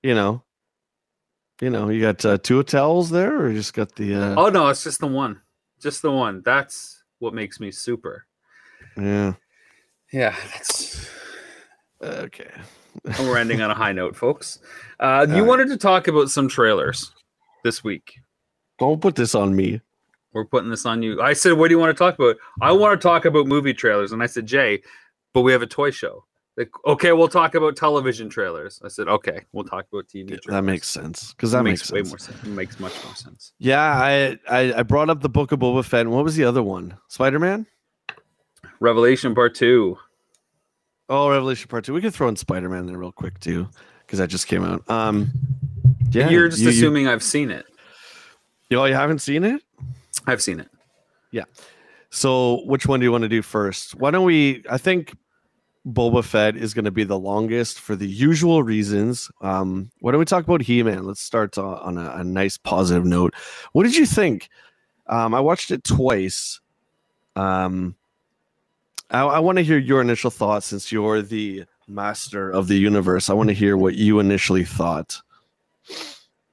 you 0.02 0.14
know 0.14 0.42
you 1.61 1.70
know 1.70 1.88
you 1.88 2.00
got 2.00 2.24
uh, 2.24 2.38
two 2.38 2.62
towels 2.62 3.11
there 3.11 3.44
or 3.44 3.52
just 3.52 3.74
got 3.74 3.94
the 3.96 4.14
uh... 4.14 4.35
oh 4.37 4.48
no 4.48 4.68
it's 4.68 4.85
just 4.85 5.00
the 5.00 5.06
one 5.06 5.40
just 5.80 6.02
the 6.02 6.11
one 6.11 6.42
that's 6.44 7.02
what 7.18 7.35
makes 7.35 7.59
me 7.59 7.70
super 7.70 8.26
yeah 8.96 9.32
yeah 10.12 10.35
that's 10.52 11.09
okay 12.02 12.50
we're 13.20 13.38
ending 13.38 13.61
on 13.62 13.70
a 13.70 13.74
high 13.74 13.92
note 13.92 14.16
folks 14.16 14.59
uh 15.00 15.26
you 15.30 15.44
wanted 15.44 15.68
to 15.68 15.76
talk 15.76 16.09
about 16.09 16.30
some 16.30 16.48
trailers 16.48 17.12
this 17.64 17.82
week 17.82 18.18
don't 18.78 19.00
put 19.00 19.14
this 19.14 19.35
on 19.35 19.54
me 19.54 19.80
we're 20.37 20.44
putting 20.44 20.68
this 20.68 20.85
on 20.85 21.02
you. 21.02 21.22
I 21.22 21.32
said, 21.32 21.54
what 21.54 21.68
do 21.68 21.74
you 21.74 21.78
want 21.78 21.96
to 21.96 21.98
talk 21.98 22.14
about? 22.18 22.37
I 22.61 22.70
want 22.70 23.00
to 23.00 23.02
talk 23.02 23.24
about 23.24 23.46
movie 23.46 23.72
trailers. 23.72 24.12
And 24.12 24.22
I 24.22 24.26
said, 24.26 24.44
Jay, 24.44 24.82
but 25.32 25.40
we 25.40 25.50
have 25.50 25.62
a 25.62 25.66
toy 25.66 25.90
show. 25.90 26.24
Like, 26.59 26.70
okay, 26.87 27.12
we'll 27.12 27.28
talk 27.28 27.54
about 27.54 27.74
television 27.74 28.28
trailers. 28.28 28.78
I 28.85 28.88
said, 28.88 29.09
okay, 29.09 29.40
we'll 29.52 29.64
talk 29.64 29.87
about 29.90 30.09
TV. 30.09 30.28
Trailers. 30.28 30.44
That 30.46 30.62
makes 30.62 30.90
sense 30.90 31.32
because 31.32 31.52
that 31.52 31.62
makes, 31.62 31.90
makes 31.90 31.92
way 31.92 32.11
more 32.11 32.18
sense. 32.18 32.42
It 32.42 32.48
makes 32.48 32.78
much 32.78 32.92
more 33.04 33.14
sense. 33.14 33.52
Yeah, 33.59 33.80
I, 33.80 34.38
I 34.48 34.74
I 34.74 34.82
brought 34.82 35.09
up 35.09 35.22
the 35.22 35.28
book 35.30 35.52
of 35.52 35.59
Boba 35.59 35.82
Fett. 35.85 36.02
And 36.02 36.11
what 36.11 36.24
was 36.24 36.37
the 36.37 36.44
other 36.44 36.62
one? 36.62 36.96
Spider 37.09 37.38
Man. 37.38 37.66
Revelation 38.80 39.35
Part 39.35 39.54
Two. 39.54 39.98
Oh, 41.08 41.30
Revelation 41.30 41.68
Part 41.68 41.84
Two. 41.84 41.94
We 41.94 42.00
could 42.00 42.14
throw 42.14 42.28
in 42.28 42.36
Spider 42.36 42.68
Man 42.68 42.86
there 42.86 42.98
real 42.98 43.12
quick 43.12 43.38
too, 43.40 43.68
because 44.00 44.18
that 44.18 44.28
just 44.28 44.46
came 44.46 44.64
out. 44.64 44.88
Um, 44.90 45.30
yeah, 46.10 46.28
you're 46.28 46.48
just 46.48 46.62
you, 46.62 46.70
assuming 46.70 47.04
you, 47.04 47.10
I've 47.10 47.22
seen 47.22 47.50
it. 47.50 47.66
You, 48.70 48.80
oh, 48.80 48.84
you 48.84 48.94
haven't 48.94 49.20
seen 49.20 49.44
it? 49.44 49.62
I've 50.26 50.42
seen 50.42 50.60
it. 50.60 50.68
Yeah. 51.30 51.44
So 52.10 52.62
which 52.64 52.86
one 52.86 53.00
do 53.00 53.04
you 53.04 53.12
want 53.12 53.22
to 53.22 53.28
do 53.28 53.42
first? 53.42 53.94
Why 53.94 54.10
don't 54.10 54.24
we? 54.24 54.64
I 54.70 54.78
think 54.78 55.14
Boba 55.86 56.24
Fett 56.24 56.56
is 56.56 56.74
going 56.74 56.84
to 56.84 56.90
be 56.90 57.04
the 57.04 57.18
longest 57.18 57.78
for 57.78 57.94
the 57.94 58.08
usual 58.08 58.62
reasons. 58.62 59.30
Um, 59.40 59.90
why 60.00 60.10
don't 60.10 60.18
we 60.18 60.24
talk 60.24 60.44
about 60.44 60.62
He 60.62 60.82
Man? 60.82 61.04
Let's 61.04 61.20
start 61.20 61.56
on 61.58 61.96
a, 61.96 62.16
a, 62.16 62.24
nice 62.24 62.56
positive 62.56 63.04
note. 63.04 63.34
What 63.72 63.84
did 63.84 63.96
you 63.96 64.06
think? 64.06 64.48
Um, 65.06 65.34
I 65.34 65.40
watched 65.40 65.70
it 65.70 65.84
twice. 65.84 66.60
Um, 67.36 67.94
I, 69.10 69.22
I 69.22 69.38
want 69.38 69.58
to 69.58 69.64
hear 69.64 69.78
your 69.78 70.00
initial 70.00 70.30
thoughts 70.30 70.66
since 70.66 70.90
you're 70.90 71.22
the 71.22 71.64
master 71.88 72.50
of 72.50 72.68
the 72.68 72.76
universe. 72.76 73.30
I 73.30 73.34
want 73.34 73.48
to 73.48 73.54
hear 73.54 73.76
what 73.76 73.94
you 73.94 74.18
initially 74.18 74.64
thought. 74.64 75.20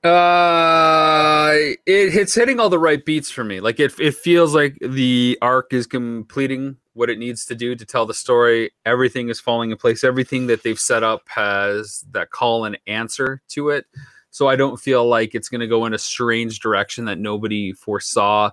Uh, 0.04 1.54
it, 1.86 2.16
it's 2.16 2.36
hitting 2.36 2.60
all 2.60 2.70
the 2.70 2.78
right 2.78 3.04
beats 3.06 3.32
for 3.32 3.44
me. 3.44 3.62
Like 3.62 3.80
it, 3.80 3.98
it 4.00 4.16
feels 4.16 4.54
like 4.54 4.78
the 4.82 5.38
arc 5.42 5.74
is 5.74 5.88
completing 5.88 6.78
what 6.94 7.10
it 7.10 7.18
needs 7.18 7.46
to 7.46 7.56
do 7.56 7.76
to 7.76 7.86
tell 7.86 8.06
the 8.06 8.14
story. 8.14 8.72
Everything 8.86 9.30
is 9.30 9.40
falling 9.40 9.72
in 9.72 9.78
place. 9.78 10.04
Everything 10.04 10.48
that 10.48 10.64
they've 10.64 10.80
set 10.80 11.04
up 11.04 11.28
has 11.30 12.06
that 12.12 12.32
call 12.32 12.66
and 12.66 12.78
answer 12.86 13.42
to 13.50 13.70
it. 13.70 13.86
So 14.30 14.48
I 14.48 14.56
don't 14.56 14.80
feel 14.80 15.08
like 15.08 15.36
it's 15.36 15.50
going 15.50 15.62
to 15.62 15.68
go 15.68 15.86
in 15.86 15.94
a 15.94 16.00
strange 16.00 16.60
direction 16.60 17.06
that 17.06 17.20
nobody 17.20 17.72
foresaw. 17.72 18.50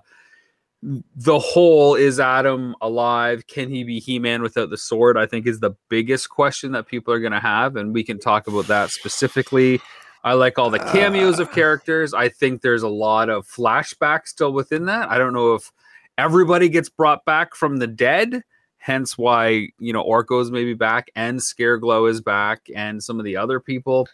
The 0.83 1.39
whole 1.39 1.95
is 1.95 2.19
Adam 2.19 2.75
alive? 2.81 3.45
Can 3.47 3.69
he 3.69 3.83
be 3.83 3.99
He 3.99 4.17
Man 4.17 4.41
without 4.41 4.71
the 4.71 4.77
sword? 4.77 5.17
I 5.17 5.27
think 5.27 5.45
is 5.45 5.59
the 5.59 5.75
biggest 5.89 6.29
question 6.29 6.71
that 6.71 6.87
people 6.87 7.13
are 7.13 7.19
going 7.19 7.33
to 7.33 7.39
have. 7.39 7.75
And 7.75 7.93
we 7.93 8.03
can 8.03 8.17
talk 8.19 8.47
about 8.47 8.67
that 8.67 8.89
specifically 8.89 9.79
I 10.23 10.33
like 10.33 10.59
all 10.59 10.69
the 10.69 10.79
cameos 10.79 11.39
of 11.39 11.49
ah. 11.49 11.53
characters. 11.53 12.13
I 12.13 12.29
think 12.29 12.61
there's 12.61 12.83
a 12.83 12.89
lot 12.89 13.29
of 13.29 13.47
flashbacks 13.47 14.27
still 14.27 14.53
within 14.53 14.85
that. 14.85 15.09
I 15.09 15.17
don't 15.17 15.33
know 15.33 15.55
if 15.55 15.71
everybody 16.17 16.69
gets 16.69 16.89
brought 16.89 17.25
back 17.25 17.55
from 17.55 17.77
the 17.77 17.87
dead, 17.87 18.43
hence 18.77 19.17
why 19.17 19.69
you 19.79 19.93
know 19.93 20.03
Orko's 20.03 20.51
maybe 20.51 20.73
back 20.73 21.09
and 21.15 21.39
Scareglow 21.39 22.09
is 22.09 22.21
back 22.21 22.67
and 22.75 23.03
some 23.03 23.19
of 23.19 23.25
the 23.25 23.37
other 23.37 23.59
people. 23.59 24.07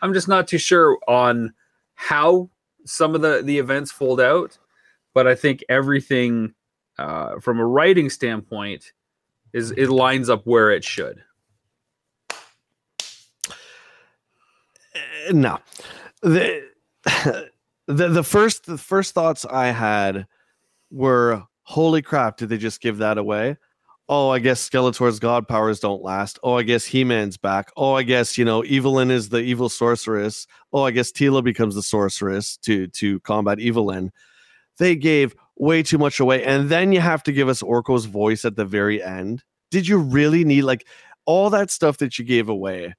I'm 0.00 0.14
just 0.14 0.28
not 0.28 0.46
too 0.46 0.58
sure 0.58 0.96
on 1.08 1.52
how 1.94 2.50
some 2.84 3.16
of 3.16 3.20
the 3.20 3.42
the 3.42 3.58
events 3.58 3.90
fold 3.90 4.20
out, 4.20 4.56
but 5.18 5.26
I 5.26 5.34
think 5.34 5.64
everything 5.68 6.54
uh, 6.96 7.40
from 7.40 7.58
a 7.58 7.66
writing 7.66 8.08
standpoint, 8.08 8.92
is 9.52 9.72
it 9.72 9.88
lines 9.88 10.30
up 10.30 10.46
where 10.46 10.70
it 10.70 10.84
should. 10.84 11.20
Uh, 14.94 15.32
no, 15.32 15.58
the, 16.22 16.68
the 17.88 18.08
the 18.08 18.22
first 18.22 18.66
the 18.66 18.78
first 18.78 19.12
thoughts 19.12 19.44
I 19.44 19.72
had 19.72 20.28
were, 20.92 21.42
"Holy 21.64 22.00
crap! 22.00 22.36
Did 22.36 22.50
they 22.50 22.58
just 22.58 22.80
give 22.80 22.98
that 22.98 23.18
away?" 23.18 23.56
Oh, 24.08 24.30
I 24.30 24.38
guess 24.38 24.70
Skeletor's 24.70 25.18
god 25.18 25.48
powers 25.48 25.80
don't 25.80 26.04
last. 26.04 26.38
Oh, 26.44 26.54
I 26.54 26.62
guess 26.62 26.84
He 26.84 27.02
Man's 27.02 27.36
back. 27.36 27.72
Oh, 27.76 27.94
I 27.94 28.04
guess 28.04 28.38
you 28.38 28.44
know 28.44 28.62
Evil-Lyn 28.64 29.10
is 29.10 29.30
the 29.30 29.40
evil 29.40 29.68
sorceress. 29.68 30.46
Oh, 30.72 30.84
I 30.84 30.92
guess 30.92 31.10
Teela 31.10 31.42
becomes 31.42 31.74
the 31.74 31.82
sorceress 31.82 32.56
to 32.58 32.86
to 32.86 33.18
combat 33.18 33.58
Evil-Lyn. 33.58 34.12
They 34.78 34.96
gave 34.96 35.34
way 35.56 35.82
too 35.82 35.98
much 35.98 36.20
away, 36.20 36.44
and 36.44 36.68
then 36.68 36.92
you 36.92 37.00
have 37.00 37.22
to 37.24 37.32
give 37.32 37.48
us 37.48 37.62
Orko's 37.62 38.06
voice 38.06 38.44
at 38.44 38.56
the 38.56 38.64
very 38.64 39.02
end. 39.02 39.42
Did 39.70 39.86
you 39.86 39.98
really 39.98 40.44
need 40.44 40.62
like 40.62 40.86
all 41.26 41.50
that 41.50 41.70
stuff 41.70 41.98
that 41.98 42.18
you 42.18 42.24
gave 42.24 42.48
away? 42.48 42.94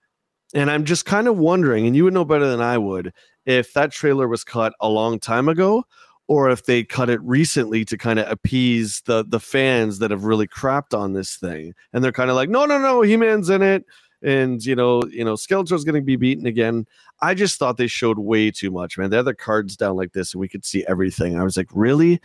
And 0.53 0.69
I'm 0.69 0.83
just 0.85 1.05
kind 1.05 1.27
of 1.27 1.37
wondering, 1.37 1.85
and 1.87 1.95
you 1.95 2.03
would 2.03 2.13
know 2.13 2.25
better 2.25 2.49
than 2.49 2.61
I 2.61 2.77
would, 2.77 3.13
if 3.45 3.73
that 3.73 3.91
trailer 3.91 4.27
was 4.27 4.43
cut 4.43 4.73
a 4.81 4.89
long 4.89 5.19
time 5.19 5.47
ago 5.47 5.83
or 6.27 6.49
if 6.51 6.65
they 6.65 6.83
cut 6.83 7.09
it 7.09 7.19
recently 7.23 7.83
to 7.83 7.97
kind 7.97 8.19
of 8.19 8.31
appease 8.31 9.01
the 9.05 9.25
the 9.27 9.39
fans 9.39 9.99
that 9.99 10.11
have 10.11 10.25
really 10.25 10.47
crapped 10.47 10.97
on 10.97 11.13
this 11.13 11.35
thing. 11.35 11.73
And 11.91 12.03
they're 12.03 12.11
kind 12.11 12.29
of 12.29 12.35
like, 12.35 12.49
no, 12.49 12.65
no, 12.65 12.77
no, 12.77 13.01
He-Man's 13.01 13.49
in 13.49 13.63
it. 13.63 13.83
And 14.21 14.63
you 14.65 14.75
know, 14.75 15.01
you 15.09 15.23
know, 15.23 15.35
Skeletor's 15.35 15.83
gonna 15.83 16.01
be 16.01 16.15
beaten 16.15 16.45
again. 16.45 16.85
I 17.21 17.33
just 17.33 17.57
thought 17.57 17.77
they 17.77 17.87
showed 17.87 18.19
way 18.19 18.51
too 18.51 18.71
much, 18.71 18.97
man. 18.97 19.09
They 19.09 19.17
had 19.17 19.25
the 19.25 19.33
cards 19.33 19.77
down 19.77 19.95
like 19.95 20.13
this 20.13 20.33
and 20.33 20.41
we 20.41 20.47
could 20.47 20.65
see 20.65 20.85
everything. 20.87 21.39
I 21.39 21.43
was 21.43 21.57
like, 21.57 21.69
really? 21.73 22.21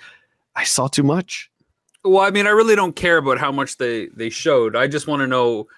I 0.57 0.65
saw 0.65 0.89
too 0.89 1.03
much. 1.03 1.51
Well, 2.05 2.23
I 2.23 2.31
mean, 2.31 2.47
I 2.47 2.51
really 2.51 2.77
don't 2.77 2.95
care 2.95 3.17
about 3.17 3.39
how 3.39 3.53
much 3.53 3.79
they 3.79 4.09
they 4.09 4.31
showed. 4.31 4.77
I 4.77 4.87
just 4.87 5.07
want 5.07 5.21
to 5.21 5.27
know 5.27 5.69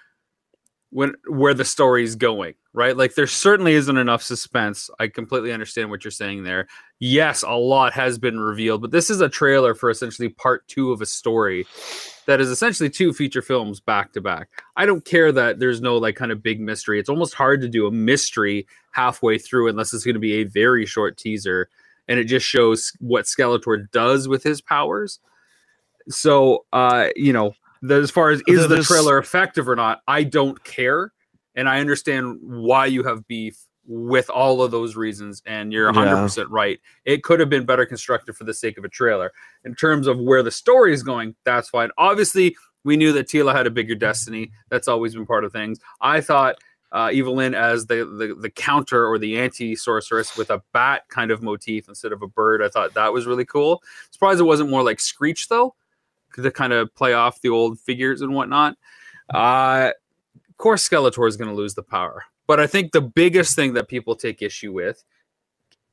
when 0.89 1.13
where 1.27 1.53
the 1.53 1.65
story's 1.65 2.15
going, 2.15 2.53
right? 2.73 2.95
Like 2.95 3.15
there 3.15 3.27
certainly 3.27 3.73
isn't 3.73 3.97
enough 3.97 4.23
suspense. 4.23 4.89
I 4.99 5.07
completely 5.07 5.51
understand 5.51 5.89
what 5.89 6.03
you're 6.03 6.11
saying 6.11 6.43
there. 6.43 6.67
Yes, 6.99 7.43
a 7.43 7.51
lot 7.51 7.93
has 7.93 8.17
been 8.17 8.39
revealed, 8.39 8.81
but 8.81 8.91
this 8.91 9.09
is 9.09 9.21
a 9.21 9.29
trailer 9.29 9.75
for 9.75 9.89
essentially 9.89 10.29
part 10.29 10.67
2 10.67 10.91
of 10.91 11.01
a 11.01 11.05
story 11.05 11.67
that 12.25 12.41
is 12.41 12.49
essentially 12.49 12.89
two 12.89 13.13
feature 13.13 13.41
films 13.41 13.79
back 13.79 14.13
to 14.13 14.21
back. 14.21 14.49
I 14.75 14.85
don't 14.85 15.05
care 15.05 15.31
that 15.31 15.59
there's 15.59 15.79
no 15.79 15.97
like 15.97 16.15
kind 16.15 16.31
of 16.31 16.41
big 16.41 16.59
mystery. 16.59 16.99
It's 16.99 17.09
almost 17.09 17.35
hard 17.35 17.61
to 17.61 17.69
do 17.69 17.85
a 17.85 17.91
mystery 17.91 18.67
halfway 18.91 19.37
through 19.37 19.69
unless 19.69 19.93
it's 19.93 20.03
going 20.03 20.15
to 20.15 20.19
be 20.19 20.41
a 20.41 20.43
very 20.43 20.85
short 20.85 21.17
teaser 21.17 21.69
and 22.07 22.19
it 22.19 22.25
just 22.25 22.45
shows 22.45 22.93
what 22.99 23.25
Skeletor 23.25 23.89
does 23.91 24.27
with 24.27 24.43
his 24.43 24.61
powers. 24.61 25.19
So, 26.09 26.65
uh, 26.73 27.09
you 27.15 27.33
know, 27.33 27.53
the, 27.81 27.95
as 27.95 28.11
far 28.11 28.29
as 28.29 28.41
is 28.47 28.67
the 28.67 28.81
trailer 28.81 29.17
effective 29.17 29.69
or 29.69 29.75
not, 29.75 30.01
I 30.07 30.23
don't 30.23 30.63
care, 30.63 31.11
and 31.55 31.67
I 31.69 31.79
understand 31.79 32.39
why 32.41 32.87
you 32.87 33.03
have 33.03 33.27
beef 33.27 33.66
with 33.87 34.29
all 34.29 34.61
of 34.61 34.71
those 34.71 34.95
reasons, 34.95 35.41
and 35.45 35.71
you're 35.71 35.85
100 35.85 36.09
yeah. 36.09 36.21
percent 36.21 36.49
right. 36.49 36.79
It 37.05 37.23
could 37.23 37.39
have 37.39 37.49
been 37.49 37.65
better 37.65 37.85
constructed 37.85 38.35
for 38.35 38.43
the 38.43 38.53
sake 38.53 38.77
of 38.77 38.83
a 38.83 38.89
trailer. 38.89 39.31
In 39.63 39.75
terms 39.75 40.07
of 40.07 40.19
where 40.19 40.43
the 40.43 40.51
story 40.51 40.93
is 40.93 41.03
going, 41.03 41.35
that's 41.45 41.69
fine. 41.69 41.89
Obviously, 41.97 42.55
we 42.83 42.97
knew 42.97 43.13
that 43.13 43.27
Teela 43.27 43.53
had 43.53 43.67
a 43.67 43.71
bigger 43.71 43.95
destiny. 43.95 44.51
That's 44.69 44.87
always 44.87 45.15
been 45.15 45.25
part 45.25 45.45
of 45.45 45.51
things. 45.51 45.79
I 46.01 46.21
thought 46.21 46.57
uh, 46.91 47.09
Evil-Lyn 47.11 47.53
as 47.53 47.85
the, 47.87 48.05
the 48.05 48.35
the 48.39 48.49
counter 48.49 49.05
or 49.07 49.17
the 49.17 49.37
anti 49.39 49.75
sorceress 49.75 50.37
with 50.37 50.49
a 50.49 50.61
bat 50.73 51.03
kind 51.09 51.31
of 51.31 51.41
motif 51.41 51.89
instead 51.89 52.11
of 52.11 52.21
a 52.21 52.27
bird. 52.27 52.61
I 52.61 52.69
thought 52.69 52.93
that 52.93 53.11
was 53.11 53.25
really 53.25 53.45
cool. 53.45 53.83
Surprised 54.11 54.39
it 54.39 54.43
wasn't 54.43 54.69
more 54.69 54.83
like 54.83 54.99
Screech 54.99 55.49
though 55.49 55.75
to 56.35 56.51
kind 56.51 56.73
of 56.73 56.93
play 56.95 57.13
off 57.13 57.41
the 57.41 57.49
old 57.49 57.79
figures 57.79 58.21
and 58.21 58.33
whatnot. 58.33 58.77
Uh, 59.33 59.91
of 60.49 60.57
course, 60.57 60.87
Skeletor 60.87 61.27
is 61.27 61.35
going 61.35 61.49
to 61.49 61.55
lose 61.55 61.73
the 61.73 61.83
power. 61.83 62.23
But 62.47 62.59
I 62.59 62.67
think 62.67 62.91
the 62.91 63.01
biggest 63.01 63.55
thing 63.55 63.73
that 63.73 63.87
people 63.87 64.15
take 64.15 64.41
issue 64.41 64.73
with 64.73 65.03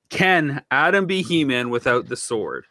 can 0.08 0.62
Adam 0.70 1.06
be 1.06 1.22
He 1.22 1.44
Man 1.44 1.70
without 1.70 2.08
the 2.08 2.16
sword? 2.16 2.66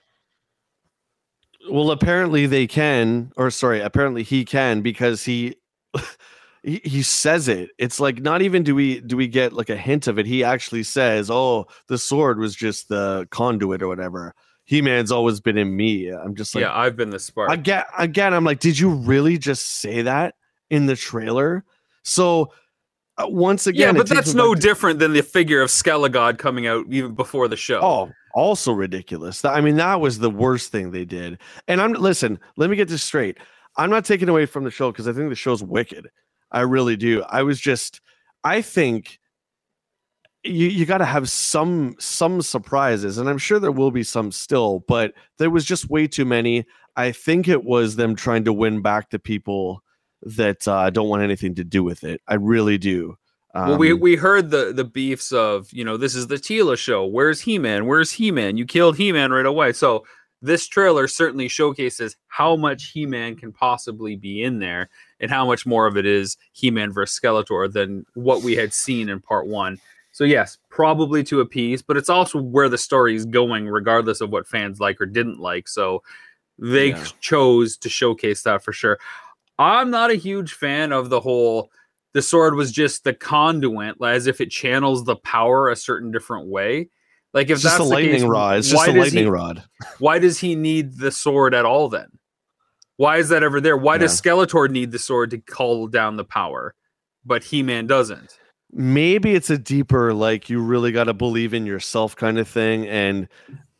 Well, 1.70 1.92
apparently 1.92 2.46
they 2.46 2.68
can, 2.68 3.32
or 3.38 3.50
sorry, 3.52 3.82
apparently 3.82 4.24
he 4.24 4.46
can 4.46 4.82
because 4.82 5.24
he. 5.24 5.56
he, 6.64 6.80
he 6.86 7.02
says 7.04 7.50
it 7.50 7.72
it's 7.78 8.00
like 8.00 8.22
not 8.22 8.42
even 8.42 8.64
do 8.64 8.74
we 8.74 9.02
do 9.02 9.18
we 9.18 9.28
get 9.28 9.52
like 9.52 9.70
a 9.70 9.76
hint 9.76 10.08
of 10.08 10.18
it 10.18 10.26
he 10.26 10.46
actually 10.46 10.82
says 10.82 11.30
oh 11.30 11.68
the 11.88 11.98
sword 11.98 12.40
was 12.40 12.56
just 12.56 12.88
the 12.88 13.28
conduit 13.32 13.82
or 13.82 13.90
whatever 13.90 14.34
he 14.66 14.82
Man's 14.82 15.12
always 15.12 15.40
been 15.40 15.58
in 15.58 15.76
me. 15.76 16.10
I'm 16.10 16.36
just 16.36 16.56
like, 16.56 16.64
yeah, 16.64 16.78
I've 16.78 16.96
been 16.96 17.10
the 17.10 17.20
spark. 17.20 17.52
Again, 17.52 17.84
again, 17.98 18.34
I'm 18.34 18.46
like, 18.46 18.60
did 18.60 18.80
you 18.80 18.90
really 18.90 19.38
just 19.38 19.66
say 19.66 20.04
that 20.04 20.36
in 20.70 20.86
the 20.86 20.96
trailer? 20.96 21.66
So 22.04 22.54
uh, 23.18 23.28
once 23.28 23.68
again, 23.68 23.96
yeah, 23.96 24.02
but 24.02 24.10
that's 24.10 24.34
no 24.34 24.56
different 24.56 25.00
than 25.00 25.14
the 25.14 25.22
figure 25.22 25.62
of 25.62 25.70
Skelegod 25.70 26.38
coming 26.40 26.66
out 26.66 26.86
even 26.90 27.14
before 27.14 27.48
the 27.48 27.56
show. 27.56 27.80
Oh, 27.82 28.12
also 28.34 28.72
ridiculous. 28.72 29.46
I 29.46 29.62
mean, 29.62 29.76
that 29.76 30.02
was 30.02 30.20
the 30.20 30.32
worst 30.32 30.72
thing 30.72 30.92
they 30.92 31.06
did. 31.06 31.40
And 31.68 31.80
I'm 31.80 31.94
listen. 31.94 32.40
Let 32.58 32.70
me 32.70 32.76
get 32.76 32.88
this 32.88 33.04
straight. 33.04 33.38
I'm 33.78 33.90
not 33.90 34.06
taking 34.06 34.30
away 34.30 34.46
from 34.46 34.64
the 34.64 34.72
show 34.72 34.92
because 34.92 35.08
I 35.08 35.14
think 35.14 35.30
the 35.30 35.36
show's 35.36 35.64
wicked. 35.64 36.10
I 36.52 36.62
really 36.62 36.96
do. 36.96 37.24
I 37.28 37.44
was 37.44 37.60
just, 37.60 38.02
I 38.44 38.62
think 38.62 39.20
you 40.44 40.68
you 40.68 40.86
got 40.86 40.98
to 40.98 41.06
have 41.06 41.30
some 41.30 41.96
some 42.00 42.42
surprises 42.42 43.18
and 43.18 43.30
i'm 43.30 43.38
sure 43.38 43.60
there 43.60 43.72
will 43.72 43.92
be 43.92 44.04
some 44.04 44.32
still 44.32 44.84
but 44.88 45.14
there 45.38 45.50
was 45.50 45.64
just 45.64 45.90
way 45.90 46.06
too 46.06 46.26
many 46.26 46.66
i 46.98 47.12
think 47.12 47.48
it 47.48 47.64
was 47.64 47.96
them 47.96 48.16
trying 48.16 48.44
to 48.44 48.52
win 48.52 48.82
back 48.82 49.10
the 49.10 49.20
people 49.20 49.82
that 50.26 50.68
uh, 50.68 50.90
don't 50.90 51.10
want 51.10 51.24
anything 51.24 51.56
to 51.56 51.64
do 51.64 51.84
with 51.84 52.04
it. 52.04 52.22
I 52.28 52.36
really 52.36 52.78
do. 52.78 53.18
Um, 53.56 53.70
well 53.70 53.78
we 53.78 53.92
um, 53.92 54.00
we 54.00 54.16
heard 54.16 54.50
the 54.50 54.74
the 54.74 54.84
beefs 54.84 55.32
of 55.32 55.72
you 55.72 55.84
know 55.84 55.98
this 55.98 56.16
is 56.16 56.28
the 56.28 56.36
Teela 56.36 56.78
show. 56.78 57.06
Where's 57.06 57.42
he-man? 57.42 57.86
Where's 57.86 58.12
he-man? 58.12 58.58
You 58.58 58.66
killed 58.66 58.98
he-man 58.98 59.32
right 59.32 59.46
away. 59.46 59.74
So 59.74 60.06
this 60.42 60.68
trailer 60.68 61.08
certainly 61.08 61.48
showcases 61.48 62.18
how 62.28 62.56
much 62.56 62.92
he-man 62.92 63.36
can 63.36 63.54
possibly 63.54 64.16
be 64.16 64.44
in 64.44 64.60
there 64.60 64.90
and 65.20 65.32
how 65.32 65.46
much 65.46 65.66
more 65.66 65.88
of 65.88 65.96
it 65.96 66.06
is 66.06 66.36
he-man 66.52 66.92
versus 66.92 67.18
skeletor 67.18 67.72
than 67.72 68.06
what 68.16 68.42
we 68.42 68.56
had 68.56 68.74
seen 68.74 69.08
in 69.08 69.22
part 69.22 69.48
one. 69.48 69.80
So 70.12 70.26
yes, 70.26 70.58
probably 70.70 71.24
to 71.26 71.40
appease, 71.40 71.82
but 71.82 71.98
it's 71.98 72.10
also 72.10 72.42
where 72.42 72.70
the 72.70 72.78
story 72.78 73.16
is 73.16 73.26
going, 73.26 73.68
regardless 73.68 74.22
of 74.22 74.32
what 74.32 74.48
fans 74.48 74.80
like 74.80 75.00
or 75.00 75.06
didn't 75.06 75.40
like. 75.40 75.68
So 75.68 76.04
they 76.60 76.90
yeah. 76.90 77.04
chose 77.20 77.78
to 77.78 77.90
showcase 77.90 78.44
that 78.44 78.64
for 78.64 78.74
sure. 78.74 79.00
I'm 79.60 79.92
not 79.92 80.12
a 80.12 80.16
huge 80.16 80.54
fan 80.54 80.92
of 80.92 81.10
the 81.10 81.20
whole 81.20 81.70
the 82.14 82.22
sword 82.22 82.56
was 82.56 82.72
just 82.72 83.04
the 83.04 83.14
conduit, 83.14 83.96
as 84.04 84.28
if 84.28 84.40
it 84.40 84.52
channels 84.52 85.04
the 85.04 85.16
power 85.16 85.70
a 85.70 85.76
certain 85.76 86.12
different 86.12 86.48
way. 86.48 86.90
Like 87.34 87.48
if 87.48 87.56
it's 87.56 87.64
that's 87.64 87.78
just 87.78 87.90
a 87.90 87.94
lightning 87.94 88.22
case, 88.22 88.24
rod, 88.24 88.58
it's 88.60 88.70
just 88.70 88.88
a 88.88 88.92
lightning 88.92 89.24
he, 89.26 89.30
rod. 89.30 89.64
Why 90.00 90.20
does 90.20 90.40
he 90.40 90.56
need 90.56 90.98
the 90.98 91.12
sword 91.12 91.56
at 91.56 91.66
all 91.66 91.90
then? 91.90 92.08
Why 92.98 93.18
is 93.18 93.30
that 93.30 93.42
ever 93.42 93.60
there? 93.60 93.76
Why 93.76 93.96
yeah. 93.96 94.00
does 94.00 94.22
Skeletor 94.22 94.70
need 94.70 94.92
the 94.92 95.00
sword 95.00 95.32
to 95.32 95.40
call 95.40 95.88
down 95.88 96.16
the 96.16 96.24
power, 96.24 96.76
but 97.26 97.44
He 97.44 97.64
Man 97.64 97.88
doesn't? 97.88 98.38
maybe 98.74 99.36
it's 99.36 99.50
a 99.50 99.58
deeper 99.58 100.14
like 100.14 100.50
you 100.50 100.60
really 100.60 100.92
got 100.92 101.06
to 101.06 101.14
believe 101.14 101.54
in 101.54 101.66
yourself 101.66 102.16
kind 102.16 102.40
of 102.40 102.48
thing 102.48 102.88
and 102.88 103.28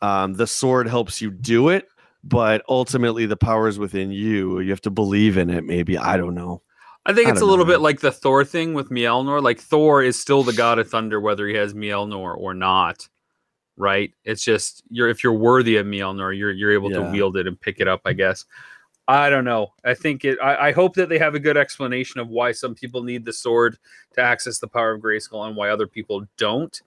um, 0.02 0.34
the 0.34 0.46
sword 0.46 0.86
helps 0.86 1.20
you 1.20 1.30
do 1.30 1.68
it 1.68 1.88
but 2.24 2.62
ultimately 2.68 3.26
the 3.26 3.36
power 3.36 3.68
is 3.68 3.78
within 3.78 4.10
you 4.10 4.60
you 4.60 4.70
have 4.70 4.80
to 4.80 4.90
believe 4.90 5.36
in 5.36 5.50
it 5.50 5.64
maybe 5.64 5.96
i 5.98 6.16
don't 6.16 6.34
know 6.34 6.62
i 7.06 7.12
think 7.12 7.28
it's 7.28 7.40
a 7.40 7.44
little 7.44 7.64
know. 7.64 7.72
bit 7.72 7.80
like 7.80 8.00
the 8.00 8.10
thor 8.10 8.44
thing 8.44 8.74
with 8.74 8.90
mjolnir 8.90 9.42
like 9.42 9.60
thor 9.60 10.02
is 10.02 10.18
still 10.18 10.42
the 10.42 10.52
god 10.52 10.78
of 10.78 10.88
thunder 10.88 11.20
whether 11.20 11.46
he 11.46 11.54
has 11.54 11.74
mjolnir 11.74 12.36
or 12.36 12.54
not 12.54 13.08
right 13.76 14.14
it's 14.24 14.42
just 14.42 14.82
you're 14.88 15.08
if 15.08 15.22
you're 15.22 15.32
worthy 15.32 15.76
of 15.76 15.86
mjolnir 15.86 16.36
you're 16.36 16.52
you're 16.52 16.72
able 16.72 16.90
yeah. 16.90 16.98
to 16.98 17.10
wield 17.10 17.36
it 17.36 17.46
and 17.46 17.60
pick 17.60 17.78
it 17.78 17.88
up 17.88 18.00
i 18.04 18.12
guess 18.12 18.44
I 19.06 19.28
don't 19.28 19.44
know. 19.44 19.74
I 19.84 19.94
think 19.94 20.24
it. 20.24 20.38
I, 20.40 20.68
I, 20.68 20.72
hope 20.72 20.94
that 20.94 21.10
they 21.10 21.18
have 21.18 21.34
a 21.34 21.40
good 21.40 21.58
explanation 21.58 22.20
of 22.20 22.28
why 22.28 22.52
some 22.52 22.74
people 22.74 23.02
need 23.02 23.26
the 23.26 23.34
sword 23.34 23.76
to 24.14 24.22
access 24.22 24.58
the 24.58 24.68
power 24.68 24.92
of 24.92 25.02
Grayskull 25.02 25.46
and 25.46 25.56
why 25.56 25.68
other 25.68 25.86
people 25.86 26.26
don't, 26.38 26.80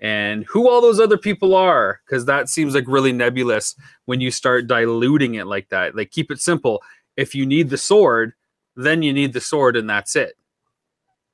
and 0.00 0.44
who 0.44 0.68
all 0.68 0.80
those 0.80 1.00
other 1.00 1.18
people 1.18 1.54
are. 1.54 2.00
Because 2.06 2.26
that 2.26 2.48
seems 2.48 2.74
like 2.74 2.84
really 2.86 3.12
nebulous 3.12 3.74
when 4.06 4.20
you 4.20 4.30
start 4.30 4.66
diluting 4.66 5.34
it 5.34 5.46
like 5.46 5.68
that. 5.70 5.94
Like 5.94 6.10
keep 6.10 6.30
it 6.30 6.40
simple. 6.40 6.82
If 7.16 7.34
you 7.34 7.46
need 7.46 7.70
the 7.70 7.78
sword, 7.78 8.32
then 8.76 9.02
you 9.02 9.12
need 9.12 9.32
the 9.32 9.40
sword, 9.40 9.76
and 9.76 9.88
that's 9.88 10.16
it. 10.16 10.34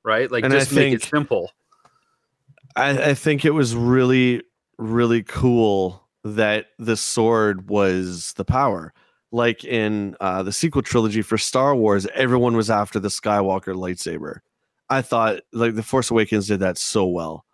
Right? 0.03 0.31
Like 0.31 0.43
and 0.43 0.53
just 0.53 0.73
make 0.73 0.93
it 0.93 1.03
simple. 1.03 1.51
I, 2.75 3.09
I 3.09 3.13
think 3.13 3.45
it 3.45 3.51
was 3.51 3.75
really, 3.75 4.43
really 4.77 5.23
cool 5.23 6.07
that 6.23 6.67
the 6.77 6.95
sword 6.95 7.69
was 7.69 8.33
the 8.33 8.45
power 8.45 8.93
like 9.31 9.63
in 9.63 10.15
uh, 10.19 10.43
the 10.43 10.51
sequel 10.51 10.81
trilogy 10.81 11.21
for 11.21 11.37
Star 11.37 11.75
Wars, 11.75 12.05
everyone 12.13 12.55
was 12.55 12.69
after 12.69 12.99
the 12.99 13.07
Skywalker 13.07 13.73
lightsaber. 13.73 14.39
I 14.89 15.01
thought 15.01 15.41
like 15.53 15.75
the 15.75 15.83
Force 15.83 16.11
Awakens 16.11 16.47
did 16.47 16.59
that 16.59 16.77
so 16.77 17.05
well, 17.05 17.45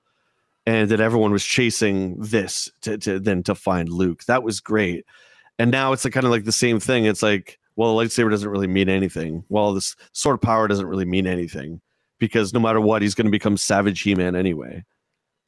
and 0.68 0.92
that 0.92 1.00
everyone 1.02 1.32
was 1.32 1.46
chasing 1.46 2.16
this 2.20 2.70
to, 2.82 3.00
to 3.00 3.20
then 3.20 3.42
to 3.44 3.56
find 3.56 3.90
Luke. 3.90 4.26
That 4.26 4.44
was 4.44 4.60
great. 4.60 5.06
and 5.60 5.72
now 5.72 5.94
it's 5.94 6.04
like 6.06 6.14
kind 6.14 6.26
of 6.26 6.32
like 6.32 6.46
the 6.46 6.52
same 6.52 6.80
thing. 6.80 7.06
It's 7.06 7.24
like, 7.24 7.60
well, 7.76 7.96
lightsaber 7.96 8.30
doesn't 8.30 8.50
really 8.50 8.68
mean 8.68 8.90
anything. 8.90 9.44
Well, 9.50 9.74
this 9.74 9.96
sword 10.14 10.36
of 10.36 10.42
power 10.42 10.68
doesn't 10.68 10.86
really 10.88 11.06
mean 11.06 11.28
anything 11.28 11.82
because 12.20 12.54
no 12.54 12.60
matter 12.60 12.82
what, 12.82 13.02
he's 13.02 13.16
going 13.16 13.26
to 13.26 13.32
become 13.32 13.58
Savage 13.58 14.02
He-Man 14.02 14.36
anyway. 14.36 14.84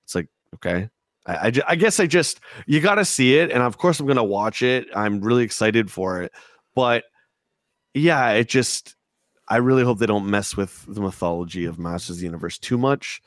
It's 0.06 0.16
like, 0.16 0.30
okay, 0.56 0.90
I, 1.26 1.36
I, 1.36 1.52
I 1.68 1.76
guess 1.76 2.00
I 2.00 2.08
just 2.08 2.40
you 2.66 2.80
got 2.80 2.96
to 2.96 3.06
see 3.06 3.38
it, 3.38 3.52
and 3.52 3.62
of 3.64 3.78
course 3.78 4.00
I'm 4.00 4.06
going 4.08 4.18
to 4.18 4.24
watch 4.24 4.62
it. 4.62 4.88
I'm 4.96 5.22
really 5.22 5.44
excited 5.44 5.92
for 5.92 6.22
it, 6.24 6.32
but 6.76 7.04
yeah, 7.94 8.32
it 8.32 8.48
just 8.48 8.96
I 9.48 9.58
really 9.58 9.84
hope 9.84 10.00
they 10.00 10.06
don't 10.06 10.30
mess 10.30 10.56
with 10.56 10.86
the 10.88 11.02
mythology 11.02 11.66
of 11.66 11.80
Masters 11.80 12.18
of 12.18 12.20
the 12.20 12.26
Universe 12.26 12.58
too 12.58 12.78
much. 12.78 13.22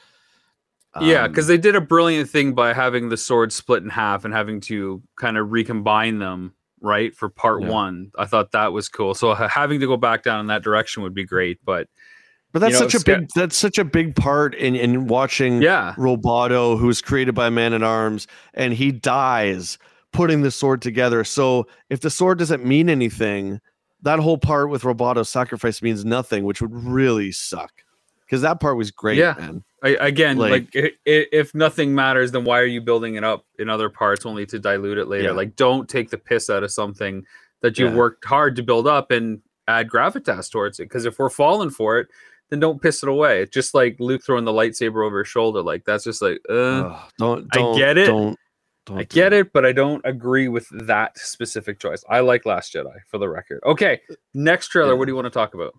Um, 0.95 1.07
yeah, 1.07 1.27
because 1.27 1.47
they 1.47 1.57
did 1.57 1.75
a 1.75 1.81
brilliant 1.81 2.29
thing 2.29 2.55
by 2.55 2.75
having 2.75 3.09
the 3.09 3.17
sword 3.17 3.53
split 3.53 3.83
in 3.83 3.89
half 3.89 4.25
and 4.25 4.35
having 4.35 4.61
to 4.63 5.03
kind 5.17 5.39
of 5.39 5.51
recombine 5.51 6.19
them 6.19 6.55
right 6.83 7.15
for 7.15 7.29
part 7.29 7.63
yeah. 7.63 7.71
one. 7.71 8.11
I 8.19 8.27
thought 8.27 8.53
that 8.53 8.73
was 8.73 8.89
cool. 8.89 9.15
So 9.15 9.35
having 9.35 9.81
to 9.81 9.87
go 9.87 9.97
back 9.97 10.23
down 10.23 10.41
in 10.41 10.47
that 10.49 10.63
direction 10.63 11.03
would 11.03 11.15
be 11.15 11.25
great, 11.25 11.59
but 11.65 11.89
but 12.53 12.59
that's 12.59 12.75
you 12.75 12.81
know, 12.81 12.89
such 12.89 13.01
a 13.01 13.05
big 13.05 13.29
that's 13.35 13.57
such 13.57 13.79
a 13.79 13.85
big 13.85 14.15
part 14.15 14.55
in 14.55 14.77
in 14.77 15.07
watching 15.07 15.63
yeah. 15.63 15.95
Roboto, 15.97 16.79
who's 16.79 17.01
created 17.01 17.35
by 17.35 17.49
Man 17.49 17.73
at 17.73 17.83
Arms, 17.83 18.27
and 18.53 18.75
he 18.75 18.93
dies 18.93 19.79
putting 20.13 20.43
the 20.43 20.51
sword 20.51 20.83
together. 20.83 21.25
So 21.25 21.67
if 21.89 22.01
the 22.01 22.11
sword 22.11 22.39
doesn't 22.39 22.67
mean 22.67 22.91
anything, 22.91 23.61
that 24.03 24.19
whole 24.19 24.37
part 24.37 24.69
with 24.69 24.83
Roboto's 24.83 25.31
sacrifice 25.31 25.81
means 25.81 26.05
nothing, 26.05 26.45
which 26.45 26.61
would 26.61 26.75
really 26.75 27.33
suck. 27.33 27.73
Because 28.27 28.43
that 28.43 28.61
part 28.61 28.77
was 28.77 28.91
great, 28.91 29.19
yeah. 29.19 29.35
man. 29.39 29.65
I, 29.83 29.97
again, 30.01 30.39
like, 30.39 30.75
like 30.75 30.99
if 31.05 31.55
nothing 31.55 31.95
matters, 31.95 32.31
then 32.31 32.45
why 32.45 32.61
are 32.61 32.67
you 32.67 32.81
building 32.81 33.17
it 33.17 33.25
up 33.25 33.45
in 33.59 33.69
other 33.69 33.89
parts 33.89 34.25
only 34.25 34.47
to 34.47 34.59
dilute 34.59 34.99
it 34.99 35.09
later? 35.09 35.29
Yeah. 35.29 35.33
Like, 35.33 35.57
don't 35.57 35.89
take 35.89 36.11
the 36.11 36.19
piss 36.19 36.49
out 36.49 36.63
of 36.63 36.71
something 36.71 37.25
that 37.63 37.79
you 37.79 37.87
yeah. 37.87 37.95
worked 37.95 38.25
hard 38.25 38.57
to 38.57 38.63
build 38.63 38.87
up 38.87 39.11
and 39.11 39.41
add 39.67 39.89
gravitas 39.89 40.51
towards 40.51 40.79
it. 40.79 40.85
Because 40.85 41.05
if 41.05 41.19
we're 41.19 41.31
falling 41.31 41.71
for 41.71 41.99
it, 41.99 42.09
then 42.51 42.61
don't 42.61 42.83
piss 42.83 43.03
it 43.03 43.09
away. 43.09 43.43
It's 43.43 43.53
just 43.53 43.75
like 43.75 43.97
Luke 43.99 44.23
throwing 44.23 44.45
the 44.45 44.53
lightsaber 44.53 45.05
over 45.05 45.21
his 45.21 45.29
shoulder. 45.29 45.63
Like 45.63 45.85
that's 45.85 46.05
just 46.05 46.23
like, 46.23 46.39
uh, 46.49 46.99
don't, 47.19 47.49
don't, 47.49 47.75
I 47.75 47.79
get 47.79 47.99
it. 47.99 48.07
Don't, 48.07 48.39
don't 48.87 48.99
I 48.99 49.05
get 49.05 49.33
it, 49.33 49.53
but 49.53 49.65
I 49.65 49.73
don't 49.73 50.05
agree 50.05 50.49
with 50.49 50.69
that 50.87 51.17
specific 51.17 51.79
choice. 51.79 52.05
I 52.09 52.21
like 52.21 52.45
Last 52.45 52.75
Jedi 52.75 52.95
for 53.07 53.19
the 53.19 53.29
record. 53.29 53.61
Okay, 53.65 54.01
next 54.35 54.69
trailer. 54.69 54.93
Yeah. 54.93 54.99
What 54.99 55.07
do 55.07 55.13
you 55.13 55.17
want 55.17 55.27
to 55.27 55.31
talk 55.31 55.55
about? 55.55 55.75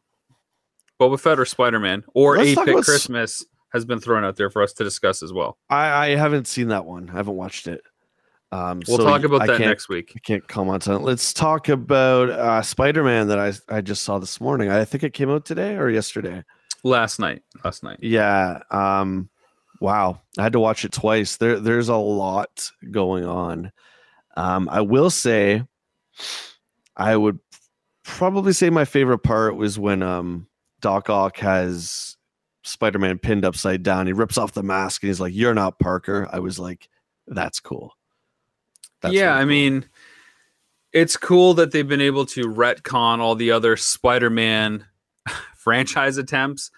Boba 0.99 1.19
Fett 1.19 1.39
or 1.39 1.45
Spider 1.45 1.79
Man 1.79 2.03
or 2.13 2.37
Eight 2.37 2.57
Bit 2.65 2.83
Christmas 2.83 3.45
has 3.73 3.85
been 3.85 3.99
thrown 3.99 4.23
out 4.23 4.35
there 4.35 4.49
for 4.49 4.61
us 4.61 4.73
to 4.73 4.83
discuss 4.83 5.23
as 5.23 5.33
well. 5.33 5.57
I, 5.69 6.07
I 6.07 6.15
haven't 6.15 6.47
seen 6.47 6.67
that 6.69 6.85
one. 6.85 7.09
I 7.09 7.17
haven't 7.17 7.35
watched 7.35 7.67
it. 7.67 7.81
Um, 8.51 8.81
we'll 8.87 8.97
so 8.97 9.03
talk 9.03 9.23
about 9.23 9.41
I 9.41 9.47
that 9.47 9.59
next 9.61 9.89
week. 9.89 10.13
I 10.15 10.19
can't 10.19 10.47
comment 10.47 10.87
on 10.87 11.01
it. 11.01 11.03
Let's 11.03 11.33
talk 11.33 11.69
about 11.69 12.29
uh, 12.29 12.61
Spider 12.61 13.03
Man 13.03 13.27
that 13.29 13.39
I 13.39 13.53
I 13.67 13.81
just 13.81 14.03
saw 14.03 14.19
this 14.19 14.39
morning. 14.39 14.69
I 14.69 14.85
think 14.85 15.03
it 15.03 15.13
came 15.13 15.31
out 15.31 15.43
today 15.43 15.75
or 15.75 15.89
yesterday. 15.89 16.43
Last 16.83 17.17
night. 17.17 17.41
Last 17.63 17.81
night. 17.81 17.97
Yeah. 18.01 18.59
Um, 18.69 19.29
wow. 19.79 20.21
I 20.37 20.43
had 20.43 20.53
to 20.53 20.59
watch 20.59 20.85
it 20.85 20.91
twice. 20.91 21.37
There, 21.37 21.59
there's 21.59 21.89
a 21.89 21.95
lot 21.95 22.69
going 22.91 23.25
on. 23.25 23.71
Um, 24.37 24.69
I 24.69 24.81
will 24.81 25.09
say, 25.09 25.63
I 26.95 27.15
would 27.15 27.39
probably 28.03 28.53
say 28.53 28.69
my 28.69 28.85
favorite 28.85 29.19
part 29.19 29.55
was 29.55 29.79
when 29.79 30.03
um, 30.03 30.47
Doc 30.81 31.09
Ock 31.09 31.37
has 31.37 32.17
Spider 32.63 32.99
Man 32.99 33.19
pinned 33.19 33.45
upside 33.45 33.83
down. 33.83 34.07
He 34.07 34.13
rips 34.13 34.37
off 34.37 34.53
the 34.53 34.63
mask 34.63 35.03
and 35.03 35.09
he's 35.09 35.21
like, 35.21 35.33
You're 35.35 35.53
not 35.53 35.79
Parker. 35.79 36.27
I 36.31 36.39
was 36.39 36.59
like, 36.59 36.89
That's 37.27 37.59
cool. 37.59 37.95
That's 39.01 39.13
yeah, 39.13 39.31
really 39.31 39.37
I 39.37 39.41
cool. 39.41 39.47
mean, 39.47 39.85
it's 40.93 41.17
cool 41.17 41.53
that 41.55 41.71
they've 41.71 41.87
been 41.87 42.01
able 42.01 42.25
to 42.27 42.45
retcon 42.45 43.19
all 43.19 43.35
the 43.35 43.51
other 43.51 43.77
Spider 43.77 44.29
Man 44.29 44.85
franchise 45.55 46.17
attempts 46.17 46.71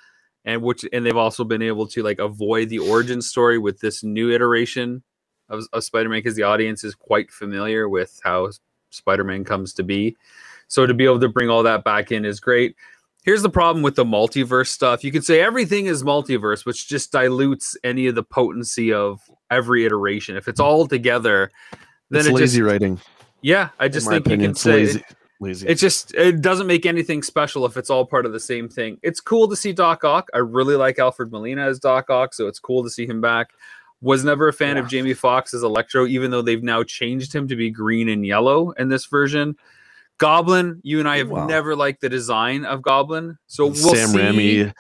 and 0.46 0.62
which 0.62 0.86
and 0.94 1.06
they've 1.06 1.18
also 1.18 1.44
been 1.44 1.62
able 1.62 1.88
to 1.88 2.04
like 2.04 2.20
avoid 2.20 2.70
the 2.70 2.80
origin 2.80 3.22
story 3.22 3.58
with 3.58 3.80
this 3.80 4.04
new 4.04 4.32
iteration 4.32 5.04
of, 5.50 5.64
of 5.74 5.84
spider-man 5.84 6.20
because 6.20 6.36
the 6.36 6.44
audience 6.44 6.84
is 6.84 6.96
quite 6.96 7.32
familiar 7.32 7.90
with 7.90 8.20
how 8.24 8.50
spider-man 8.92 9.44
comes 9.44 9.74
to 9.74 9.84
be 9.84 10.16
so 10.68 10.86
to 10.86 10.94
be 10.94 11.04
able 11.04 11.20
to 11.20 11.30
bring 11.30 11.50
all 11.50 11.64
that 11.64 11.84
back 11.84 12.12
in 12.12 12.24
is 12.24 12.40
great 12.40 12.76
here's 13.26 13.42
the 13.42 13.50
problem 13.50 13.84
with 13.84 13.96
the 13.96 14.06
multiverse 14.06 14.68
stuff 14.68 15.04
you 15.04 15.12
could 15.12 15.26
say 15.26 15.42
everything 15.42 15.88
is 15.88 16.04
multiverse 16.04 16.66
which 16.66 16.88
just 16.88 17.12
dilutes 17.12 17.76
any 17.84 18.08
of 18.08 18.16
the 18.16 18.24
potency 18.24 18.94
of 18.94 19.20
every 19.52 19.86
iteration 19.86 20.38
if 20.38 20.48
it's 20.48 20.60
all 20.60 20.88
together 20.88 21.52
then 22.10 22.22
it's 22.22 22.30
it 22.30 22.34
lazy 22.34 22.60
just, 22.60 22.70
writing 22.70 23.00
yeah 23.42 23.70
i 23.80 23.88
just 23.88 24.08
think 24.08 24.26
opinion, 24.26 24.42
you 24.42 24.48
can 24.48 24.56
say 24.56 24.72
lazy 24.72 25.04
lazy. 25.40 25.68
It 25.68 25.76
just 25.76 26.14
it 26.16 26.42
doesn't 26.42 26.68
make 26.68 26.86
anything 26.86 27.24
special 27.24 27.66
if 27.66 27.78
it's 27.78 27.90
all 27.90 28.06
part 28.06 28.26
of 28.26 28.34
the 28.34 28.40
same 28.40 28.70
thing. 28.70 28.98
It's 29.04 29.20
cool 29.20 29.48
to 29.48 29.56
see 29.56 29.74
Doc 29.74 30.04
Ock. 30.04 30.30
I 30.34 30.40
really 30.40 30.76
like 30.76 31.00
Alfred 31.00 31.32
Molina 31.32 31.66
as 31.66 31.80
Doc 31.80 32.10
Ock, 32.10 32.34
so 32.34 32.48
it's 32.48 32.60
cool 32.60 32.84
to 32.84 32.90
see 32.90 33.06
him 33.06 33.22
back. 33.22 33.52
Was 34.02 34.24
never 34.24 34.48
a 34.48 34.54
fan 34.54 34.76
yeah. 34.76 34.84
of 34.84 34.90
Jamie 34.90 35.14
Foxx 35.14 35.54
as 35.54 35.64
Electro, 35.64 36.06
even 36.06 36.30
though 36.30 36.42
they've 36.42 36.64
now 36.64 36.84
changed 36.84 37.34
him 37.34 37.48
to 37.48 37.56
be 37.56 37.72
green 37.72 38.10
and 38.10 38.26
yellow 38.26 38.72
in 38.72 38.90
this 38.90 39.06
version. 39.06 39.56
Goblin, 40.18 40.80
you 40.84 41.00
and 41.00 41.08
I 41.08 41.18
have 41.18 41.30
wow. 41.30 41.46
never 41.46 41.76
liked 41.76 42.02
the 42.02 42.10
design 42.10 42.66
of 42.66 42.82
Goblin, 42.82 43.38
so 43.48 43.66
we'll 43.66 43.76
Sam 43.76 44.10
see. 44.10 44.18
Raimi, 44.18 44.74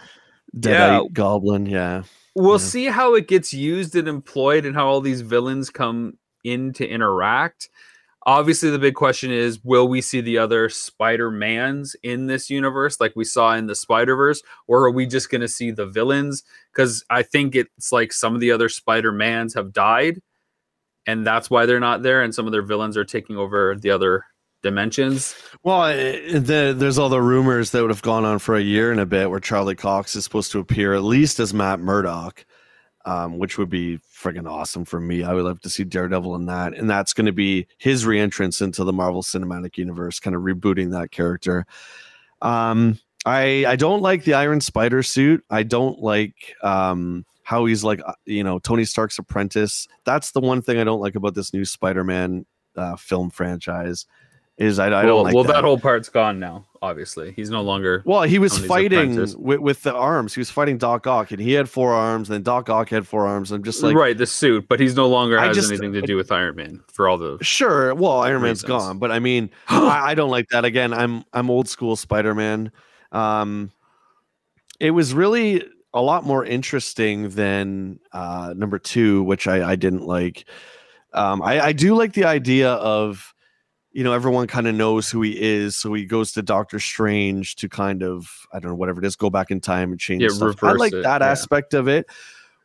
yeah. 0.53 1.01
Goblin, 1.11 1.65
yeah. 1.65 2.03
We'll 2.35 2.53
yeah. 2.53 2.57
see 2.57 2.85
how 2.85 3.15
it 3.15 3.27
gets 3.27 3.53
used 3.53 3.95
and 3.95 4.07
employed, 4.07 4.65
and 4.65 4.75
how 4.75 4.87
all 4.87 5.01
these 5.01 5.21
villains 5.21 5.69
come 5.69 6.17
in 6.43 6.73
to 6.73 6.87
interact. 6.87 7.69
Obviously, 8.27 8.71
the 8.71 8.79
big 8.79 8.95
question 8.95 9.31
is 9.31 9.63
will 9.63 9.87
we 9.87 10.01
see 10.01 10.21
the 10.21 10.37
other 10.37 10.69
Spider 10.69 11.29
Mans 11.29 11.95
in 12.01 12.27
this 12.27 12.49
universe 12.49 12.99
like 12.99 13.13
we 13.15 13.23
saw 13.23 13.53
in 13.53 13.67
the 13.67 13.75
Spider 13.75 14.15
Verse, 14.15 14.41
or 14.67 14.85
are 14.85 14.91
we 14.91 15.05
just 15.05 15.29
going 15.29 15.41
to 15.41 15.47
see 15.47 15.69
the 15.69 15.85
villains? 15.85 16.43
Because 16.73 17.03
I 17.09 17.23
think 17.23 17.55
it's 17.55 17.91
like 17.91 18.13
some 18.13 18.33
of 18.33 18.41
the 18.41 18.51
other 18.51 18.69
Spider 18.69 19.11
Mans 19.11 19.53
have 19.53 19.73
died, 19.73 20.21
and 21.05 21.27
that's 21.27 21.49
why 21.49 21.65
they're 21.65 21.79
not 21.79 22.03
there, 22.03 22.23
and 22.23 22.33
some 22.33 22.45
of 22.45 22.51
their 22.51 22.63
villains 22.63 22.97
are 22.97 23.05
taking 23.05 23.37
over 23.37 23.75
the 23.75 23.91
other 23.91 24.25
dimensions. 24.65 25.33
Well, 25.63 25.95
the, 25.95 26.75
there's 26.77 26.99
all 26.99 27.09
the 27.09 27.21
rumors 27.21 27.71
that 27.71 27.81
would 27.81 27.91
have 27.91 28.01
gone 28.01 28.25
on 28.25 28.39
for 28.39 28.55
a 28.55 28.61
year 28.61 28.91
and 28.91 28.99
a 28.99 29.05
bit 29.05 29.29
where 29.29 29.39
Charlie 29.39 29.75
Cox 29.75 30.15
is 30.15 30.25
supposed 30.25 30.51
to 30.51 30.59
appear 30.59 30.93
at 30.93 31.03
least 31.03 31.39
as 31.39 31.53
Matt 31.53 31.79
Murdock 31.79 32.45
um, 33.05 33.37
which 33.37 33.57
would 33.57 33.69
be 33.69 33.99
friggin' 33.99 34.49
awesome 34.49 34.83
for 34.83 34.99
me. 34.99 35.23
I 35.23 35.33
would 35.33 35.45
love 35.45 35.61
to 35.61 35.69
see 35.69 35.83
Daredevil 35.83 36.35
in 36.35 36.47
that, 36.47 36.73
and 36.73 36.89
that's 36.89 37.13
going 37.13 37.27
to 37.27 37.31
be 37.31 37.67
his 37.77 38.03
reentrance 38.03 38.61
into 38.61 38.83
the 38.83 38.93
Marvel 38.93 39.21
Cinematic 39.21 39.77
Universe, 39.77 40.19
kind 40.19 40.35
of 40.35 40.41
rebooting 40.41 40.91
that 40.91 41.11
character. 41.11 41.65
Um, 42.41 42.99
I 43.25 43.65
I 43.67 43.75
don't 43.75 44.01
like 44.01 44.23
the 44.23 44.33
Iron 44.33 44.59
Spider 44.59 45.03
suit. 45.03 45.43
I 45.49 45.63
don't 45.63 45.99
like 45.99 46.55
um, 46.63 47.25
how 47.43 47.65
he's 47.65 47.83
like 47.83 48.01
uh, 48.05 48.13
you 48.25 48.43
know 48.43 48.57
Tony 48.59 48.85
Stark's 48.85 49.19
apprentice. 49.19 49.87
That's 50.03 50.31
the 50.31 50.41
one 50.41 50.61
thing 50.63 50.79
I 50.79 50.83
don't 50.83 51.01
like 51.01 51.15
about 51.15 51.35
this 51.35 51.53
new 51.53 51.65
Spider-Man 51.65 52.45
uh, 52.75 52.95
film 52.95 53.29
franchise 53.29 54.05
is 54.57 54.79
I, 54.79 54.87
I 54.87 54.89
don't 54.89 55.05
well, 55.05 55.23
like 55.23 55.33
well 55.33 55.43
that. 55.43 55.53
that. 55.53 55.63
whole 55.63 55.79
part's 55.79 56.07
gone 56.07 56.39
now. 56.39 56.65
Obviously, 56.81 57.33
he's 57.33 57.49
no 57.49 57.61
longer. 57.61 58.03
Well, 58.05 58.23
he 58.23 58.39
was 58.39 58.57
fighting 58.57 59.15
with, 59.15 59.59
with 59.59 59.83
the 59.83 59.93
arms. 59.93 60.33
He 60.33 60.39
was 60.39 60.49
fighting 60.49 60.77
Doc 60.77 61.07
Ock, 61.07 61.31
and 61.31 61.41
he 61.41 61.53
had 61.53 61.67
four 61.67 61.93
arms. 61.93 62.29
And 62.29 62.45
Doc 62.45 62.69
Ock 62.69 62.89
had 62.89 63.07
four 63.07 63.27
arms. 63.27 63.51
I'm 63.51 63.63
just 63.63 63.83
like 63.83 63.95
right 63.95 64.17
the 64.17 64.25
suit, 64.25 64.67
but 64.69 64.79
he's 64.79 64.95
no 64.95 65.07
longer 65.07 65.37
has 65.37 65.55
just, 65.55 65.69
anything 65.69 65.93
to 65.93 66.01
do 66.01 66.15
with 66.15 66.31
Iron 66.31 66.55
Man 66.55 66.83
for 66.91 67.09
all 67.09 67.17
the. 67.17 67.37
Sure, 67.41 67.93
well, 67.95 68.19
Iron 68.21 68.43
Man's 68.43 68.61
gone, 68.61 68.97
but 68.97 69.11
I 69.11 69.19
mean, 69.19 69.49
I, 69.67 70.11
I, 70.11 70.13
don't 70.15 70.29
like 70.29 70.47
that. 70.49 70.63
Again, 70.63 70.93
I'm 70.93 71.25
I'm 71.33 71.49
old 71.49 71.67
school 71.67 71.95
Spider 71.95 72.33
Man. 72.33 72.71
Um, 73.11 73.71
it 74.79 74.91
was 74.91 75.13
really 75.13 75.63
a 75.93 76.01
lot 76.01 76.23
more 76.23 76.45
interesting 76.45 77.29
than 77.29 77.99
uh, 78.13 78.53
number 78.55 78.79
two, 78.79 79.23
which 79.23 79.47
I, 79.47 79.71
I 79.71 79.75
didn't 79.75 80.05
like. 80.05 80.45
Um, 81.13 81.41
I, 81.41 81.59
I 81.61 81.71
do 81.73 81.95
like 81.95 82.13
the 82.13 82.25
idea 82.25 82.71
of 82.73 83.33
you 83.95 84.03
know 84.03 84.11
everyone 84.11 84.45
kind 84.45 84.67
of 84.67 84.75
knows 84.75 85.09
who 85.09 85.21
he 85.21 85.41
is 85.41 85.75
so 85.77 85.93
he 85.93 86.05
goes 86.05 86.33
to 86.33 86.41
doctor 86.41 86.79
strange 86.79 87.55
to 87.55 87.69
kind 87.69 88.03
of 88.03 88.45
i 88.51 88.59
don't 88.59 88.71
know 88.71 88.75
whatever 88.75 88.99
it 88.99 89.05
is 89.07 89.15
go 89.15 89.29
back 89.29 89.49
in 89.49 89.61
time 89.61 89.91
and 89.91 89.99
change 89.99 90.21
yeah, 90.21 90.27
stuff. 90.27 90.61
i 90.63 90.73
like 90.73 90.93
it, 90.93 91.01
that 91.01 91.21
yeah. 91.21 91.27
aspect 91.27 91.73
of 91.73 91.87
it 91.87 92.05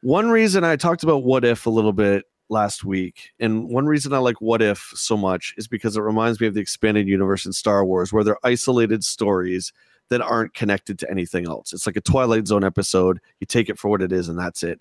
one 0.03 0.29
reason 0.29 0.65
i 0.65 0.75
talked 0.75 1.05
about 1.05 1.23
what 1.23 1.45
if 1.45 1.67
a 1.67 1.71
little 1.71 1.93
bit 1.93 2.25
last 2.49 2.85
week 2.85 3.31
and 3.39 3.69
one 3.69 3.87
reason 3.87 4.13
i 4.13 4.19
like 4.19 4.41
what 4.41 4.61
if 4.61 4.91
so 4.97 5.17
much 5.17 5.55
is 5.57 5.69
because 5.69 5.97
it 5.97 6.01
reminds 6.01 6.41
me 6.41 6.49
of 6.49 6.55
the 6.55 6.61
expanded 6.61 7.07
universe 7.07 7.47
in 7.47 7.53
star 7.53 7.85
wars 7.85 8.13
where 8.13 8.25
they're 8.25 8.45
isolated 8.45 9.05
stories 9.05 9.73
that 10.09 10.21
aren't 10.21 10.53
connected 10.53 10.99
to 10.99 11.09
anything 11.09 11.47
else 11.47 11.73
it's 11.73 11.87
like 11.87 11.97
a 11.97 12.01
twilight 12.01 12.49
zone 12.49 12.65
episode 12.65 13.21
you 13.39 13.47
take 13.47 13.69
it 13.69 13.79
for 13.79 13.89
what 13.89 14.03
it 14.03 14.11
is 14.11 14.29
and 14.29 14.37
that's 14.37 14.65
it 14.65 14.81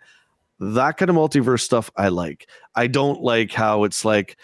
that 0.60 0.98
kind 0.98 1.12
of 1.12 1.16
multiverse 1.16 1.62
stuff 1.62 1.92
i 1.96 2.08
like 2.08 2.50
i 2.74 2.88
don't 2.88 3.22
like 3.22 3.52
how 3.52 3.84
it's 3.84 4.04
like 4.04 4.36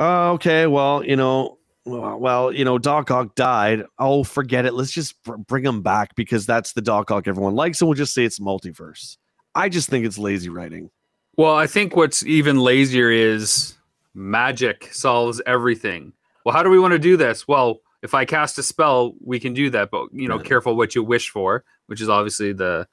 oh, 0.00 0.32
okay, 0.32 0.66
well, 0.66 1.04
you 1.04 1.14
know, 1.14 1.58
well, 1.84 2.52
you 2.52 2.64
know, 2.64 2.78
Doc 2.78 3.10
Ock 3.10 3.34
died. 3.34 3.84
Oh, 3.98 4.24
forget 4.24 4.66
it. 4.66 4.74
Let's 4.74 4.90
just 4.90 5.22
br- 5.22 5.36
bring 5.36 5.64
him 5.64 5.82
back 5.82 6.14
because 6.14 6.46
that's 6.46 6.72
the 6.72 6.82
Doc 6.82 7.10
Ock 7.10 7.28
everyone 7.28 7.54
likes, 7.54 7.80
and 7.80 7.88
we'll 7.88 7.96
just 7.96 8.14
say 8.14 8.24
it's 8.24 8.40
multiverse. 8.40 9.16
I 9.54 9.68
just 9.68 9.88
think 9.88 10.04
it's 10.04 10.18
lazy 10.18 10.48
writing. 10.48 10.90
Well, 11.36 11.54
I 11.54 11.66
think 11.66 11.96
what's 11.96 12.24
even 12.24 12.60
lazier 12.60 13.10
is 13.10 13.74
magic 14.14 14.88
solves 14.92 15.40
everything. 15.46 16.12
well, 16.44 16.54
how 16.54 16.62
do 16.62 16.70
we 16.70 16.78
want 16.78 16.92
to 16.92 16.98
do 16.98 17.16
this? 17.16 17.46
Well, 17.46 17.80
if 18.02 18.14
I 18.14 18.24
cast 18.24 18.58
a 18.58 18.62
spell, 18.62 19.14
we 19.24 19.38
can 19.38 19.54
do 19.54 19.70
that, 19.70 19.90
but 19.90 20.08
you 20.12 20.28
know, 20.28 20.38
yeah. 20.38 20.42
careful 20.42 20.76
what 20.76 20.94
you 20.94 21.02
wish 21.02 21.30
for, 21.30 21.64
which 21.86 22.00
is 22.00 22.08
obviously 22.08 22.52
the 22.52 22.86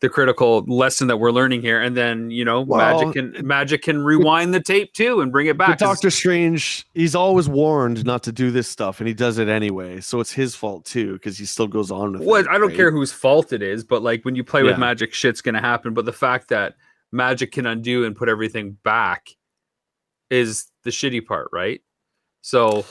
the 0.00 0.08
critical 0.08 0.64
lesson 0.66 1.06
that 1.08 1.16
we're 1.16 1.30
learning 1.30 1.62
here. 1.62 1.80
And 1.80 1.96
then 1.96 2.30
you 2.30 2.44
know, 2.44 2.60
well, 2.60 2.78
magic 2.78 3.14
can 3.14 3.46
magic 3.46 3.82
can 3.82 4.02
rewind 4.02 4.52
the 4.52 4.60
tape 4.60 4.92
too 4.92 5.20
and 5.20 5.32
bring 5.32 5.46
it 5.46 5.56
back. 5.56 5.78
Doctor 5.78 6.10
Strange, 6.10 6.86
he's 6.94 7.14
always 7.14 7.48
warned 7.48 8.04
not 8.04 8.22
to 8.24 8.32
do 8.32 8.50
this 8.50 8.68
stuff, 8.68 9.00
and 9.00 9.08
he 9.08 9.14
does 9.14 9.38
it 9.38 9.48
anyway. 9.48 10.00
So 10.00 10.20
it's 10.20 10.32
his 10.32 10.54
fault 10.54 10.84
too 10.84 11.14
because 11.14 11.38
he 11.38 11.44
still 11.44 11.68
goes 11.68 11.90
on 11.90 12.12
with 12.12 12.22
well, 12.22 12.40
it. 12.40 12.48
I 12.48 12.58
don't 12.58 12.68
right? 12.68 12.76
care 12.76 12.90
whose 12.90 13.12
fault 13.12 13.52
it 13.52 13.62
is, 13.62 13.84
but 13.84 14.02
like 14.02 14.24
when 14.24 14.34
you 14.34 14.44
play 14.44 14.62
yeah. 14.62 14.70
with 14.70 14.78
magic, 14.78 15.14
shit's 15.14 15.40
gonna 15.40 15.60
happen. 15.60 15.94
But 15.94 16.04
the 16.04 16.12
fact 16.12 16.48
that 16.48 16.74
magic 17.12 17.52
can 17.52 17.66
undo 17.66 18.04
and 18.04 18.16
put 18.16 18.28
everything 18.28 18.76
back 18.82 19.28
is 20.30 20.66
the 20.82 20.90
shitty 20.90 21.24
part, 21.26 21.48
right? 21.52 21.80
So 22.40 22.84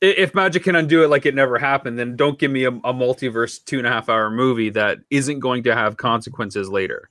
if 0.00 0.34
magic 0.34 0.64
can 0.64 0.76
undo 0.76 1.02
it 1.02 1.08
like 1.08 1.26
it 1.26 1.34
never 1.34 1.58
happened, 1.58 1.98
then 1.98 2.16
don't 2.16 2.38
give 2.38 2.50
me 2.50 2.64
a, 2.64 2.70
a, 2.70 2.92
multiverse 2.92 3.64
two 3.64 3.78
and 3.78 3.86
a 3.86 3.90
half 3.90 4.08
hour 4.08 4.30
movie 4.30 4.70
that 4.70 4.98
isn't 5.10 5.40
going 5.40 5.62
to 5.62 5.74
have 5.74 5.96
consequences 5.96 6.68
later. 6.68 7.10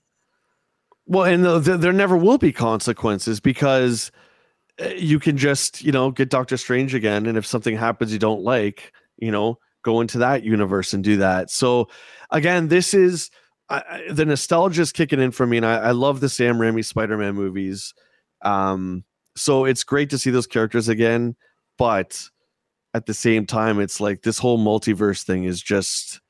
Well, 1.07 1.25
and 1.25 1.43
the, 1.43 1.59
the, 1.59 1.77
there 1.77 1.93
never 1.93 2.17
will 2.17 2.37
be 2.37 2.51
consequences 2.51 3.39
because 3.39 4.11
uh, 4.79 4.89
you 4.89 5.19
can 5.19 5.37
just, 5.37 5.83
you 5.83 5.91
know, 5.91 6.11
get 6.11 6.29
Doctor 6.29 6.57
Strange 6.57 6.93
again. 6.93 7.25
And 7.25 7.37
if 7.37 7.45
something 7.45 7.75
happens 7.75 8.13
you 8.13 8.19
don't 8.19 8.41
like, 8.41 8.91
you 9.17 9.31
know, 9.31 9.59
go 9.83 10.01
into 10.01 10.19
that 10.19 10.43
universe 10.43 10.93
and 10.93 11.03
do 11.03 11.17
that. 11.17 11.49
So, 11.49 11.89
again, 12.31 12.67
this 12.67 12.93
is 12.93 13.29
I, 13.69 14.03
the 14.11 14.25
nostalgia 14.25 14.81
is 14.81 14.91
kicking 14.91 15.19
in 15.19 15.31
for 15.31 15.47
me. 15.47 15.57
And 15.57 15.65
I, 15.65 15.75
I 15.75 15.91
love 15.91 16.19
the 16.19 16.29
Sam 16.29 16.57
Raimi 16.57 16.85
Spider 16.85 17.17
Man 17.17 17.33
movies. 17.35 17.93
Um, 18.41 19.03
so 19.35 19.65
it's 19.65 19.83
great 19.83 20.11
to 20.11 20.17
see 20.17 20.29
those 20.29 20.47
characters 20.47 20.87
again. 20.87 21.35
But 21.77 22.29
at 22.95 23.07
the 23.07 23.13
same 23.13 23.45
time, 23.45 23.81
it's 23.81 23.99
like 23.99 24.21
this 24.21 24.39
whole 24.39 24.57
multiverse 24.57 25.23
thing 25.23 25.43
is 25.43 25.61
just 25.61 26.21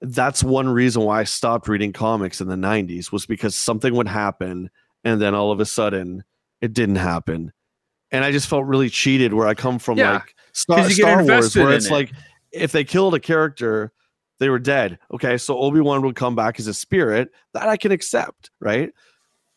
that's 0.00 0.42
one 0.42 0.70
reason 0.70 1.02
why 1.02 1.20
I 1.20 1.24
stopped 1.24 1.68
reading 1.68 1.92
comics 1.92 2.40
in 2.40 2.48
the 2.48 2.56
90s 2.56 3.12
was 3.12 3.26
because 3.26 3.54
something 3.54 3.94
would 3.94 4.08
happen 4.08 4.70
and 5.04 5.20
then 5.20 5.34
all 5.34 5.52
of 5.52 5.60
a 5.60 5.66
sudden 5.66 6.24
it 6.62 6.72
didn't 6.72 6.96
happen. 6.96 7.52
And 8.10 8.24
I 8.24 8.32
just 8.32 8.48
felt 8.48 8.64
really 8.64 8.88
cheated 8.88 9.34
where 9.34 9.46
I 9.46 9.52
come 9.52 9.78
from 9.78 9.98
yeah, 9.98 10.14
like 10.14 10.34
Star, 10.52 10.88
Star 10.88 11.24
Wars 11.24 11.54
where 11.54 11.72
it's 11.72 11.86
it. 11.86 11.92
like 11.92 12.10
if 12.52 12.72
they 12.72 12.84
killed 12.84 13.14
a 13.14 13.20
character, 13.20 13.92
they 14.40 14.48
were 14.48 14.58
dead. 14.58 14.98
Okay, 15.12 15.36
so 15.36 15.58
Obi-Wan 15.58 16.00
would 16.02 16.16
come 16.16 16.34
back 16.34 16.58
as 16.58 16.68
a 16.68 16.74
spirit, 16.74 17.28
that 17.52 17.68
I 17.68 17.76
can 17.76 17.92
accept, 17.92 18.50
right? 18.60 18.90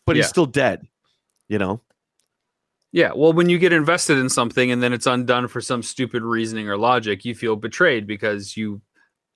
But 0.06 0.18
yeah. 0.18 0.24
he's 0.24 0.30
still 0.30 0.46
dead, 0.46 0.82
you 1.48 1.60
know? 1.60 1.82
Yeah, 2.96 3.12
well, 3.14 3.34
when 3.34 3.50
you 3.50 3.60
get 3.60 3.74
invested 3.74 4.18
in 4.20 4.30
something 4.30 4.72
and 4.72 4.82
then 4.82 4.94
it's 4.94 5.06
undone 5.06 5.50
for 5.50 5.60
some 5.60 5.84
stupid 5.84 6.24
reasoning 6.24 6.70
or 6.70 6.78
logic, 6.78 7.26
you 7.26 7.36
feel 7.36 7.58
betrayed 7.58 8.08
because 8.08 8.56
you 8.56 8.82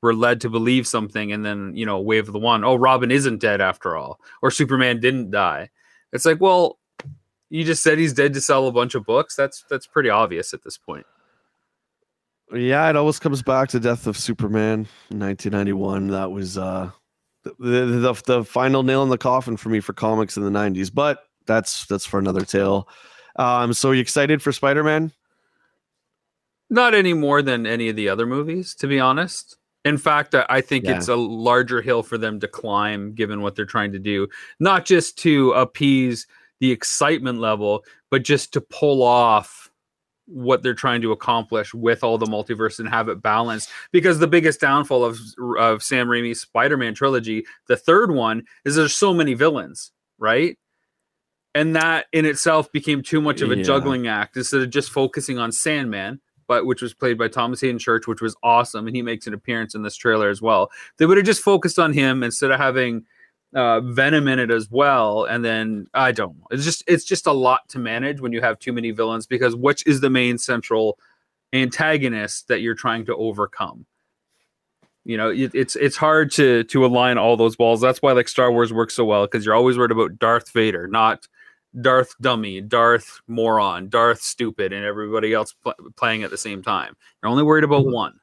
were 0.02 0.14
led 0.14 0.40
to 0.40 0.50
believe 0.50 0.88
something 0.88 1.34
and 1.34 1.46
then, 1.46 1.74
you 1.76 1.86
know, 1.86 2.00
wave 2.00 2.28
the 2.28 2.40
one, 2.40 2.64
oh, 2.64 2.76
Robin 2.76 3.12
isn't 3.12 3.42
dead 3.42 3.60
after 3.60 3.98
all, 3.98 4.22
or 4.42 4.50
Superman 4.50 5.02
didn't 5.02 5.32
die. 5.32 5.68
It's 6.14 6.24
like, 6.24 6.40
well, 6.40 6.80
you 7.50 7.66
just 7.66 7.84
said 7.84 7.98
he's 7.98 8.14
dead 8.14 8.34
to 8.36 8.40
sell 8.40 8.66
a 8.66 8.72
bunch 8.72 8.96
of 8.96 9.04
books. 9.04 9.36
That's 9.36 9.66
that's 9.70 9.86
pretty 9.86 10.10
obvious 10.10 10.54
at 10.54 10.64
this 10.64 10.78
point. 10.78 11.06
Yeah, 12.54 12.90
it 12.90 12.96
always 12.96 13.20
comes 13.20 13.42
back 13.42 13.68
to 13.70 13.80
Death 13.82 14.08
of 14.08 14.18
Superman, 14.18 14.88
1991. 15.10 16.08
That 16.08 16.32
was 16.32 16.58
uh 16.58 16.92
the, 17.44 17.54
the 17.60 18.22
the 18.26 18.46
final 18.46 18.84
nail 18.84 19.04
in 19.04 19.10
the 19.10 19.18
coffin 19.18 19.58
for 19.58 19.68
me 19.68 19.82
for 19.82 19.92
comics 19.92 20.38
in 20.38 20.44
the 20.44 20.50
90s, 20.50 20.90
but 20.94 21.26
that's 21.46 21.86
that's 21.88 22.06
for 22.06 22.20
another 22.20 22.46
tale. 22.46 22.88
Um, 23.40 23.72
so 23.72 23.90
are 23.90 23.96
you 23.96 24.02
excited 24.02 24.42
for 24.42 24.52
Spider 24.52 24.84
Man? 24.84 25.14
Not 26.70 26.94
any 26.94 27.14
more 27.14 27.42
than 27.42 27.66
any 27.66 27.90
of 27.90 27.96
the 27.96 28.10
other 28.10 28.28
movies, 28.28 28.76
to 28.76 28.88
be 28.88 29.00
honest. 29.00 29.58
In 29.86 29.98
fact, 29.98 30.36
I 30.36 30.60
think 30.60 30.86
yeah. 30.86 30.98
it's 30.98 31.08
a 31.08 31.16
larger 31.16 31.82
hill 31.82 32.04
for 32.04 32.18
them 32.18 32.42
to 32.42 32.50
climb, 32.50 33.16
given 33.16 33.42
what 33.42 33.56
they're 33.56 33.66
trying 33.66 33.94
to 33.94 34.00
do. 34.00 34.28
Not 34.60 34.86
just 34.86 35.18
to 35.20 35.54
appease 35.54 36.28
the 36.60 36.70
excitement 36.70 37.40
level, 37.40 37.86
but 38.12 38.24
just 38.24 38.52
to 38.54 38.62
pull 38.62 39.02
off 39.02 39.72
what 40.26 40.62
they're 40.62 40.76
trying 40.76 41.02
to 41.02 41.14
accomplish 41.14 41.74
with 41.74 42.04
all 42.04 42.18
the 42.18 42.26
multiverse 42.26 42.78
and 42.78 42.90
have 42.90 43.08
it 43.08 43.22
balanced. 43.22 43.70
Because 43.94 44.20
the 44.20 44.28
biggest 44.28 44.60
downfall 44.60 45.06
of 45.06 45.18
of 45.58 45.82
Sam 45.82 46.08
Raimi's 46.08 46.42
Spider-Man 46.42 46.94
trilogy, 46.94 47.46
the 47.70 47.78
third 47.78 48.12
one, 48.12 48.44
is 48.66 48.76
there's 48.76 48.94
so 48.94 49.14
many 49.14 49.34
villains, 49.34 49.92
right? 50.20 50.58
And 51.56 51.76
that 51.76 52.06
in 52.12 52.26
itself 52.26 52.72
became 52.72 53.02
too 53.02 53.22
much 53.22 53.42
of 53.42 53.52
a 53.52 53.58
yeah. 53.58 53.64
juggling 53.64 54.08
act 54.08 54.38
instead 54.38 54.62
of 54.62 54.70
just 54.70 54.92
focusing 54.92 55.40
on 55.40 55.52
Sandman, 55.52 56.22
but 56.48 56.66
which 56.66 56.82
was 56.82 56.94
played 56.94 57.18
by 57.18 57.28
Thomas 57.28 57.62
Haden 57.62 57.80
Church, 57.80 58.08
which 58.08 58.22
was 58.22 58.36
awesome, 58.44 58.88
and 58.88 58.96
he 58.96 59.02
makes 59.02 59.26
an 59.28 59.34
appearance 59.34 59.74
in 59.74 59.82
this 59.82 59.96
trailer 59.96 60.30
as 60.30 60.42
well. 60.42 60.70
They 60.98 61.06
would 61.06 61.18
have 61.18 61.26
just 61.26 61.42
focused 61.42 61.80
on 61.80 61.94
him 61.94 62.24
instead 62.24 62.52
of 62.52 62.60
having 62.60 63.06
uh, 63.56 63.82
Venom 63.82 64.28
in 64.28 64.38
it 64.38 64.52
as 64.52 64.70
well, 64.70 65.26
and 65.26 65.44
then 65.44 65.88
I 65.94 66.12
don't 66.12 66.38
know. 66.38 66.48
It's 66.52 66.64
just 66.64 66.84
it's 66.88 67.04
just 67.04 67.26
a 67.26 67.32
lot 67.32 67.68
to 67.70 67.80
manage 67.80 68.22
when 68.22 68.32
you 68.32 68.42
have 68.42 68.60
too 68.60 68.74
many 68.74 68.92
villains 68.92 69.26
because 69.26 69.56
which 69.56 69.86
is 69.88 70.02
the 70.02 70.10
main 70.10 70.38
central 70.38 71.00
antagonist 71.52 72.48
that 72.48 72.62
you're 72.62 72.76
trying 72.76 73.06
to 73.06 73.16
overcome? 73.16 73.88
you 75.06 75.18
know 75.18 75.30
it, 75.30 75.52
it's 75.56 75.76
it's 75.78 75.98
hard 75.98 76.30
to 76.30 76.64
to 76.66 76.86
align 76.86 77.18
all 77.18 77.38
those 77.38 77.56
balls 77.56 77.82
that's 77.82 78.02
why 78.02 78.12
like 78.12 78.28
star 78.28 78.52
wars 78.52 78.74
works 78.74 78.94
so 78.94 79.06
well 79.06 79.26
because 79.26 79.46
you're 79.46 79.56
always 79.56 79.78
worried 79.78 79.92
about 79.92 80.20
darth 80.20 80.52
vader 80.52 80.88
not 80.88 81.28
Darth 81.82 82.16
dummy, 82.20 82.62
Darth 82.62 83.22
moron, 83.28 83.90
Darth 83.90 84.22
stupid, 84.22 84.74
and 84.74 84.84
everybody 84.84 85.34
else 85.34 85.54
pl- 85.54 85.74
playing 85.96 86.24
at 86.24 86.32
the 86.32 86.38
same 86.38 86.64
time. 86.64 86.96
You're 87.22 87.30
only 87.30 87.44
worried 87.44 87.64
about 87.64 87.86
one. 87.86 88.20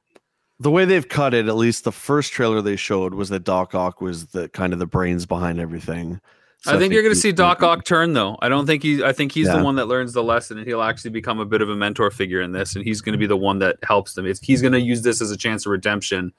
The 0.58 0.70
way 0.70 0.84
they've 0.84 1.06
cut 1.06 1.34
it, 1.34 1.48
at 1.48 1.56
least 1.56 1.84
the 1.84 1.92
first 1.92 2.32
trailer 2.32 2.62
they 2.62 2.76
showed 2.76 3.14
was 3.14 3.28
that 3.28 3.44
Doc 3.44 3.74
Ock 3.74 4.00
was 4.00 4.26
the 4.26 4.48
kind 4.48 4.72
of 4.72 4.78
the 4.78 4.86
brains 4.86 5.26
behind 5.26 5.60
everything. 5.60 6.20
So 6.62 6.70
I, 6.70 6.72
think 6.72 6.76
I, 6.76 6.80
think 6.80 6.92
you're 6.94 7.02
going 7.02 7.14
to 7.14 7.20
see 7.20 7.32
Doc 7.32 7.62
Ock 7.62 7.84
turn 7.84 8.14
though. 8.14 8.36
I 8.40 8.48
don't 8.48 8.66
think 8.66 8.82
he. 8.82 9.04
I 9.04 9.12
think 9.12 9.32
he's 9.32 9.46
yeah. 9.46 9.58
the 9.58 9.62
one 9.62 9.76
that 9.76 9.86
learns 9.86 10.14
the 10.14 10.22
lesson, 10.22 10.58
and 10.58 10.66
he'll 10.66 10.82
actually 10.82 11.10
become 11.10 11.38
a 11.38 11.44
bit 11.44 11.60
of 11.60 11.68
a 11.68 11.76
mentor 11.76 12.10
figure 12.10 12.40
in 12.40 12.52
this, 12.52 12.74
and 12.74 12.84
he's 12.84 13.02
going 13.02 13.12
to 13.12 13.18
be 13.18 13.26
the 13.26 13.36
one 13.36 13.58
that 13.58 13.76
helps 13.82 14.14
them. 14.14 14.26
It's, 14.26 14.40
he's 14.40 14.62
going 14.62 14.72
to 14.72 14.80
use 14.80 15.02
this 15.02 15.20
as 15.20 15.30
a 15.30 15.36
chance 15.36 15.66
of 15.66 15.70
redemption 15.70 16.32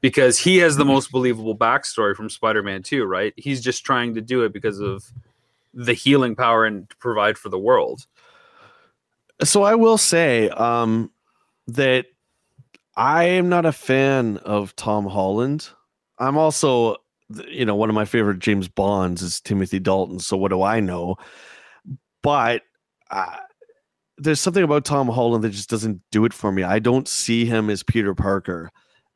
because 0.00 0.38
he 0.38 0.58
has 0.58 0.76
the 0.76 0.84
mm-hmm. 0.84 0.92
most 0.92 1.10
believable 1.10 1.56
backstory 1.56 2.14
from 2.14 2.30
Spider-Man 2.30 2.82
2, 2.82 3.04
right? 3.04 3.34
He's 3.36 3.60
just 3.60 3.84
trying 3.84 4.14
to 4.14 4.20
do 4.20 4.42
it 4.44 4.52
because 4.52 4.78
of 4.78 5.04
the 5.74 5.94
healing 5.94 6.34
power 6.34 6.64
and 6.64 6.88
provide 6.98 7.38
for 7.38 7.48
the 7.48 7.58
world. 7.58 8.06
So 9.42 9.62
I 9.62 9.74
will 9.74 9.98
say 9.98 10.48
um, 10.50 11.10
that 11.68 12.06
I 12.96 13.24
am 13.24 13.48
not 13.48 13.66
a 13.66 13.72
fan 13.72 14.38
of 14.38 14.74
Tom 14.74 15.06
Holland. 15.06 15.68
I'm 16.18 16.36
also, 16.36 16.96
you 17.48 17.64
know, 17.64 17.76
one 17.76 17.88
of 17.88 17.94
my 17.94 18.04
favorite 18.04 18.40
James 18.40 18.66
Bonds 18.66 19.22
is 19.22 19.40
Timothy 19.40 19.78
Dalton. 19.78 20.18
So 20.18 20.36
what 20.36 20.48
do 20.48 20.62
I 20.62 20.80
know? 20.80 21.16
But 22.22 22.62
uh, 23.10 23.36
there's 24.16 24.40
something 24.40 24.64
about 24.64 24.84
Tom 24.84 25.08
Holland 25.08 25.44
that 25.44 25.50
just 25.50 25.70
doesn't 25.70 26.02
do 26.10 26.24
it 26.24 26.32
for 26.32 26.50
me. 26.50 26.64
I 26.64 26.80
don't 26.80 27.06
see 27.06 27.44
him 27.44 27.70
as 27.70 27.84
Peter 27.84 28.14
Parker, 28.14 28.70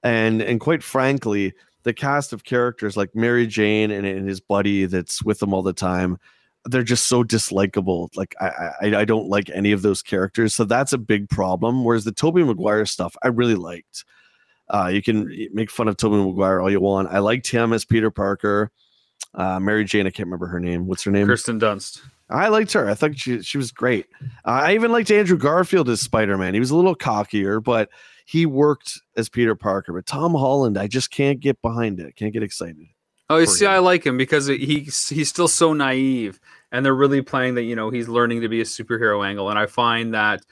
and 0.05 0.41
and 0.41 0.61
quite 0.61 0.83
frankly, 0.83 1.53
the 1.83 1.93
cast 1.93 2.33
of 2.33 2.45
characters 2.45 2.97
like 2.97 3.15
Mary 3.15 3.47
Jane 3.47 3.91
and, 3.91 4.07
and 4.07 4.29
his 4.29 4.41
buddy 4.41 4.87
that's 4.87 5.23
with 5.25 5.43
him 5.43 5.53
all 5.53 5.62
the 5.62 5.73
time 5.73 6.19
they're 6.64 6.83
just 6.83 7.07
so 7.07 7.25
dislikable. 7.25 8.09
Like 8.16 8.35
I, 8.40 8.70
I, 8.81 8.96
I 8.98 9.05
don't 9.05 9.29
like 9.29 9.51
any 9.51 9.72
of 9.72 9.83
those 9.83 10.03
characters, 10.03 10.55
so 10.55 10.64
that's 10.64 10.92
a 10.92 10.98
big 10.98 11.29
problem. 11.29 11.85
Whereas 11.85 12.05
the 12.05 12.12
Tobey 12.12 12.44
Maguire 12.44 12.87
stuff, 12.87 13.16
I 13.22 13.29
really 13.29 13.55
liked. 13.55 14.05
Uh, 14.68 14.90
you 14.92 15.03
can 15.03 15.31
make 15.53 15.70
fun 15.70 15.88
of 15.88 15.96
Tobey 15.96 16.16
Maguire 16.16 16.61
all 16.61 16.70
you 16.70 16.81
want. 16.81 17.09
I 17.11 17.18
liked 17.18 17.51
him 17.51 17.72
as 17.72 17.85
Peter 17.85 18.11
Parker. 18.11 18.70
Uh, 19.34 19.59
Mary 19.59 19.84
Jane, 19.84 20.07
I 20.07 20.11
can't 20.11 20.26
remember 20.26 20.47
her 20.47 20.61
name. 20.61 20.87
What's 20.87 21.03
her 21.05 21.11
name? 21.11 21.26
Kirsten 21.26 21.59
Dunst. 21.59 22.01
I 22.30 22.49
liked 22.49 22.72
her. 22.72 22.89
I 22.89 22.95
thought 22.95 23.18
she 23.18 23.43
she 23.43 23.59
was 23.59 23.72
great. 23.72 24.07
Uh, 24.45 24.62
I 24.64 24.74
even 24.74 24.93
liked 24.93 25.11
Andrew 25.11 25.37
Garfield 25.37 25.89
as 25.89 26.01
Spider 26.01 26.39
Man. 26.39 26.55
He 26.55 26.61
was 26.61 26.70
a 26.70 26.76
little 26.76 26.97
cockier, 26.97 27.62
but 27.62 27.91
he 28.24 28.47
worked 28.47 29.01
as 29.16 29.28
Peter 29.28 29.55
Parker. 29.55 29.93
But 29.93 30.07
Tom 30.07 30.32
Holland, 30.32 30.78
I 30.78 30.87
just 30.87 31.11
can't 31.11 31.41
get 31.41 31.61
behind 31.61 32.01
it. 32.01 32.16
Can't 32.16 32.32
get 32.32 32.43
excited. 32.43 32.87
Oh, 33.31 33.39
you 33.39 33.47
see, 33.47 33.64
him. 33.64 33.70
I 33.70 33.79
like 33.79 34.05
him 34.05 34.16
because 34.16 34.47
he's 34.47 35.09
he's 35.09 35.29
still 35.29 35.49
so 35.49 35.73
naive, 35.73 36.41
and 36.70 36.85
they're 36.85 36.95
really 36.95 37.23
playing 37.23 37.55
that 37.55 37.62
you 37.62 37.77
know 37.77 37.91
he's 37.91 38.09
learning 38.09 38.43
to 38.43 38.49
be 38.49 38.61
a 38.61 38.64
superhero 38.64 39.27
angle. 39.27 39.49
And 39.49 39.59
I 39.59 39.66
find 39.66 40.12
that 40.14 40.45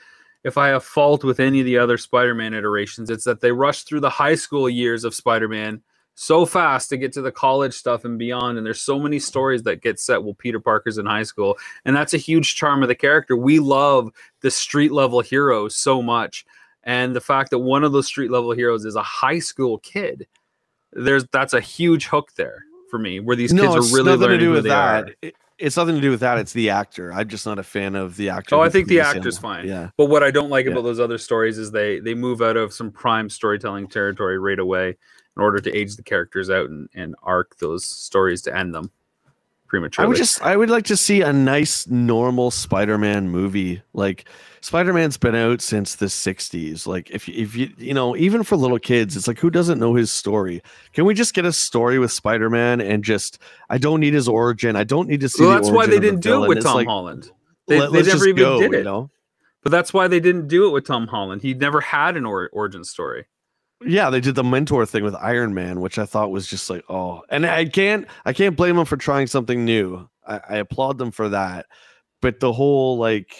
if 0.45 0.57
I 0.57 0.69
have 0.69 0.85
fault 0.85 1.23
with 1.23 1.41
any 1.41 1.61
of 1.61 1.67
the 1.67 1.79
other 1.79 1.99
Spider-Man 1.99 2.55
iterations, 2.55 3.11
it's 3.11 3.25
that 3.25 3.41
they 3.41 3.53
rush 3.53 3.83
through 3.83 4.01
the 4.01 4.11
high 4.11 4.35
school 4.35 4.69
years 4.69 5.05
of 5.05 5.15
Spider-Man 5.15 5.83
so 6.15 6.45
fast 6.45 6.89
to 6.91 6.97
get 6.97 7.13
to 7.15 7.23
the 7.23 7.33
college 7.33 7.75
stuff 7.75 8.05
and 8.05 8.19
beyond. 8.19 8.59
And 8.59 8.67
there's 8.67 8.81
so 8.81 8.99
many 8.99 9.19
stories 9.19 9.63
that 9.63 9.83
get 9.83 10.01
set 10.01 10.23
while 10.23 10.35
Peter 10.35 10.61
Parker's 10.61 10.99
in 10.99 11.07
high 11.07 11.23
school, 11.23 11.59
and 11.85 11.95
that's 11.95 12.15
a 12.15 12.19
huge 12.19 12.55
charm 12.55 12.83
of 12.83 12.89
the 12.89 12.95
character. 12.95 13.37
We 13.37 13.59
love 13.59 14.11
the 14.41 14.51
street 14.51 14.93
level 14.93 15.21
heroes 15.21 15.77
so 15.77 16.01
much, 16.01 16.47
and 16.85 17.15
the 17.15 17.21
fact 17.21 17.51
that 17.51 17.59
one 17.59 17.85
of 17.85 17.93
those 17.93 18.07
street 18.07 18.31
level 18.31 18.53
heroes 18.53 18.85
is 18.85 18.97
a 18.97 19.03
high 19.03 19.39
school 19.39 19.79
kid 19.79 20.27
there's 20.93 21.25
that's 21.33 21.55
a 21.55 21.61
huge 21.61 22.07
hook 22.07 22.33
there 22.37 22.65
for 22.91 22.99
me 22.99 23.21
where 23.21 23.37
these 23.37 23.53
kids 23.53 23.63
no, 23.63 23.75
are 23.75 23.95
really 23.95 24.17
learning 24.17 24.41
who 24.41 24.61
they 24.61 24.69
that. 24.69 25.11
are. 25.23 25.31
it's 25.59 25.77
nothing 25.77 25.95
to 25.95 26.01
do 26.01 26.11
with 26.11 26.21
that. 26.21 26.39
It's 26.39 26.53
the 26.53 26.71
actor. 26.71 27.13
I'm 27.13 27.29
just 27.29 27.47
not 27.47 27.59
a 27.59 27.63
fan 27.63 27.95
of 27.95 28.17
the 28.17 28.31
actor. 28.31 28.57
Oh, 28.57 28.61
I 28.61 28.69
think 28.69 28.89
the 28.89 29.01
actor's 29.01 29.37
him. 29.37 29.43
fine. 29.43 29.69
Yeah. 29.69 29.91
But 29.97 30.07
what 30.07 30.23
I 30.23 30.31
don't 30.31 30.51
like 30.51 30.67
yeah. 30.67 30.73
about 30.73 30.83
those 30.83 31.01
other 31.01 31.19
stories 31.19 31.59
is 31.59 31.71
they 31.71 32.01
they 32.01 32.15
move 32.15 32.43
out 32.43 32.57
of 32.57 32.73
some 32.73 32.91
prime 32.91 33.31
storytelling 33.31 33.89
territory 33.89 34.39
right 34.39 34.59
away 34.59 34.97
in 35.37 35.43
order 35.43 35.59
to 35.59 35.75
age 35.75 35.97
the 35.97 36.03
characters 36.03 36.51
out 36.51 36.69
and, 36.69 36.89
and 36.95 37.15
arc 37.23 37.57
those 37.59 37.85
stories 37.85 38.43
to 38.43 38.57
end 38.57 38.75
them 38.75 38.91
prematurely. 39.71 40.05
I 40.05 40.09
would 40.09 40.17
just 40.17 40.43
I 40.43 40.57
would 40.57 40.69
like 40.69 40.85
to 40.87 40.97
see 40.97 41.23
a 41.23 41.33
nice 41.33 41.87
normal 41.87 42.51
Spider-Man 42.51 43.31
movie. 43.31 43.81
Like 43.95 44.29
Spider-Man's 44.61 45.17
been 45.17 45.35
out 45.35 45.63
since 45.63 45.95
the 45.95 46.07
60s. 46.07 46.87
Like 46.87 47.11
if 47.11 47.29
if 47.29 47.57
you 47.57 47.73
you 47.79 47.95
know, 47.95 48.15
even 48.17 48.43
for 48.43 48.57
little 48.57 48.79
kids, 48.79 49.17
it's 49.17 49.29
like 49.29 49.39
who 49.39 49.49
doesn't 49.49 49.79
know 49.79 49.95
his 49.95 50.11
story? 50.11 50.61
Can 50.93 51.07
we 51.07 51.15
just 51.15 51.33
get 51.33 51.47
a 51.47 51.53
story 51.53 51.99
with 51.99 52.13
Spider-Man 52.13 52.81
and 52.81 53.03
just 53.03 53.39
I 53.71 53.79
don't 53.79 54.01
need 54.01 54.13
his 54.13 54.29
origin. 54.29 54.77
I 54.77 54.85
don't 54.85 55.09
need 55.09 55.21
to 55.21 55.29
see 55.29 55.45
Well, 55.45 55.53
that's 55.53 55.71
why 55.71 55.87
they 55.87 56.01
didn't 56.01 56.21
do 56.21 56.45
it 56.45 56.49
with 56.49 56.63
Tom 56.63 56.75
like, 56.75 56.87
Holland. 56.87 57.31
They, 57.69 57.81
let, 57.81 57.93
they 57.93 58.03
never 58.03 58.27
even 58.27 58.37
go, 58.37 58.61
did 58.61 58.75
it. 58.75 58.79
You 58.79 58.85
know? 58.85 59.11
But 59.63 59.71
that's 59.71 59.93
why 59.93 60.09
they 60.09 60.21
didn't 60.21 60.49
do 60.49 60.67
it 60.67 60.71
with 60.71 60.87
Tom 60.87 61.07
Holland. 61.07 61.43
He 61.43 61.55
never 61.55 61.81
had 61.81 62.17
an 62.17 62.27
or- 62.27 62.51
origin 62.53 62.83
story. 62.83 63.27
Yeah, 63.83 64.11
they 64.11 64.21
did 64.21 64.35
the 64.35 64.45
mentor 64.45 64.85
thing 64.85 65.05
with 65.05 65.15
Iron 65.15 65.55
Man, 65.55 65.81
which 65.81 65.99
I 65.99 66.05
thought 66.05 66.31
was 66.31 66.47
just 66.47 66.69
like, 66.69 66.85
oh, 66.89 67.23
and 67.31 67.47
I 67.47 67.65
can't, 67.65 68.07
I 68.25 68.33
can't 68.33 68.57
blame 68.57 68.77
them 68.77 68.85
for 68.85 68.99
trying 68.99 69.27
something 69.27 69.65
new. 69.65 70.09
I, 70.27 70.41
I 70.49 70.57
applaud 70.57 70.99
them 70.99 71.11
for 71.11 71.31
that, 71.31 71.67
but 72.21 72.41
the 72.41 72.53
whole 72.53 72.99
like, 72.99 73.35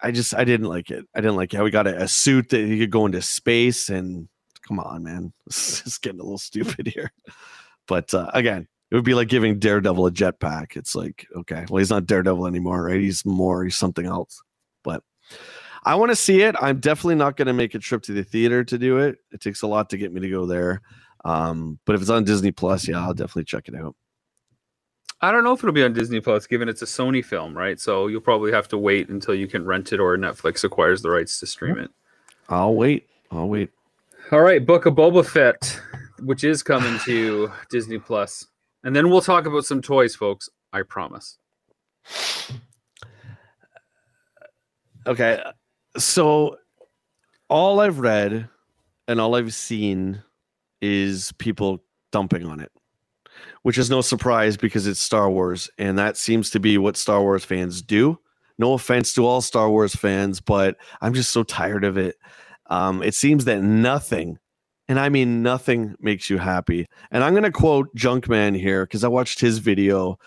I 0.00 0.12
just, 0.12 0.34
I 0.34 0.44
didn't 0.44 0.68
like 0.68 0.90
it. 0.90 1.06
I 1.14 1.20
didn't 1.20 1.36
like 1.36 1.52
how 1.52 1.64
we 1.64 1.70
got 1.70 1.88
a, 1.88 2.02
a 2.02 2.08
suit 2.08 2.50
that 2.50 2.64
he 2.64 2.78
could 2.78 2.90
go 2.90 3.06
into 3.06 3.20
space, 3.20 3.88
and 3.88 4.28
come 4.66 4.78
on, 4.78 5.02
man, 5.02 5.32
it's 5.46 5.98
getting 5.98 6.20
a 6.20 6.22
little 6.22 6.38
stupid 6.38 6.86
here. 6.86 7.10
But 7.88 8.12
uh, 8.14 8.30
again, 8.32 8.68
it 8.90 8.94
would 8.94 9.04
be 9.04 9.14
like 9.14 9.28
giving 9.28 9.58
Daredevil 9.58 10.06
a 10.06 10.10
jetpack. 10.12 10.76
It's 10.76 10.94
like, 10.94 11.26
okay, 11.34 11.64
well, 11.68 11.78
he's 11.78 11.90
not 11.90 12.06
Daredevil 12.06 12.46
anymore, 12.46 12.84
right? 12.84 13.00
He's 13.00 13.24
more, 13.24 13.64
he's 13.64 13.76
something 13.76 14.06
else. 14.06 14.40
But 14.84 15.02
I 15.86 15.94
want 15.94 16.10
to 16.10 16.16
see 16.16 16.42
it. 16.42 16.56
I'm 16.60 16.80
definitely 16.80 17.14
not 17.14 17.36
going 17.36 17.46
to 17.46 17.52
make 17.52 17.76
a 17.76 17.78
trip 17.78 18.02
to 18.02 18.12
the 18.12 18.24
theater 18.24 18.64
to 18.64 18.76
do 18.76 18.98
it. 18.98 19.18
It 19.30 19.40
takes 19.40 19.62
a 19.62 19.68
lot 19.68 19.88
to 19.90 19.96
get 19.96 20.12
me 20.12 20.20
to 20.20 20.28
go 20.28 20.44
there. 20.44 20.82
Um, 21.24 21.78
but 21.86 21.94
if 21.94 22.00
it's 22.00 22.10
on 22.10 22.24
Disney 22.24 22.50
Plus, 22.50 22.88
yeah, 22.88 23.00
I'll 23.00 23.14
definitely 23.14 23.44
check 23.44 23.68
it 23.68 23.74
out. 23.76 23.94
I 25.20 25.30
don't 25.30 25.44
know 25.44 25.52
if 25.52 25.60
it'll 25.60 25.72
be 25.72 25.84
on 25.84 25.92
Disney 25.92 26.20
Plus, 26.20 26.46
given 26.48 26.68
it's 26.68 26.82
a 26.82 26.86
Sony 26.86 27.24
film, 27.24 27.56
right? 27.56 27.80
So 27.80 28.08
you'll 28.08 28.20
probably 28.20 28.50
have 28.50 28.66
to 28.68 28.78
wait 28.78 29.08
until 29.08 29.34
you 29.34 29.46
can 29.46 29.64
rent 29.64 29.92
it 29.92 30.00
or 30.00 30.16
Netflix 30.18 30.64
acquires 30.64 31.02
the 31.02 31.10
rights 31.10 31.38
to 31.40 31.46
stream 31.46 31.78
it. 31.78 31.90
I'll 32.48 32.74
wait. 32.74 33.08
I'll 33.30 33.48
wait. 33.48 33.70
All 34.32 34.40
right, 34.40 34.64
Book 34.64 34.86
of 34.86 34.94
Boba 34.94 35.24
Fett, 35.24 35.80
which 36.18 36.42
is 36.42 36.64
coming 36.64 36.98
to 37.04 37.50
Disney 37.70 37.98
Plus, 37.98 38.46
and 38.82 38.94
then 38.94 39.08
we'll 39.08 39.20
talk 39.20 39.46
about 39.46 39.64
some 39.64 39.80
toys, 39.80 40.16
folks. 40.16 40.50
I 40.72 40.82
promise. 40.82 41.38
Okay, 45.06 45.40
so 45.98 46.56
all 47.48 47.80
I've 47.80 48.00
read 48.00 48.48
and 49.08 49.20
all 49.20 49.34
I've 49.34 49.54
seen 49.54 50.22
is 50.80 51.32
people 51.38 51.82
dumping 52.12 52.46
on 52.46 52.60
it, 52.60 52.72
which 53.62 53.78
is 53.78 53.90
no 53.90 54.00
surprise 54.00 54.56
because 54.56 54.86
it's 54.86 55.00
Star 55.00 55.30
Wars, 55.30 55.70
and 55.78 55.98
that 55.98 56.16
seems 56.16 56.50
to 56.50 56.60
be 56.60 56.78
what 56.78 56.96
Star 56.96 57.20
Wars 57.20 57.44
fans 57.44 57.82
do. 57.82 58.18
No 58.58 58.72
offense 58.72 59.12
to 59.14 59.26
all 59.26 59.40
Star 59.42 59.68
Wars 59.70 59.94
fans, 59.94 60.40
but 60.40 60.76
I'm 61.00 61.14
just 61.14 61.30
so 61.30 61.42
tired 61.42 61.84
of 61.84 61.98
it. 61.98 62.16
Um, 62.68 63.02
it 63.02 63.14
seems 63.14 63.44
that 63.44 63.62
nothing, 63.62 64.38
and 64.88 64.98
I 64.98 65.08
mean 65.08 65.42
nothing, 65.42 65.94
makes 66.00 66.30
you 66.30 66.38
happy. 66.38 66.88
And 67.10 67.22
I'm 67.22 67.34
going 67.34 67.44
to 67.44 67.52
quote 67.52 67.94
Junkman 67.94 68.58
here 68.58 68.84
because 68.84 69.04
I 69.04 69.08
watched 69.08 69.40
his 69.40 69.58
video 69.58 70.18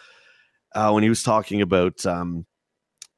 uh, 0.75 0.91
when 0.91 1.03
he 1.03 1.09
was 1.09 1.23
talking 1.23 1.61
about 1.61 2.05
um, 2.05 2.45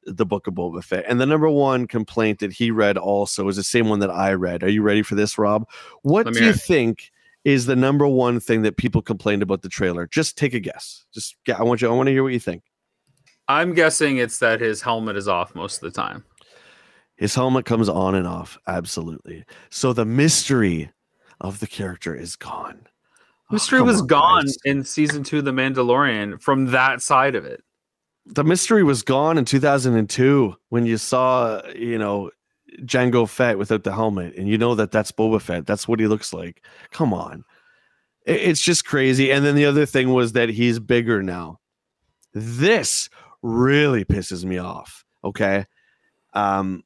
the 0.05 0.25
book 0.25 0.47
of 0.47 0.53
Boba 0.53 0.83
Fett. 0.83 1.05
And 1.07 1.19
the 1.19 1.25
number 1.25 1.49
one 1.49 1.87
complaint 1.87 2.39
that 2.39 2.53
he 2.53 2.71
read 2.71 2.97
also 2.97 3.47
is 3.47 3.55
the 3.55 3.63
same 3.63 3.89
one 3.89 3.99
that 3.99 4.09
I 4.09 4.33
read. 4.33 4.63
Are 4.63 4.69
you 4.69 4.81
ready 4.81 5.01
for 5.01 5.15
this, 5.15 5.37
Rob? 5.37 5.67
What 6.01 6.31
do 6.31 6.43
you 6.43 6.53
think 6.53 7.11
is 7.43 7.65
the 7.65 7.75
number 7.75 8.07
one 8.07 8.39
thing 8.39 8.61
that 8.63 8.77
people 8.77 9.01
complained 9.01 9.43
about 9.43 9.61
the 9.61 9.69
trailer? 9.69 10.07
Just 10.07 10.37
take 10.37 10.53
a 10.53 10.59
guess. 10.59 11.05
Just 11.13 11.35
I 11.55 11.63
want 11.63 11.81
you. 11.81 11.89
I 11.89 11.93
want 11.93 12.07
to 12.07 12.13
hear 12.13 12.23
what 12.23 12.33
you 12.33 12.39
think. 12.39 12.63
I'm 13.47 13.73
guessing 13.73 14.17
it's 14.17 14.39
that 14.39 14.61
his 14.61 14.81
helmet 14.81 15.17
is 15.17 15.27
off 15.27 15.55
most 15.55 15.83
of 15.83 15.91
the 15.91 16.01
time. 16.01 16.23
His 17.17 17.35
helmet 17.35 17.65
comes 17.65 17.89
on 17.89 18.15
and 18.15 18.25
off, 18.25 18.57
absolutely. 18.67 19.45
So 19.69 19.93
the 19.93 20.05
mystery 20.05 20.91
of 21.39 21.59
the 21.59 21.67
character 21.67 22.15
is 22.15 22.35
gone. 22.35 22.87
Mystery 23.51 23.79
oh, 23.79 23.83
was 23.83 24.01
on, 24.01 24.07
gone 24.07 24.45
guys. 24.45 24.57
in 24.65 24.83
season 24.83 25.23
two 25.23 25.39
of 25.39 25.45
The 25.45 25.51
Mandalorian 25.51 26.41
from 26.41 26.67
that 26.67 27.01
side 27.01 27.35
of 27.35 27.45
it 27.45 27.63
the 28.25 28.43
mystery 28.43 28.83
was 28.83 29.03
gone 29.03 29.37
in 29.37 29.45
2002 29.45 30.55
when 30.69 30.85
you 30.85 30.97
saw, 30.97 31.61
you 31.75 31.97
know, 31.97 32.31
Jango 32.79 33.27
Fett 33.27 33.57
without 33.57 33.83
the 33.83 33.93
helmet, 33.93 34.35
and 34.35 34.47
you 34.47 34.57
know 34.57 34.75
that 34.75 34.91
that's 34.91 35.11
Boba 35.11 35.41
Fett. 35.41 35.65
That's 35.65 35.87
what 35.87 35.99
he 35.99 36.07
looks 36.07 36.33
like. 36.33 36.63
Come 36.91 37.13
on, 37.13 37.43
it's 38.25 38.61
just 38.61 38.85
crazy. 38.85 39.31
And 39.31 39.45
then 39.45 39.55
the 39.55 39.65
other 39.65 39.85
thing 39.85 40.13
was 40.13 40.33
that 40.33 40.49
he's 40.49 40.79
bigger 40.79 41.21
now. 41.21 41.59
This 42.33 43.09
really 43.41 44.05
pisses 44.05 44.45
me 44.45 44.57
off. 44.57 45.03
Okay, 45.23 45.65
um, 46.33 46.83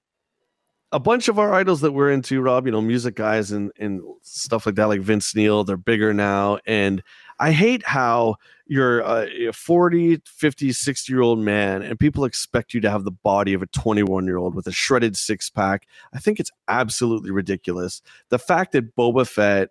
a 0.91 0.99
bunch 0.99 1.27
of 1.27 1.37
our 1.37 1.53
idols 1.53 1.81
that 1.81 1.91
we're 1.91 2.11
into, 2.11 2.41
Rob, 2.41 2.65
you 2.65 2.71
know, 2.71 2.81
music 2.81 3.15
guys 3.15 3.51
and 3.51 3.71
and 3.79 4.01
stuff 4.23 4.65
like 4.65 4.75
that, 4.75 4.87
like 4.87 5.01
Vince 5.01 5.35
Neil, 5.35 5.63
they're 5.63 5.77
bigger 5.77 6.13
now, 6.13 6.57
and 6.65 7.03
I 7.39 7.51
hate 7.51 7.85
how 7.85 8.37
you're 8.67 9.01
a 9.01 9.53
40, 9.53 10.21
50, 10.25 10.71
60 10.71 11.13
year 11.13 11.21
old 11.21 11.39
man 11.39 11.83
and 11.83 11.99
people 11.99 12.25
expect 12.25 12.73
you 12.73 12.81
to 12.81 12.89
have 12.89 13.03
the 13.03 13.11
body 13.11 13.53
of 13.53 13.61
a 13.61 13.67
21 13.67 14.25
year 14.25 14.37
old 14.37 14.55
with 14.55 14.67
a 14.67 14.71
shredded 14.71 15.15
six 15.15 15.49
pack. 15.49 15.87
I 16.13 16.19
think 16.19 16.39
it's 16.39 16.51
absolutely 16.67 17.31
ridiculous. 17.31 18.01
The 18.29 18.39
fact 18.39 18.71
that 18.71 18.95
Boba 18.95 19.27
Fett 19.27 19.69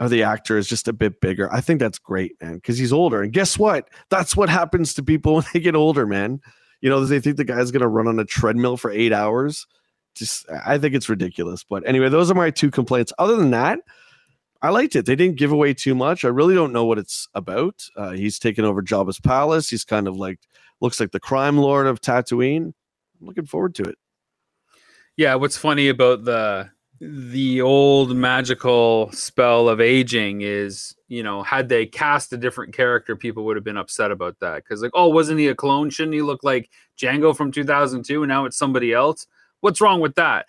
or 0.00 0.08
the 0.08 0.24
actor 0.24 0.58
is 0.58 0.66
just 0.66 0.88
a 0.88 0.92
bit 0.92 1.20
bigger, 1.20 1.52
I 1.52 1.60
think 1.60 1.78
that's 1.78 1.98
great, 1.98 2.32
man, 2.42 2.56
because 2.56 2.76
he's 2.76 2.92
older. 2.92 3.22
And 3.22 3.32
guess 3.32 3.56
what? 3.56 3.88
That's 4.10 4.36
what 4.36 4.48
happens 4.48 4.94
to 4.94 5.02
people 5.02 5.34
when 5.36 5.44
they 5.52 5.60
get 5.60 5.76
older, 5.76 6.06
man. 6.06 6.40
You 6.80 6.90
know, 6.90 7.04
they 7.04 7.20
think 7.20 7.36
the 7.36 7.44
guy's 7.44 7.70
going 7.70 7.82
to 7.82 7.88
run 7.88 8.08
on 8.08 8.18
a 8.18 8.24
treadmill 8.24 8.76
for 8.76 8.90
eight 8.90 9.12
hours. 9.12 9.66
Just, 10.14 10.46
I 10.64 10.78
think 10.78 10.94
it's 10.94 11.08
ridiculous. 11.08 11.64
But 11.64 11.86
anyway, 11.86 12.08
those 12.08 12.30
are 12.30 12.34
my 12.34 12.50
two 12.50 12.70
complaints. 12.70 13.12
Other 13.18 13.36
than 13.36 13.52
that, 13.52 13.78
I 14.64 14.70
liked 14.70 14.96
it. 14.96 15.04
They 15.04 15.14
didn't 15.14 15.36
give 15.36 15.52
away 15.52 15.74
too 15.74 15.94
much. 15.94 16.24
I 16.24 16.28
really 16.28 16.54
don't 16.54 16.72
know 16.72 16.86
what 16.86 16.98
it's 16.98 17.28
about. 17.34 17.86
Uh, 17.98 18.12
he's 18.12 18.38
taken 18.38 18.64
over 18.64 18.80
Jabba's 18.80 19.20
palace. 19.20 19.68
He's 19.68 19.84
kind 19.84 20.08
of 20.08 20.16
like 20.16 20.38
looks 20.80 20.98
like 20.98 21.10
the 21.10 21.20
crime 21.20 21.58
lord 21.58 21.86
of 21.86 22.00
Tatooine. 22.00 22.72
I'm 23.20 23.26
looking 23.26 23.44
forward 23.44 23.74
to 23.74 23.82
it. 23.82 23.98
Yeah, 25.18 25.34
what's 25.34 25.58
funny 25.58 25.88
about 25.88 26.24
the 26.24 26.70
the 26.98 27.60
old 27.60 28.16
magical 28.16 29.12
spell 29.12 29.68
of 29.68 29.82
aging 29.82 30.40
is, 30.40 30.96
you 31.08 31.22
know, 31.22 31.42
had 31.42 31.68
they 31.68 31.84
cast 31.84 32.32
a 32.32 32.38
different 32.38 32.74
character, 32.74 33.16
people 33.16 33.44
would 33.44 33.56
have 33.58 33.64
been 33.66 33.76
upset 33.76 34.10
about 34.10 34.40
that. 34.40 34.64
Because 34.64 34.80
like, 34.80 34.92
oh, 34.94 35.08
wasn't 35.08 35.40
he 35.40 35.48
a 35.48 35.54
clone? 35.54 35.90
Shouldn't 35.90 36.14
he 36.14 36.22
look 36.22 36.42
like 36.42 36.70
Jango 36.98 37.36
from 37.36 37.52
2002? 37.52 38.22
And 38.22 38.30
now 38.30 38.46
it's 38.46 38.56
somebody 38.56 38.94
else. 38.94 39.26
What's 39.60 39.82
wrong 39.82 40.00
with 40.00 40.14
that? 40.14 40.46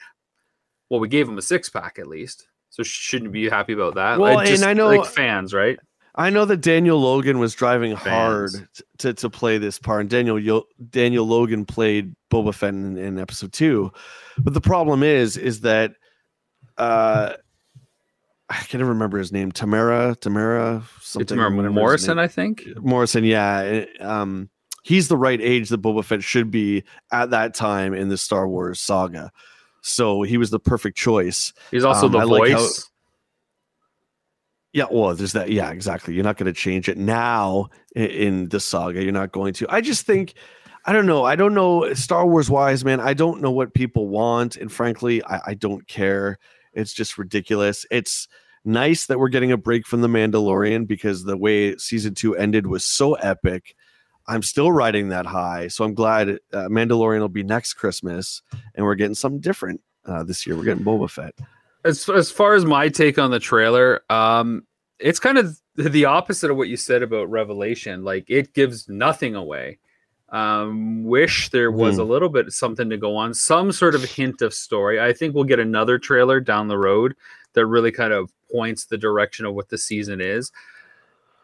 Well, 0.89 1.01
we 1.01 1.09
gave 1.09 1.28
him 1.28 1.38
a 1.38 1.41
six 1.41 1.70
pack 1.70 1.99
at 1.99 2.07
least. 2.07 2.47
So 2.76 2.84
shouldn't 2.84 3.32
be 3.32 3.47
happy 3.47 3.71
about 3.71 3.95
that. 3.95 4.19
Well, 4.19 4.45
just, 4.45 4.61
and 4.61 4.69
I 4.69 4.73
know 4.73 4.89
like 4.89 5.05
fans, 5.05 5.53
right? 5.53 5.80
I 6.15 6.30
know 6.30 6.43
that 6.43 6.57
Daniel 6.57 6.99
Logan 6.99 7.39
was 7.39 7.53
driving 7.53 7.95
fans. 7.95 8.53
hard 8.53 8.69
to, 8.97 9.13
to 9.13 9.30
play 9.30 9.57
this 9.57 9.80
part, 9.80 10.01
and 10.01 10.09
Daniel 10.09 10.65
Daniel 10.89 11.26
Logan 11.26 11.63
played 11.63 12.13
Boba 12.30 12.53
Fett 12.53 12.73
in, 12.73 12.97
in 12.97 13.17
episode 13.17 13.53
two. 13.53 13.93
But 14.38 14.53
the 14.53 14.59
problem 14.59 15.03
is, 15.03 15.38
is 15.38 15.61
that 15.61 15.93
uh, 16.78 17.36
I 18.49 18.55
can't 18.55 18.84
remember 18.84 19.19
his 19.19 19.32
name. 19.32 19.53
Tamara, 19.53 20.17
Tamara, 20.19 20.84
something. 20.99 21.28
Tamara 21.28 21.71
Morrison, 21.71 22.19
I 22.19 22.28
think. 22.28 22.65
Morrison, 22.76 23.23
yeah. 23.23 23.86
Um, 24.01 24.49
he's 24.84 25.07
the 25.07 25.17
right 25.17 25.39
age 25.39 25.69
that 25.69 25.82
Boba 25.82 26.03
Fett 26.03 26.23
should 26.23 26.51
be 26.51 26.84
at 27.13 27.30
that 27.30 27.53
time 27.53 27.93
in 27.93 28.09
the 28.09 28.17
Star 28.17 28.49
Wars 28.49 28.82
saga. 28.82 29.32
So 29.88 30.23
he 30.23 30.38
was 30.38 30.49
the 30.49 30.59
perfect 30.59 30.97
choice. 30.97 31.53
He's 31.69 31.83
also 31.83 32.07
um, 32.07 32.13
the 32.13 32.17
I 32.17 32.25
voice. 32.25 32.51
Like 32.51 32.59
how, 32.59 32.67
yeah, 34.73 34.86
well, 34.89 35.13
there's 35.13 35.33
that. 35.33 35.51
Yeah, 35.51 35.69
exactly. 35.69 36.15
You're 36.15 36.23
not 36.23 36.38
going 36.38 36.51
to 36.51 36.59
change 36.59 36.89
it 36.89 36.97
now 36.97 37.69
in, 37.95 38.05
in 38.07 38.49
the 38.49 38.59
saga. 38.59 39.03
You're 39.03 39.11
not 39.11 39.31
going 39.31 39.53
to. 39.53 39.67
I 39.69 39.81
just 39.81 40.07
think, 40.07 40.33
I 40.86 40.91
don't 40.91 41.05
know. 41.05 41.23
I 41.23 41.36
don't 41.36 41.53
know. 41.53 41.93
Star 41.93 42.25
Wars 42.25 42.49
wise, 42.49 42.83
man, 42.83 42.99
I 42.99 43.13
don't 43.13 43.41
know 43.41 43.51
what 43.51 43.75
people 43.75 44.09
want. 44.09 44.57
And 44.57 44.71
frankly, 44.71 45.23
I, 45.23 45.39
I 45.47 45.53
don't 45.53 45.88
care. 45.88 46.39
It's 46.73 46.91
just 46.91 47.19
ridiculous. 47.19 47.86
It's 47.91 48.27
nice 48.65 49.05
that 49.05 49.19
we're 49.19 49.29
getting 49.29 49.51
a 49.51 49.57
break 49.57 49.86
from 49.86 50.01
The 50.01 50.07
Mandalorian 50.07 50.88
because 50.88 51.25
the 51.25 51.38
way 51.38 51.77
season 51.77 52.15
two 52.15 52.36
ended 52.36 52.65
was 52.65 52.83
so 52.83 53.13
epic. 53.13 53.75
I'm 54.28 54.41
still 54.43 54.71
riding 54.71 55.09
that 55.09 55.26
high. 55.26 55.67
So 55.67 55.86
I'm 55.86 55.93
glad 55.93 56.30
uh, 56.51 56.67
Mandalorian 56.69 57.19
will 57.19 57.30
be 57.30 57.43
next 57.43 57.73
Christmas 57.76 58.41
and 58.73 58.86
we're 58.86 58.95
getting 58.95 59.15
something 59.15 59.39
different 59.39 59.82
uh, 60.05 60.23
this 60.23 60.45
year. 60.47 60.55
We're 60.55 60.63
getting 60.63 60.84
Boba 60.84 61.09
Fett. 61.09 61.36
As, 61.84 62.09
as 62.09 62.32
far 62.32 62.55
as 62.55 62.65
my 62.65 62.89
take 62.89 63.19
on 63.19 63.30
the 63.30 63.39
trailer, 63.39 64.01
um, 64.09 64.65
it's 64.99 65.19
kind 65.19 65.38
of 65.38 65.59
the 65.76 66.05
opposite 66.05 66.49
of 66.49 66.57
what 66.57 66.69
you 66.69 66.78
said 66.78 67.03
about 67.03 67.30
Revelation. 67.30 68.03
Like 68.03 68.26
it 68.28 68.53
gives 68.53 68.89
nothing 68.89 69.36
away. 69.36 69.78
Um, 70.30 71.03
wish 71.03 71.49
there 71.49 71.71
was 71.71 71.95
Hmm. 71.95 72.01
a 72.01 72.05
little 72.05 72.30
bit 72.30 72.51
something 72.51 72.89
to 72.89 72.97
go 72.97 73.15
on, 73.15 73.34
some 73.34 73.71
sort 73.71 73.93
of 73.93 74.03
hint 74.03 74.41
of 74.41 74.53
story. 74.53 74.99
I 74.99 75.13
think 75.13 75.36
we'll 75.36 75.43
get 75.43 75.59
another 75.59 75.99
trailer 75.99 76.39
down 76.39 76.67
the 76.67 76.78
road 76.80 77.15
that 77.53 77.67
really 77.67 77.91
kind 77.91 78.11
of 78.11 78.32
points 78.51 78.86
the 78.86 78.97
direction 78.97 79.45
of 79.45 79.53
what 79.53 79.69
the 79.69 79.78
season 79.78 80.19
is. 80.21 80.51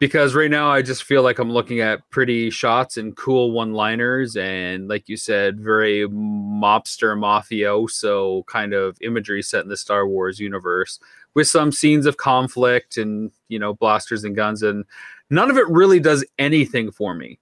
Because 0.02 0.34
right 0.34 0.50
now, 0.50 0.68
I 0.68 0.82
just 0.82 1.04
feel 1.04 1.22
like 1.22 1.38
I'm 1.38 1.52
looking 1.52 1.78
at 1.78 2.10
pretty 2.10 2.50
shots 2.50 2.96
and 2.96 3.16
cool 3.16 3.52
one 3.52 3.72
liners, 3.72 4.36
and 4.36 4.88
like 4.88 5.08
you 5.08 5.16
said, 5.16 5.60
very 5.60 6.08
mobster 6.08 7.16
mafioso 7.16 8.44
kind 8.46 8.74
of 8.74 8.98
imagery 9.00 9.42
set 9.42 9.62
in 9.62 9.68
the 9.68 9.76
Star 9.76 10.04
Wars 10.08 10.40
universe 10.40 10.98
with 11.34 11.46
some 11.46 11.70
scenes 11.70 12.04
of 12.04 12.16
conflict 12.16 12.96
and, 12.96 13.30
you 13.46 13.60
know, 13.60 13.74
blasters 13.74 14.24
and 14.24 14.34
guns. 14.34 14.64
And 14.64 14.86
none 15.30 15.52
of 15.52 15.56
it 15.56 15.68
really 15.68 16.00
does 16.00 16.24
anything 16.36 16.90
for 16.90 17.14
me. 17.14 17.38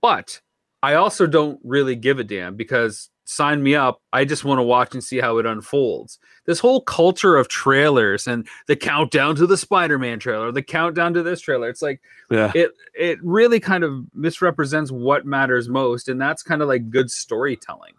But 0.00 0.40
I 0.84 0.94
also 0.94 1.26
don't 1.26 1.58
really 1.64 1.96
give 1.96 2.20
a 2.20 2.24
damn 2.24 2.54
because 2.54 3.10
sign 3.28 3.62
me 3.62 3.74
up. 3.74 4.00
I 4.10 4.24
just 4.24 4.42
want 4.42 4.58
to 4.58 4.62
watch 4.62 4.94
and 4.94 5.04
see 5.04 5.18
how 5.20 5.36
it 5.36 5.44
unfolds. 5.44 6.18
This 6.46 6.60
whole 6.60 6.80
culture 6.80 7.36
of 7.36 7.46
trailers 7.46 8.26
and 8.26 8.48
the 8.68 8.74
countdown 8.74 9.36
to 9.36 9.46
the 9.46 9.58
Spider-Man 9.58 10.18
trailer, 10.18 10.50
the 10.50 10.62
countdown 10.62 11.12
to 11.12 11.22
this 11.22 11.42
trailer. 11.42 11.68
It's 11.68 11.82
like 11.82 12.00
Yeah. 12.30 12.50
it 12.54 12.72
it 12.94 13.18
really 13.22 13.60
kind 13.60 13.84
of 13.84 14.06
misrepresents 14.14 14.90
what 14.90 15.26
matters 15.26 15.68
most, 15.68 16.08
and 16.08 16.18
that's 16.18 16.42
kind 16.42 16.62
of 16.62 16.68
like 16.68 16.88
good 16.88 17.10
storytelling. 17.10 17.92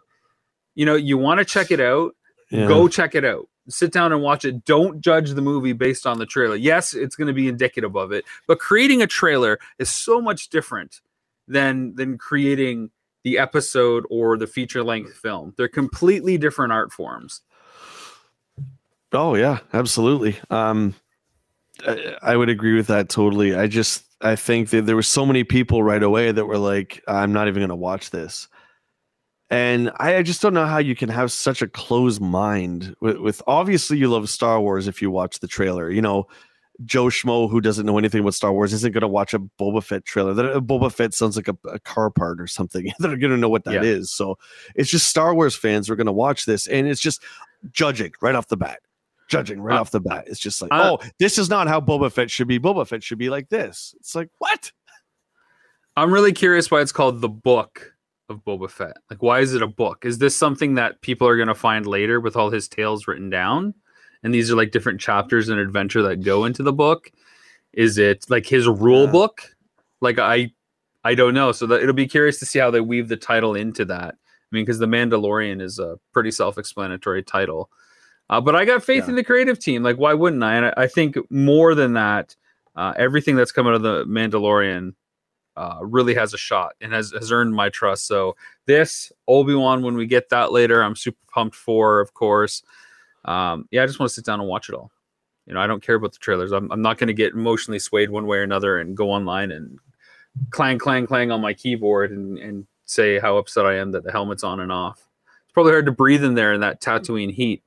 You 0.74 0.84
know, 0.84 0.96
you 0.96 1.16
want 1.16 1.38
to 1.38 1.44
check 1.44 1.70
it 1.70 1.80
out, 1.80 2.16
yeah. 2.50 2.66
go 2.66 2.88
check 2.88 3.14
it 3.14 3.24
out. 3.24 3.48
Sit 3.68 3.92
down 3.92 4.12
and 4.12 4.22
watch 4.22 4.44
it. 4.44 4.64
Don't 4.64 5.00
judge 5.00 5.30
the 5.30 5.42
movie 5.42 5.74
based 5.74 6.08
on 6.08 6.18
the 6.18 6.26
trailer. 6.26 6.56
Yes, 6.56 6.92
it's 6.92 7.14
going 7.14 7.28
to 7.28 7.32
be 7.34 7.46
indicative 7.46 7.94
of 7.96 8.10
it, 8.10 8.24
but 8.48 8.58
creating 8.58 9.00
a 9.00 9.06
trailer 9.06 9.60
is 9.78 9.90
so 9.90 10.20
much 10.20 10.48
different 10.48 11.00
than 11.46 11.94
than 11.94 12.18
creating 12.18 12.90
the 13.24 13.38
episode 13.38 14.04
or 14.10 14.36
the 14.36 14.46
feature 14.46 14.82
length 14.82 15.14
film. 15.14 15.54
They're 15.56 15.68
completely 15.68 16.38
different 16.38 16.72
art 16.72 16.92
forms. 16.92 17.42
Oh 19.12 19.34
yeah, 19.34 19.58
absolutely. 19.72 20.38
Um, 20.50 20.94
I, 21.86 22.16
I 22.22 22.36
would 22.36 22.48
agree 22.48 22.74
with 22.74 22.86
that 22.88 23.08
totally. 23.08 23.54
I 23.54 23.66
just 23.66 24.04
I 24.20 24.36
think 24.36 24.70
that 24.70 24.86
there 24.86 24.96
were 24.96 25.02
so 25.02 25.26
many 25.26 25.44
people 25.44 25.82
right 25.82 26.02
away 26.02 26.30
that 26.30 26.44
were 26.44 26.58
like, 26.58 27.02
I'm 27.08 27.32
not 27.32 27.48
even 27.48 27.60
going 27.60 27.70
to 27.70 27.76
watch 27.76 28.10
this, 28.10 28.48
and 29.48 29.90
I, 29.98 30.16
I 30.16 30.22
just 30.22 30.42
don't 30.42 30.54
know 30.54 30.66
how 30.66 30.78
you 30.78 30.94
can 30.94 31.08
have 31.08 31.32
such 31.32 31.62
a 31.62 31.68
closed 31.68 32.20
mind 32.20 32.94
with, 33.00 33.18
with. 33.18 33.42
Obviously, 33.46 33.98
you 33.98 34.08
love 34.08 34.28
Star 34.28 34.60
Wars 34.60 34.86
if 34.86 35.02
you 35.02 35.10
watch 35.10 35.40
the 35.40 35.48
trailer. 35.48 35.90
You 35.90 36.02
know, 36.02 36.28
Joe 36.84 37.06
Schmo 37.06 37.50
who 37.50 37.60
doesn't 37.60 37.84
know 37.86 37.98
anything 37.98 38.20
about 38.20 38.34
Star 38.34 38.52
Wars 38.52 38.72
isn't 38.72 38.92
going 38.92 39.02
to 39.02 39.08
watch 39.08 39.34
a 39.34 39.38
Boba 39.38 39.82
Fett 39.82 40.04
trailer. 40.04 40.32
That 40.34 40.54
Boba 40.66 40.92
Fett 40.92 41.12
sounds 41.14 41.36
like 41.36 41.48
a, 41.48 41.56
a 41.68 41.78
car 41.80 42.10
part 42.10 42.40
or 42.40 42.46
something. 42.46 42.90
They're 42.98 43.16
going 43.16 43.32
to 43.32 43.36
know 43.36 43.48
what 43.48 43.64
that 43.64 43.84
is. 43.84 44.10
Yeah. 44.12 44.26
So 44.26 44.38
it's 44.74 44.90
just 44.90 45.08
Star 45.08 45.34
Wars 45.34 45.54
fans 45.54 45.90
are 45.90 45.96
going 45.96 46.06
to 46.06 46.12
watch 46.12 46.46
this, 46.46 46.66
and 46.66 46.86
it's 46.86 47.00
just 47.00 47.22
judging 47.70 48.12
right 48.22 48.34
off 48.34 48.48
the 48.48 48.56
bat. 48.56 48.80
Judging 49.28 49.60
right 49.60 49.76
Uh, 49.76 49.80
off 49.80 49.90
the 49.90 50.00
bat. 50.00 50.24
It's 50.26 50.40
just 50.40 50.60
like, 50.60 50.72
uh, 50.72 50.96
oh, 51.00 51.06
this 51.18 51.38
is 51.38 51.48
not 51.48 51.68
how 51.68 51.80
Boba 51.80 52.10
Fett 52.10 52.30
should 52.30 52.48
be. 52.48 52.58
Boba 52.58 52.86
Fett 52.86 53.02
should 53.02 53.18
be 53.18 53.30
like 53.30 53.48
this. 53.48 53.94
It's 54.00 54.14
like, 54.14 54.28
what? 54.38 54.72
I'm 55.96 56.12
really 56.12 56.32
curious 56.32 56.70
why 56.70 56.80
it's 56.80 56.92
called 56.92 57.20
the 57.20 57.28
book 57.28 57.94
of 58.28 58.44
Boba 58.44 58.70
Fett. 58.70 58.96
Like, 59.10 59.22
why 59.22 59.40
is 59.40 59.54
it 59.54 59.62
a 59.62 59.66
book? 59.66 60.04
Is 60.04 60.18
this 60.18 60.36
something 60.36 60.74
that 60.76 61.00
people 61.02 61.28
are 61.28 61.36
going 61.36 61.48
to 61.48 61.54
find 61.54 61.86
later 61.86 62.20
with 62.20 62.36
all 62.36 62.50
his 62.50 62.68
tales 62.68 63.06
written 63.06 63.28
down? 63.28 63.74
And 64.22 64.34
these 64.34 64.50
are 64.50 64.56
like 64.56 64.70
different 64.70 65.00
chapters 65.00 65.48
and 65.48 65.58
adventure 65.58 66.02
that 66.02 66.22
go 66.22 66.44
into 66.44 66.62
the 66.62 66.72
book. 66.72 67.10
Is 67.72 67.98
it 67.98 68.26
like 68.28 68.46
his 68.46 68.66
rule 68.66 69.06
Yeah. 69.06 69.12
book? 69.12 69.56
Like 70.00 70.18
I, 70.18 70.52
I 71.04 71.14
don't 71.14 71.34
know. 71.34 71.52
So 71.52 71.66
that 71.66 71.80
it'll 71.82 71.94
be 71.94 72.06
curious 72.06 72.38
to 72.40 72.46
see 72.46 72.58
how 72.58 72.70
they 72.70 72.80
weave 72.80 73.08
the 73.08 73.16
title 73.16 73.54
into 73.54 73.84
that. 73.86 74.14
I 74.14 74.56
mean, 74.56 74.64
because 74.64 74.78
the 74.78 74.86
Mandalorian 74.86 75.62
is 75.62 75.78
a 75.78 75.98
pretty 76.12 76.30
self-explanatory 76.32 77.22
title. 77.22 77.70
Uh, 78.28 78.40
but 78.40 78.54
I 78.54 78.64
got 78.64 78.82
faith 78.84 79.04
Yeah. 79.04 79.10
in 79.10 79.16
the 79.16 79.24
creative 79.24 79.58
team. 79.58 79.82
Like, 79.82 79.96
why 79.96 80.12
wouldn't 80.14 80.42
I? 80.42 80.54
And 80.56 80.66
I, 80.66 80.74
I 80.76 80.86
think 80.86 81.16
more 81.30 81.74
than 81.74 81.94
that, 81.94 82.36
uh, 82.76 82.92
everything 82.96 83.36
that's 83.36 83.52
come 83.52 83.66
out 83.66 83.74
of 83.74 83.82
the 83.82 84.04
Mandalorian 84.04 84.94
uh, 85.56 85.78
really 85.82 86.14
has 86.14 86.32
a 86.32 86.38
shot 86.38 86.74
and 86.80 86.92
has, 86.92 87.10
has 87.12 87.32
earned 87.32 87.54
my 87.54 87.68
trust. 87.68 88.06
So 88.06 88.36
this 88.66 89.10
Obi 89.26 89.54
Wan, 89.54 89.82
when 89.82 89.96
we 89.96 90.06
get 90.06 90.28
that 90.30 90.52
later, 90.52 90.82
I'm 90.82 90.94
super 90.96 91.18
pumped 91.32 91.56
for, 91.56 92.00
of 92.00 92.14
course. 92.14 92.62
Um, 93.24 93.68
yeah, 93.70 93.82
I 93.82 93.86
just 93.86 93.98
want 93.98 94.08
to 94.08 94.14
sit 94.14 94.24
down 94.24 94.40
and 94.40 94.48
watch 94.48 94.68
it 94.68 94.74
all. 94.74 94.90
You 95.46 95.54
know, 95.54 95.60
I 95.60 95.66
don't 95.66 95.82
care 95.82 95.96
about 95.96 96.12
the 96.12 96.18
trailers. 96.18 96.52
I'm, 96.52 96.70
I'm 96.70 96.82
not 96.82 96.98
going 96.98 97.08
to 97.08 97.14
get 97.14 97.32
emotionally 97.32 97.78
swayed 97.78 98.10
one 98.10 98.26
way 98.26 98.38
or 98.38 98.42
another 98.42 98.78
and 98.78 98.96
go 98.96 99.10
online 99.10 99.50
and 99.50 99.78
clang, 100.50 100.78
clang, 100.78 101.06
clang 101.06 101.30
on 101.30 101.40
my 101.40 101.52
keyboard 101.52 102.12
and, 102.12 102.38
and 102.38 102.66
say 102.84 103.18
how 103.18 103.36
upset 103.36 103.66
I 103.66 103.76
am 103.76 103.92
that 103.92 104.04
the 104.04 104.12
helmet's 104.12 104.44
on 104.44 104.60
and 104.60 104.70
off. 104.70 105.06
It's 105.44 105.52
probably 105.52 105.72
hard 105.72 105.86
to 105.86 105.92
breathe 105.92 106.22
in 106.22 106.34
there 106.34 106.52
in 106.52 106.60
that 106.60 106.80
Tatooine 106.80 107.32
heat. 107.32 107.62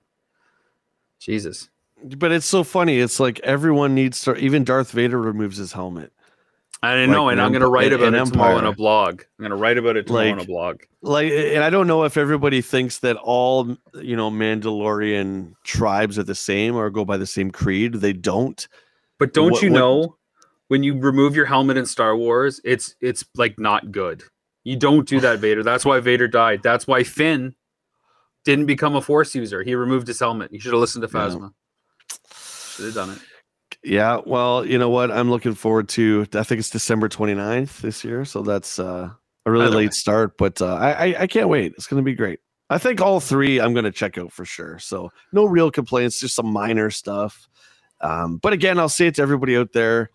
Jesus. 1.20 1.70
But 2.18 2.32
it's 2.32 2.46
so 2.46 2.64
funny. 2.64 3.00
It's 3.00 3.20
like 3.20 3.40
everyone 3.42 3.96
needs 3.96 4.22
to. 4.24 4.36
Even 4.36 4.64
Darth 4.64 4.92
Vader 4.92 5.22
removes 5.22 5.58
his 5.58 5.72
helmet. 5.72 6.12
I 6.84 6.96
Like 6.96 7.10
know, 7.12 7.30
and 7.30 7.40
an 7.40 7.46
I'm 7.46 7.52
going 7.54 7.62
to 7.62 7.68
write 7.70 7.94
about 7.94 8.14
it 8.14 8.26
tomorrow 8.26 8.58
in 8.60 8.66
a 8.66 8.74
blog. 8.74 9.22
I'm 9.22 9.44
going 9.44 9.52
to 9.52 9.56
write 9.56 9.78
about 9.78 9.96
it 9.96 10.06
tomorrow 10.06 10.26
in 10.34 10.40
a 10.40 10.46
blog. 10.46 10.82
Like, 11.02 11.32
and 11.32 11.64
I 11.64 11.70
don't 11.70 11.88
know 11.88 12.04
if 12.04 12.18
everybody 12.18 12.62
thinks 12.62 13.00
that 13.00 13.16
all 13.16 13.78
you 13.96 14.16
know 14.18 14.30
Mandalorian 14.30 15.54
tribes 15.64 16.20
are 16.20 16.24
the 16.24 16.36
same 16.36 16.76
or 16.76 16.90
go 16.90 17.06
by 17.06 17.16
the 17.16 17.26
same 17.26 17.52
creed. 17.52 17.94
They 17.96 18.12
don't. 18.14 18.68
But 19.18 19.34
don't 19.34 19.52
What- 19.54 19.62
you 19.62 19.72
what- 19.72 19.78
know 19.80 20.18
when 20.68 20.84
you 20.84 21.00
remove 21.00 21.36
your 21.38 21.46
helmet 21.46 21.78
in 21.78 21.86
Star 21.86 22.18
Wars, 22.18 22.60
it's 22.66 22.96
it's 23.00 23.24
like 23.36 23.58
not 23.58 23.92
good. 23.94 24.24
You 24.66 24.76
don't 24.76 25.08
do 25.08 25.22
that, 25.22 25.40
Vader. 25.46 25.64
That's 25.64 25.86
why 25.86 26.02
Vader 26.02 26.28
died. 26.28 26.64
That's 26.64 26.86
why 26.86 27.04
Finn 27.04 27.56
didn't 28.44 28.66
become 28.66 28.96
a 28.98 29.02
Force 29.02 29.34
user. 29.36 29.64
He 29.64 29.74
removed 29.74 30.08
his 30.08 30.20
helmet. 30.20 30.52
You 30.52 30.60
should 30.60 30.74
have 30.74 30.82
listened 30.82 31.08
to 31.08 31.18
Yeah. 31.18 31.28
Phasma. 31.30 31.54
Should 32.76 32.86
have 32.88 32.94
done 32.94 33.10
it. 33.12 33.20
Yeah, 33.84 34.22
well, 34.26 34.66
you 34.66 34.78
know 34.78 34.90
what? 34.90 35.12
I'm 35.12 35.30
looking 35.30 35.56
forward 35.56 35.90
to. 35.90 36.26
I 36.34 36.44
think 36.44 36.60
it's 36.60 36.70
December 36.70 37.10
29th 37.10 37.82
this 37.82 38.04
year, 38.04 38.24
so 38.24 38.42
that's 38.42 38.80
uh, 38.80 39.10
a 39.46 39.52
really 39.52 39.70
late 39.70 39.94
start. 39.94 40.38
But 40.38 40.62
uh, 40.62 40.76
I, 40.76 40.92
I 40.92 41.22
I 41.22 41.28
can't 41.28 41.50
wait. 41.50 41.74
It's 41.76 41.88
going 41.88 42.02
to 42.02 42.06
be 42.06 42.16
great. 42.16 42.40
I 42.70 42.78
think 42.78 43.02
all 43.02 43.20
three 43.20 43.60
I'm 43.60 43.74
going 43.74 43.84
to 43.86 43.92
check 43.92 44.18
out 44.18 44.32
for 44.32 44.46
sure. 44.46 44.80
So 44.80 45.12
no 45.34 45.46
real 45.46 45.70
complaints, 45.70 46.20
just 46.20 46.36
some 46.36 46.52
minor 46.52 46.90
stuff. 46.90 47.48
Um, 48.00 48.38
but 48.38 48.54
again, 48.54 48.80
I'll 48.80 48.90
say 48.90 49.08
it 49.08 49.16
to 49.16 49.22
everybody 49.22 49.58
out 49.58 49.74
there: 49.74 50.12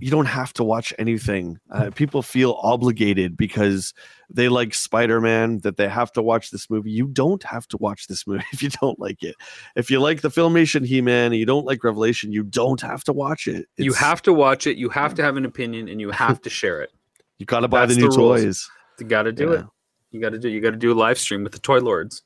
you 0.00 0.10
don't 0.10 0.26
have 0.26 0.52
to 0.54 0.64
watch 0.64 0.92
anything. 0.98 1.58
Uh, 1.70 1.90
people 1.94 2.22
feel 2.22 2.58
obligated 2.62 3.36
because 3.36 3.94
they 4.28 4.48
like 4.48 4.74
Spider-Man 4.74 5.58
that 5.60 5.76
they 5.76 5.88
have 5.88 6.10
to 6.12 6.22
watch 6.22 6.50
this 6.50 6.68
movie. 6.68 6.90
You 6.90 7.06
don't 7.06 7.42
have 7.44 7.68
to 7.68 7.76
watch 7.76 8.08
this 8.08 8.26
movie 8.26 8.44
if 8.52 8.62
you 8.62 8.70
don't 8.70 8.98
like 8.98 9.22
it. 9.22 9.36
If 9.76 9.90
you 9.90 10.00
like 10.00 10.22
the 10.22 10.28
filmation 10.30 10.84
He-Man 10.84 11.26
and 11.32 11.36
you 11.36 11.46
don't 11.46 11.64
like 11.66 11.84
Revelation, 11.84 12.32
you 12.32 12.42
don't 12.42 12.80
have 12.80 13.04
to 13.04 13.12
watch 13.12 13.46
it. 13.46 13.66
you 13.76 13.92
have 13.92 14.22
to 14.22 14.32
watch 14.32 14.66
it. 14.66 14.76
You 14.76 14.88
have 14.88 15.14
to 15.14 15.22
have 15.22 15.36
an 15.36 15.44
opinion, 15.44 15.88
and 15.88 16.00
you 16.00 16.10
have 16.10 16.40
to 16.42 16.50
share 16.50 16.82
it. 16.82 16.90
you 17.38 17.46
got 17.46 17.60
to 17.60 17.68
buy 17.68 17.86
the 17.86 17.94
new 17.94 18.08
the 18.10 18.16
toys. 18.16 18.68
You 18.98 19.06
got 19.06 19.22
to 19.24 19.32
do 19.32 19.52
Yeah. 19.52 19.60
it. 19.60 19.66
You 20.10 20.20
got 20.20 20.30
to 20.30 20.38
do. 20.38 20.48
You 20.48 20.60
got 20.60 20.70
to 20.70 20.76
do 20.76 20.92
a 20.92 20.94
live 20.94 21.18
stream 21.18 21.42
with 21.44 21.52
the 21.52 21.58
Toy 21.58 21.78
Lords. 21.78 22.22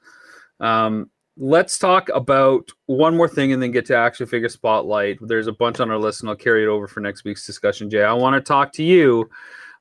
Um, 0.60 1.10
let's 1.36 1.78
talk 1.78 2.08
about 2.14 2.68
one 2.86 3.16
more 3.16 3.28
thing, 3.28 3.52
and 3.52 3.62
then 3.62 3.70
get 3.70 3.86
to 3.86 3.96
action 3.96 4.26
figure 4.26 4.48
spotlight. 4.48 5.18
There's 5.20 5.46
a 5.46 5.52
bunch 5.52 5.80
on 5.80 5.90
our 5.90 5.98
list, 5.98 6.20
and 6.20 6.30
I'll 6.30 6.36
carry 6.36 6.64
it 6.64 6.68
over 6.68 6.86
for 6.86 7.00
next 7.00 7.24
week's 7.24 7.46
discussion. 7.46 7.90
Jay, 7.90 8.02
I 8.04 8.12
want 8.12 8.34
to 8.34 8.40
talk 8.40 8.72
to 8.74 8.82
you 8.82 9.28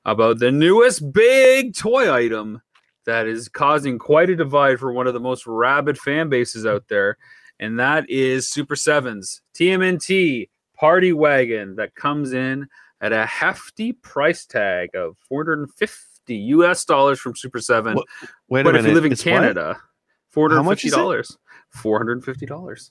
about 0.04 0.38
the 0.38 0.50
newest 0.50 1.12
big 1.12 1.74
toy 1.74 2.12
item 2.12 2.60
that 3.06 3.26
is 3.26 3.48
causing 3.48 3.98
quite 3.98 4.30
a 4.30 4.36
divide 4.36 4.78
for 4.78 4.92
one 4.92 5.06
of 5.06 5.14
the 5.14 5.20
most 5.20 5.46
rabid 5.46 5.98
fan 5.98 6.28
bases 6.28 6.66
out 6.66 6.84
there, 6.88 7.16
and 7.58 7.78
that 7.78 8.08
is 8.08 8.48
Super 8.48 8.76
Sevens 8.76 9.42
TMNT 9.54 10.48
Party 10.76 11.12
Wagon 11.12 11.76
that 11.76 11.94
comes 11.94 12.32
in 12.32 12.68
at 13.00 13.12
a 13.12 13.26
hefty 13.26 13.92
price 13.92 14.46
tag 14.46 14.94
of 14.94 15.16
450 15.28 16.34
US 16.36 16.84
dollars 16.84 17.18
from 17.18 17.34
Super 17.34 17.60
7. 17.60 17.94
What- 17.94 18.06
Wait 18.48 18.62
but 18.62 18.76
a 18.76 18.78
if 18.78 18.86
you 18.86 18.92
live 18.94 19.04
in 19.04 19.12
it's 19.12 19.24
what? 19.24 19.76
Canada, 20.34 20.56
How 20.56 20.62
much 20.62 20.84
is 20.84 20.92
it? 20.92 20.96
$450. 20.96 21.36
$450. 21.82 22.90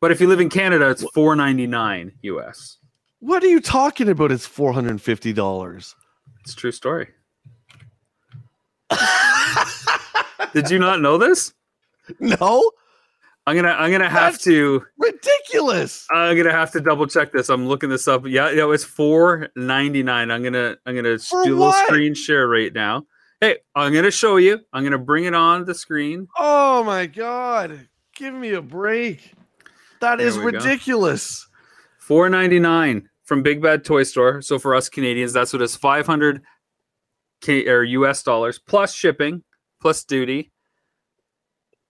But 0.00 0.10
if 0.12 0.20
you 0.20 0.26
live 0.28 0.40
in 0.40 0.50
Canada, 0.50 0.90
it's 0.90 1.02
499 1.14 2.12
US. 2.22 2.78
What 3.20 3.42
are 3.42 3.48
you 3.48 3.60
talking 3.60 4.08
about? 4.10 4.30
It's 4.32 4.44
four 4.44 4.74
hundred 4.74 4.90
and 4.90 5.00
fifty 5.00 5.32
dollars. 5.32 5.94
It's 6.42 6.52
a 6.52 6.56
true 6.56 6.72
story. 6.72 7.08
Did 10.52 10.70
you 10.70 10.78
not 10.78 11.00
know 11.00 11.16
this? 11.18 11.52
no, 12.20 12.70
I'm 13.46 13.56
gonna 13.56 13.70
I'm 13.70 13.90
gonna 13.90 14.10
have 14.10 14.34
That's- 14.34 14.44
to 14.44 14.84
ridiculous. 14.98 16.06
I'm 16.10 16.36
gonna 16.36 16.52
have 16.52 16.70
to 16.72 16.80
double 16.80 17.06
check 17.06 17.32
this. 17.32 17.48
I'm 17.48 17.66
looking 17.66 17.88
this 17.88 18.06
up. 18.06 18.26
Yeah, 18.26 18.50
yeah, 18.50 18.70
it's 18.72 18.84
four 18.84 19.48
ninety 19.56 20.02
nine. 20.02 20.30
I'm 20.30 20.42
gonna 20.42 20.76
I'm 20.86 20.94
gonna 20.94 21.18
For 21.18 21.42
do 21.44 21.50
a 21.50 21.56
little 21.56 21.68
what? 21.68 21.86
screen 21.86 22.14
share 22.14 22.46
right 22.46 22.72
now. 22.72 23.06
Hey, 23.40 23.58
I'm 23.74 23.92
gonna 23.92 24.10
show 24.10 24.36
you. 24.36 24.60
I'm 24.72 24.84
gonna 24.84 24.98
bring 24.98 25.24
it 25.24 25.34
on 25.34 25.64
the 25.64 25.74
screen. 25.74 26.28
Oh 26.38 26.84
my 26.84 27.06
god! 27.06 27.88
Give 28.16 28.34
me 28.34 28.52
a 28.52 28.62
break. 28.62 29.32
That 30.00 30.18
There 30.18 30.26
is 30.26 30.38
ridiculous. 30.38 31.46
Four 31.98 32.28
ninety 32.28 32.58
nine 32.58 33.08
from 33.24 33.42
Big 33.42 33.62
Bad 33.62 33.84
Toy 33.84 34.02
Store. 34.02 34.42
So 34.42 34.58
for 34.58 34.74
us 34.74 34.88
Canadians, 34.88 35.32
that's 35.32 35.52
what 35.52 35.62
it's 35.62 35.76
five 35.76 36.06
hundred 36.06 36.42
or 37.48 37.84
US 37.84 38.22
dollars 38.22 38.58
plus 38.58 38.94
shipping 38.94 39.42
plus 39.80 40.04
duty. 40.04 40.50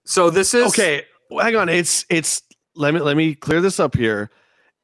So 0.04 0.30
this 0.30 0.54
is 0.54 0.66
okay. 0.66 1.04
Hang 1.30 1.56
on, 1.56 1.68
it's 1.68 2.04
it's 2.10 2.42
let 2.74 2.94
me 2.94 3.00
let 3.00 3.16
me 3.16 3.34
clear 3.34 3.60
this 3.60 3.80
up 3.80 3.96
here. 3.96 4.30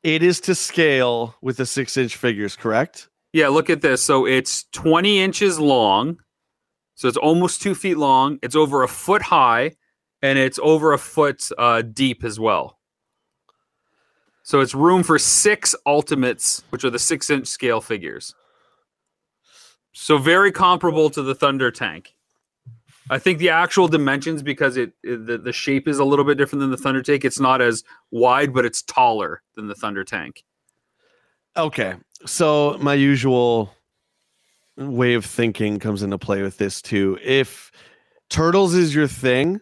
It 0.02 0.22
is 0.22 0.40
to 0.42 0.54
scale 0.54 1.34
with 1.42 1.58
the 1.58 1.66
six 1.66 1.96
inch 1.96 2.16
figures, 2.16 2.56
correct? 2.56 3.08
Yeah, 3.32 3.48
look 3.48 3.68
at 3.68 3.82
this. 3.82 4.02
So 4.02 4.26
it's 4.26 4.64
20 4.72 5.20
inches 5.20 5.60
long. 5.60 6.18
So 7.00 7.08
it's 7.08 7.16
almost 7.16 7.62
two 7.62 7.74
feet 7.74 7.96
long. 7.96 8.38
It's 8.42 8.54
over 8.54 8.82
a 8.82 8.88
foot 8.88 9.22
high 9.22 9.72
and 10.20 10.38
it's 10.38 10.58
over 10.62 10.92
a 10.92 10.98
foot 10.98 11.48
uh, 11.56 11.80
deep 11.80 12.24
as 12.24 12.38
well. 12.38 12.78
So 14.42 14.60
it's 14.60 14.74
room 14.74 15.02
for 15.02 15.18
six 15.18 15.74
ultimates, 15.86 16.62
which 16.68 16.84
are 16.84 16.90
the 16.90 16.98
six 16.98 17.30
inch 17.30 17.46
scale 17.46 17.80
figures. 17.80 18.34
So 19.92 20.18
very 20.18 20.52
comparable 20.52 21.08
to 21.08 21.22
the 21.22 21.34
Thunder 21.34 21.70
tank. 21.70 22.14
I 23.08 23.18
think 23.18 23.38
the 23.38 23.48
actual 23.48 23.88
dimensions, 23.88 24.42
because 24.42 24.76
it, 24.76 24.92
it, 25.02 25.24
the, 25.24 25.38
the 25.38 25.54
shape 25.54 25.88
is 25.88 26.00
a 26.00 26.04
little 26.04 26.26
bit 26.26 26.36
different 26.36 26.60
than 26.60 26.70
the 26.70 26.76
Thunder 26.76 27.02
tank, 27.02 27.24
it's 27.24 27.40
not 27.40 27.62
as 27.62 27.82
wide, 28.10 28.52
but 28.52 28.66
it's 28.66 28.82
taller 28.82 29.40
than 29.54 29.68
the 29.68 29.74
Thunder 29.74 30.04
tank. 30.04 30.44
Okay. 31.56 31.94
So 32.26 32.76
my 32.78 32.92
usual 32.92 33.74
way 34.80 35.14
of 35.14 35.24
thinking 35.24 35.78
comes 35.78 36.02
into 36.02 36.18
play 36.18 36.42
with 36.42 36.58
this 36.58 36.80
too. 36.80 37.18
If 37.22 37.70
turtles 38.28 38.74
is 38.74 38.94
your 38.94 39.06
thing, 39.06 39.60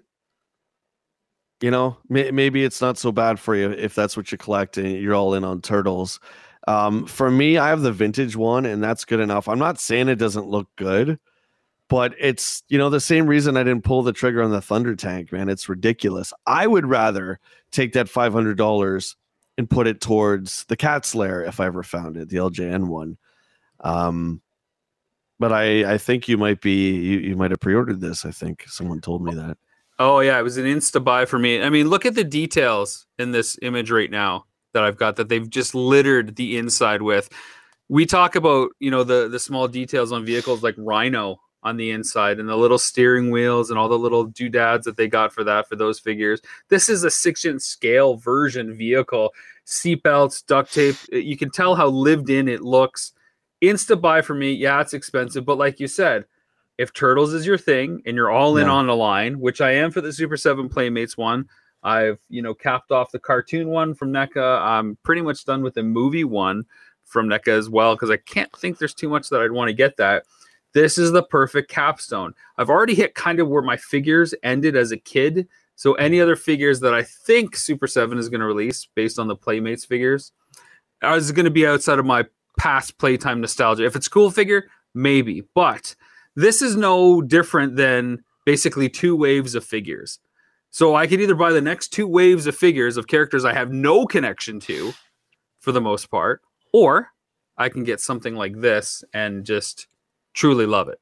you 1.61 1.71
know, 1.71 1.97
may, 2.09 2.31
maybe 2.31 2.65
it's 2.65 2.81
not 2.81 2.99
so 2.99 3.11
bad 3.11 3.41
for 3.41 3.57
you 3.57 3.71
if 3.71 3.95
that's 3.95 4.17
what 4.17 4.31
you 4.31 4.39
collect 4.39 4.79
and 4.79 4.91
you're 4.93 5.15
all 5.15 5.35
in 5.35 5.45
on 5.45 5.61
turtles. 5.61 6.21
Um, 6.69 7.07
for 7.07 7.31
me, 7.31 7.59
I 7.59 7.71
have 7.71 7.83
the 7.83 7.93
vintage 7.93 8.37
one, 8.37 8.67
and 8.67 8.83
that's 8.83 9.05
good 9.05 9.21
enough. 9.21 9.49
I'm 9.49 9.59
not 9.59 9.81
saying 9.81 10.09
it 10.09 10.17
doesn't 10.17 10.47
look 10.47 10.69
good, 10.77 11.19
but 11.89 12.15
it's 12.21 12.63
you 12.69 12.77
know 12.77 12.91
the 12.91 13.01
same 13.01 13.27
reason 13.27 13.57
I 13.57 13.65
didn't 13.65 13.85
pull 13.85 14.03
the 14.03 14.13
trigger 14.13 14.43
on 14.43 14.51
the 14.51 14.61
Thunder 14.61 14.95
Tank, 14.95 15.33
man. 15.33 15.49
It's 15.49 15.69
ridiculous. 15.69 16.33
I 16.47 16.67
would 16.67 16.87
rather 16.87 17.41
take 17.71 17.95
that 17.95 18.09
five 18.09 18.35
hundred 18.35 18.59
dollars 18.59 19.17
and 19.57 19.69
put 19.69 19.87
it 19.87 20.01
towards 20.01 20.65
the 20.67 20.77
Cat's 20.77 21.15
Lair 21.15 21.43
if 21.43 21.59
I 21.59 21.67
ever 21.67 21.83
found 21.83 22.17
it, 22.19 22.29
the 22.29 22.37
LJN 22.37 22.87
one. 22.87 23.17
Um, 23.81 24.43
but 25.39 25.53
I 25.53 25.95
I 25.95 25.99
think 25.99 26.29
you 26.29 26.37
might 26.37 26.61
be 26.61 26.91
you, 26.91 27.19
you 27.19 27.37
might 27.37 27.51
have 27.51 27.61
pre-ordered 27.61 28.01
this. 28.01 28.25
I 28.25 28.31
think 28.31 28.65
someone 28.69 29.01
told 29.01 29.23
me 29.23 29.35
that. 29.35 29.57
Oh 29.99 30.21
yeah, 30.21 30.39
it 30.39 30.43
was 30.43 30.57
an 30.57 30.65
insta 30.65 31.03
buy 31.03 31.25
for 31.25 31.39
me. 31.39 31.63
I 31.63 31.71
mean, 31.71 31.89
look 31.89 32.07
at 32.07 32.15
the 32.15 32.25
details 32.25 33.07
in 33.19 33.33
this 33.33 33.59
image 33.63 33.91
right 33.91 34.11
now 34.11 34.47
that 34.73 34.85
I've 34.85 34.97
got 34.97 35.17
that 35.17 35.29
they've 35.29 35.49
just 35.49 35.75
littered 35.75 36.37
the 36.37 36.57
inside 36.57 37.03
with. 37.03 37.29
We 37.89 38.07
talk 38.07 38.37
about, 38.37 38.71
you 38.79 38.91
know, 38.91 39.03
the 39.03 39.29
the 39.29 39.39
small 39.39 39.67
details 39.67 40.13
on 40.13 40.25
vehicles 40.25 40.63
like 40.63 40.75
Rhino 40.79 41.41
on 41.65 41.77
the 41.77 41.91
inside 41.91 42.39
and 42.39 42.49
the 42.49 42.57
little 42.57 42.79
steering 42.79 43.31
wheels 43.31 43.71
and 43.71 43.79
all 43.79 43.89
the 43.89 43.99
little 43.99 44.25
doodads 44.25 44.85
that 44.85 44.97
they 44.97 45.09
got 45.09 45.33
for 45.33 45.43
that 45.45 45.69
for 45.69 45.75
those 45.75 45.99
figures. 45.99 46.41
This 46.69 46.89
is 46.89 47.03
a 47.03 47.11
six 47.11 47.45
inch 47.45 47.63
scale 47.63 48.17
version 48.17 48.75
vehicle. 48.75 49.33
Seatbelts, 49.67 50.47
duct 50.47 50.73
tape. 50.73 50.97
You 51.11 51.37
can 51.37 51.51
tell 51.51 51.75
how 51.75 51.89
lived 51.89 52.31
in 52.31 52.49
it 52.49 52.63
looks. 52.63 53.13
Insta 53.63 54.01
buy 54.01 54.23
for 54.23 54.35
me. 54.35 54.53
Yeah, 54.53 54.81
it's 54.81 54.95
expensive, 54.95 55.45
but 55.45 55.59
like 55.59 55.81
you 55.81 55.89
said, 55.89 56.25
if 56.79 56.93
Turtles 56.93 57.35
is 57.35 57.45
your 57.45 57.59
thing 57.59 58.03
and 58.07 58.15
you're 58.17 58.31
all 58.31 58.57
in 58.57 58.67
yeah. 58.67 58.73
on 58.73 58.87
the 58.87 58.97
line, 58.97 59.41
which 59.41 59.61
I 59.61 59.73
am 59.73 59.91
for 59.91 60.01
the 60.01 60.13
Super 60.13 60.37
7 60.37 60.69
Playmates 60.69 61.17
one, 61.17 61.49
I've, 61.83 62.19
you 62.29 62.41
know, 62.43 62.55
capped 62.55 62.93
off 62.93 63.11
the 63.11 63.19
cartoon 63.19 63.69
one 63.69 63.95
from 63.95 64.13
NECA. 64.13 64.61
I'm 64.61 64.97
pretty 65.03 65.23
much 65.23 65.45
done 65.45 65.63
with 65.63 65.75
the 65.75 65.83
movie 65.83 66.25
one 66.25 66.65
from 67.05 67.29
NECA 67.29 67.49
as 67.49 67.69
well 67.69 67.95
because 67.95 68.11
I 68.11 68.17
can't 68.17 68.55
think 68.57 68.79
there's 68.79 68.95
too 68.95 69.09
much 69.09 69.29
that 69.29 69.41
I'd 69.41 69.53
want 69.53 69.69
to 69.69 69.75
get 69.75 69.97
that. 69.97 70.25
This 70.73 70.99
is 70.99 71.13
the 71.13 71.23
perfect 71.23 71.71
capstone. 71.71 72.35
I've 72.59 72.71
already 72.71 72.95
hit 72.95 73.15
kind 73.15 73.41
of 73.41 73.49
where 73.49 73.63
my 73.63 73.77
figures 73.77 74.35
ended 74.43 74.77
as 74.77 74.93
a 74.93 74.97
kid. 74.97 75.49
So 75.77 75.95
any 75.95 76.21
other 76.21 76.37
figures 76.37 76.81
that 76.81 76.95
I 76.95 77.03
think 77.03 77.57
Super 77.57 77.87
7 77.87 78.19
is 78.19 78.29
going 78.29 78.41
to 78.41 78.47
release 78.47 78.87
based 78.95 79.19
on 79.19 79.29
the 79.29 79.37
Playmates 79.37 79.85
figures 79.85 80.33
uh, 81.03 81.15
is 81.15 81.33
going 81.33 81.45
to 81.45 81.51
be 81.51 81.67
outside 81.67 81.99
of 81.99 82.07
my 82.07 82.27
past 82.59 82.99
playtime 82.99 83.41
nostalgia. 83.41 83.87
If 83.87 83.97
it's 83.97 84.09
cool 84.09 84.31
figure, 84.31 84.69
maybe. 84.95 85.43
But 85.55 85.95
this 86.37 86.61
is 86.61 86.77
no 86.77 87.23
different 87.23 87.77
than 87.77 88.25
basically 88.45 88.89
two 88.89 89.17
waves 89.17 89.55
of 89.55 89.65
figures. 89.65 90.19
So 90.71 90.95
I 90.95 91.07
could 91.07 91.21
either 91.21 91.35
buy 91.35 91.53
the 91.53 91.63
next 91.63 91.89
two 91.89 92.07
waves 92.07 92.47
of 92.47 92.55
figures 92.55 92.97
of 92.97 93.07
characters 93.07 93.45
I 93.45 93.55
have 93.55 93.73
no 93.73 94.05
connection 94.05 94.61
to 94.61 94.93
for 95.61 95.73
the 95.73 95.81
most 95.81 96.11
part, 96.11 96.43
or 96.73 97.09
I 97.57 97.69
can 97.69 97.85
get 97.85 98.01
something 98.01 98.35
like 98.35 98.61
this 98.61 99.03
and 99.13 99.45
just 99.45 99.89
truly 100.35 100.67
love 100.67 100.89
it. 100.89 101.01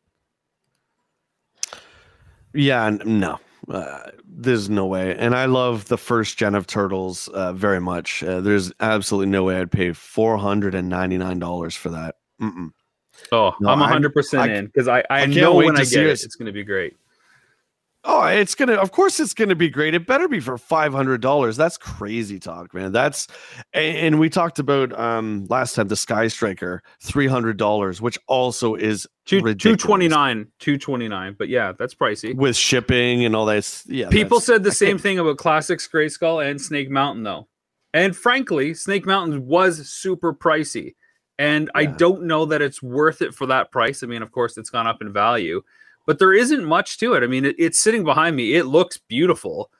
Yeah, 2.54 2.88
no. 3.04 3.38
Uh, 3.68 4.10
there's 4.24 4.70
no 4.70 4.86
way. 4.86 5.16
And 5.16 5.34
I 5.34 5.46
love 5.46 5.86
the 5.86 5.98
first 5.98 6.36
gen 6.36 6.54
of 6.54 6.66
Turtles 6.66 7.28
uh, 7.28 7.52
very 7.52 7.80
much. 7.80 8.22
Uh, 8.22 8.40
there's 8.40 8.72
absolutely 8.80 9.30
no 9.30 9.44
way 9.44 9.60
I'd 9.60 9.72
pay 9.72 9.90
$499 9.90 11.76
for 11.76 11.90
that. 11.90 12.16
Mm-mm. 12.40 12.70
Oh, 13.32 13.54
no, 13.60 13.70
I'm 13.70 13.80
100 13.80 14.12
percent 14.12 14.52
in 14.52 14.66
because 14.66 14.88
I 14.88 14.98
I, 15.10 15.22
I 15.22 15.26
know 15.26 15.54
when 15.54 15.76
I 15.76 15.84
get 15.84 16.04
it, 16.06 16.22
it's 16.22 16.36
going 16.36 16.46
to 16.46 16.52
be 16.52 16.64
great. 16.64 16.96
Oh, 18.08 18.24
it's 18.24 18.54
gonna. 18.54 18.74
Of 18.74 18.92
course, 18.92 19.18
it's 19.18 19.34
gonna 19.34 19.56
be 19.56 19.68
great. 19.68 19.92
It 19.92 20.06
better 20.06 20.28
be 20.28 20.38
for 20.38 20.56
five 20.56 20.92
hundred 20.92 21.20
dollars. 21.20 21.56
That's 21.56 21.76
crazy 21.76 22.38
talk, 22.38 22.72
man. 22.72 22.92
That's 22.92 23.26
and 23.72 24.20
we 24.20 24.30
talked 24.30 24.60
about 24.60 24.96
um 24.96 25.46
last 25.50 25.74
time 25.74 25.88
the 25.88 25.96
Sky 25.96 26.28
Striker 26.28 26.84
three 27.02 27.26
hundred 27.26 27.56
dollars, 27.56 28.00
which 28.00 28.16
also 28.28 28.76
is 28.76 29.08
two 29.24 29.76
twenty 29.76 30.06
nine, 30.06 30.46
two 30.60 30.78
twenty 30.78 31.08
nine. 31.08 31.34
But 31.36 31.48
yeah, 31.48 31.72
that's 31.76 31.96
pricey 31.96 32.34
with 32.34 32.54
shipping 32.54 33.24
and 33.24 33.34
all 33.34 33.46
that. 33.46 33.82
Yeah, 33.86 34.08
people 34.08 34.38
said 34.38 34.62
the 34.62 34.70
same 34.72 34.98
thing 34.98 35.18
about 35.18 35.38
Classics 35.38 35.88
Grayskull 35.92 36.48
and 36.48 36.60
Snake 36.60 36.88
Mountain 36.88 37.24
though, 37.24 37.48
and 37.92 38.16
frankly, 38.16 38.72
Snake 38.74 39.04
Mountain 39.04 39.46
was 39.46 39.88
super 39.88 40.32
pricey. 40.32 40.94
And 41.38 41.70
yeah. 41.74 41.80
I 41.80 41.86
don't 41.86 42.22
know 42.22 42.46
that 42.46 42.62
it's 42.62 42.82
worth 42.82 43.20
it 43.20 43.34
for 43.34 43.46
that 43.46 43.70
price. 43.70 44.02
I 44.02 44.06
mean, 44.06 44.22
of 44.22 44.32
course, 44.32 44.56
it's 44.56 44.70
gone 44.70 44.86
up 44.86 45.02
in 45.02 45.12
value, 45.12 45.60
but 46.06 46.18
there 46.18 46.32
isn't 46.32 46.64
much 46.64 46.98
to 46.98 47.14
it. 47.14 47.22
I 47.22 47.26
mean, 47.26 47.44
it, 47.44 47.56
it's 47.58 47.80
sitting 47.80 48.04
behind 48.04 48.36
me. 48.36 48.54
It 48.54 48.64
looks 48.64 48.96
beautiful, 48.96 49.70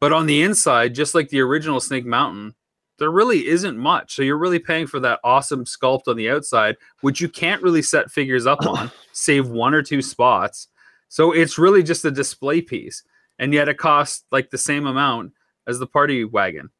but 0.00 0.12
on 0.12 0.26
the 0.26 0.42
inside, 0.42 0.94
just 0.94 1.14
like 1.14 1.28
the 1.28 1.40
original 1.40 1.80
Snake 1.80 2.06
Mountain, 2.06 2.54
there 2.98 3.10
really 3.10 3.48
isn't 3.48 3.78
much. 3.78 4.14
So 4.14 4.22
you're 4.22 4.38
really 4.38 4.58
paying 4.58 4.86
for 4.86 5.00
that 5.00 5.20
awesome 5.24 5.64
sculpt 5.64 6.06
on 6.06 6.16
the 6.16 6.30
outside, 6.30 6.76
which 7.00 7.20
you 7.20 7.28
can't 7.28 7.62
really 7.62 7.82
set 7.82 8.10
figures 8.10 8.46
up 8.46 8.64
on, 8.66 8.90
save 9.12 9.48
one 9.48 9.74
or 9.74 9.82
two 9.82 10.02
spots. 10.02 10.68
So 11.08 11.32
it's 11.32 11.58
really 11.58 11.82
just 11.82 12.04
a 12.04 12.10
display 12.10 12.60
piece. 12.60 13.02
And 13.38 13.54
yet 13.54 13.68
it 13.70 13.78
costs 13.78 14.24
like 14.30 14.50
the 14.50 14.58
same 14.58 14.86
amount 14.86 15.32
as 15.66 15.78
the 15.78 15.86
party 15.86 16.24
wagon. 16.24 16.70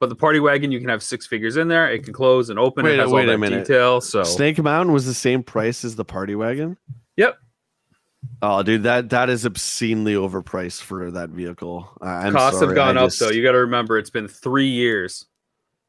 But 0.00 0.08
the 0.08 0.16
party 0.16 0.40
wagon, 0.40 0.72
you 0.72 0.80
can 0.80 0.88
have 0.88 1.02
six 1.02 1.26
figures 1.26 1.56
in 1.56 1.68
there. 1.68 1.90
It 1.90 2.04
can 2.04 2.12
close 2.12 2.50
and 2.50 2.58
open. 2.58 2.84
Wait, 2.84 2.94
it 2.94 3.00
has 3.00 3.10
wait 3.10 3.22
all 3.22 3.26
that 3.28 3.38
minute. 3.38 3.66
detail. 3.66 4.00
So 4.00 4.24
Snake 4.24 4.58
Mountain 4.58 4.92
was 4.92 5.06
the 5.06 5.14
same 5.14 5.42
price 5.42 5.84
as 5.84 5.96
the 5.96 6.04
party 6.04 6.34
wagon. 6.34 6.76
Yep. 7.16 7.36
Oh, 8.40 8.62
dude, 8.62 8.84
that 8.84 9.10
that 9.10 9.30
is 9.30 9.44
obscenely 9.44 10.14
overpriced 10.14 10.82
for 10.82 11.10
that 11.10 11.30
vehicle. 11.30 11.88
I'm 12.00 12.32
Costs 12.32 12.60
sorry, 12.60 12.68
have 12.68 12.76
gone 12.76 12.98
I 12.98 13.02
up 13.02 13.06
just... 13.08 13.20
though. 13.20 13.30
You 13.30 13.42
got 13.42 13.52
to 13.52 13.58
remember, 13.58 13.98
it's 13.98 14.10
been 14.10 14.28
three 14.28 14.68
years. 14.68 15.26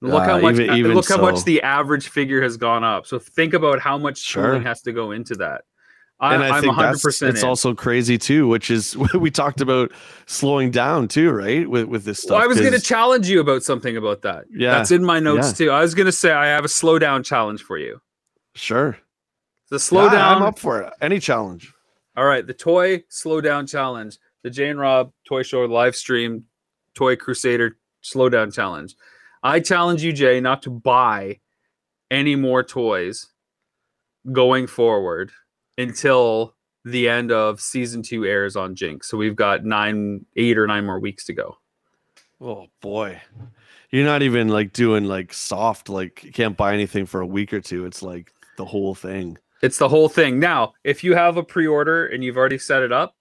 Look 0.02 0.24
uh, 0.24 0.26
how 0.26 0.40
much. 0.40 0.56
Even, 0.56 0.76
even 0.76 0.94
look 0.94 1.06
so. 1.06 1.18
how 1.18 1.22
much 1.22 1.44
the 1.44 1.62
average 1.62 2.08
figure 2.08 2.42
has 2.42 2.58
gone 2.58 2.84
up. 2.84 3.06
So 3.06 3.20
think 3.20 3.54
about 3.54 3.80
how 3.80 3.98
much 3.98 4.18
sure. 4.18 4.60
has 4.60 4.82
to 4.84 4.94
go 4.94 5.12
into 5.12 5.36
that. 5.36 5.66
I, 6.22 6.34
and 6.34 6.44
I 6.44 6.58
am 6.58 6.62
think 6.62 6.76
100% 6.76 7.02
that's, 7.02 7.22
it's 7.22 7.44
in. 7.44 7.48
also 7.48 7.74
crazy 7.74 8.18
too, 8.18 8.48
which 8.48 8.70
is 8.70 8.98
we 9.14 9.32
talked 9.32 9.62
about 9.62 9.92
slowing 10.26 10.72
down 10.72 11.08
too, 11.08 11.32
right? 11.32 11.70
With 11.70 11.86
with 11.86 12.04
this 12.04 12.20
stuff. 12.20 12.32
Well, 12.32 12.44
I 12.44 12.48
was 12.48 12.60
going 12.60 12.74
to 12.74 12.82
challenge 12.82 13.30
you 13.30 13.40
about 13.40 13.64
something 13.64 13.96
about 13.96 14.22
that. 14.24 14.46
Yeah, 14.52 14.72
that's 14.72 14.92
in 14.92 15.04
my 15.04 15.20
notes 15.20 15.50
yeah. 15.50 15.66
too. 15.66 15.72
I 15.72 15.82
was 15.82 15.94
going 15.94 16.08
to 16.08 16.12
say 16.12 16.32
I 16.32 16.48
have 16.48 16.66
a 16.66 16.70
slow 16.70 17.00
down 17.00 17.24
challenge 17.24 17.62
for 17.62 17.78
you. 17.78 18.02
Sure. 18.56 18.98
The 19.70 19.80
slow 19.80 20.06
yeah, 20.06 20.14
down. 20.14 20.38
I'm 20.38 20.44
up 20.44 20.60
for 20.60 20.82
it. 20.82 20.94
Any 21.00 21.20
challenge. 21.20 21.74
All 22.20 22.26
right, 22.26 22.46
the 22.46 22.54
toy 22.54 23.02
slow 23.08 23.40
down 23.40 23.66
challenge, 23.66 24.18
the 24.44 24.50
Jay 24.50 24.68
and 24.68 24.78
Rob 24.78 25.14
Toy 25.26 25.42
Show 25.42 25.64
live 25.64 25.96
stream, 25.96 26.44
Toy 26.94 27.16
Crusader 27.16 27.78
slow 28.02 28.28
down 28.28 28.52
challenge. 28.52 28.98
I 29.42 29.62
challenge 29.62 30.04
you, 30.04 30.12
Jay, 30.12 30.42
not 30.42 30.62
to 30.64 30.70
buy 30.70 31.40
any 32.12 32.36
more 32.36 32.62
toys 32.62 33.28
going 34.34 34.68
forward 34.68 35.32
until 35.78 36.56
the 36.84 37.08
end 37.08 37.32
of 37.32 37.62
season 37.62 38.04
two 38.04 38.26
airs 38.26 38.58
on 38.58 38.76
GINX. 38.76 39.06
So 39.06 39.18
we've 39.18 39.38
got 39.38 39.64
nine, 39.64 40.26
eight 40.36 40.58
or 40.58 40.68
nine 40.68 40.86
more 40.86 41.00
weeks 41.00 41.24
to 41.28 41.34
go. 41.34 41.56
Oh 42.42 42.68
boy. 42.82 43.22
You're 43.92 44.04
not 44.04 44.24
even 44.24 44.50
like 44.50 44.74
doing 44.74 45.06
like 45.06 45.32
soft, 45.32 45.88
like 45.88 46.22
you 46.26 46.34
can't 46.34 46.58
buy 46.58 46.74
anything 46.74 47.06
for 47.06 47.22
a 47.22 47.26
week 47.26 47.54
or 47.54 47.62
two. 47.62 47.86
It's 47.86 48.04
like 48.04 48.34
the 48.58 48.66
whole 48.66 48.94
thing. 48.94 49.38
It's 49.62 49.78
the 49.78 49.90
whole 49.90 50.10
thing. 50.10 50.40
Now, 50.40 50.74
if 50.84 51.04
you 51.04 51.16
have 51.16 51.38
a 51.38 51.44
pre 51.44 51.68
order 51.68 52.08
and 52.08 52.24
you've 52.24 52.38
already 52.38 52.58
set 52.58 52.84
it 52.84 52.92
up 52.92 53.16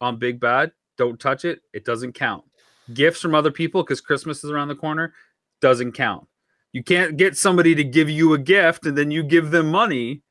on 0.00 0.18
Big 0.18 0.40
Bad, 0.40 0.72
don't 0.98 1.20
touch 1.20 1.44
it. 1.44 1.60
It 1.72 1.84
doesn't 1.84 2.14
count. 2.14 2.44
Gifts 2.92 3.20
from 3.20 3.34
other 3.34 3.50
people 3.50 3.82
because 3.82 4.00
Christmas 4.00 4.42
is 4.44 4.50
around 4.50 4.68
the 4.68 4.74
corner 4.74 5.14
doesn't 5.60 5.92
count. 5.92 6.26
You 6.72 6.82
can't 6.82 7.16
get 7.16 7.36
somebody 7.36 7.74
to 7.74 7.84
give 7.84 8.10
you 8.10 8.34
a 8.34 8.38
gift 8.38 8.86
and 8.86 8.96
then 8.96 9.10
you 9.10 9.22
give 9.22 9.50
them 9.50 9.70
money 9.70 10.22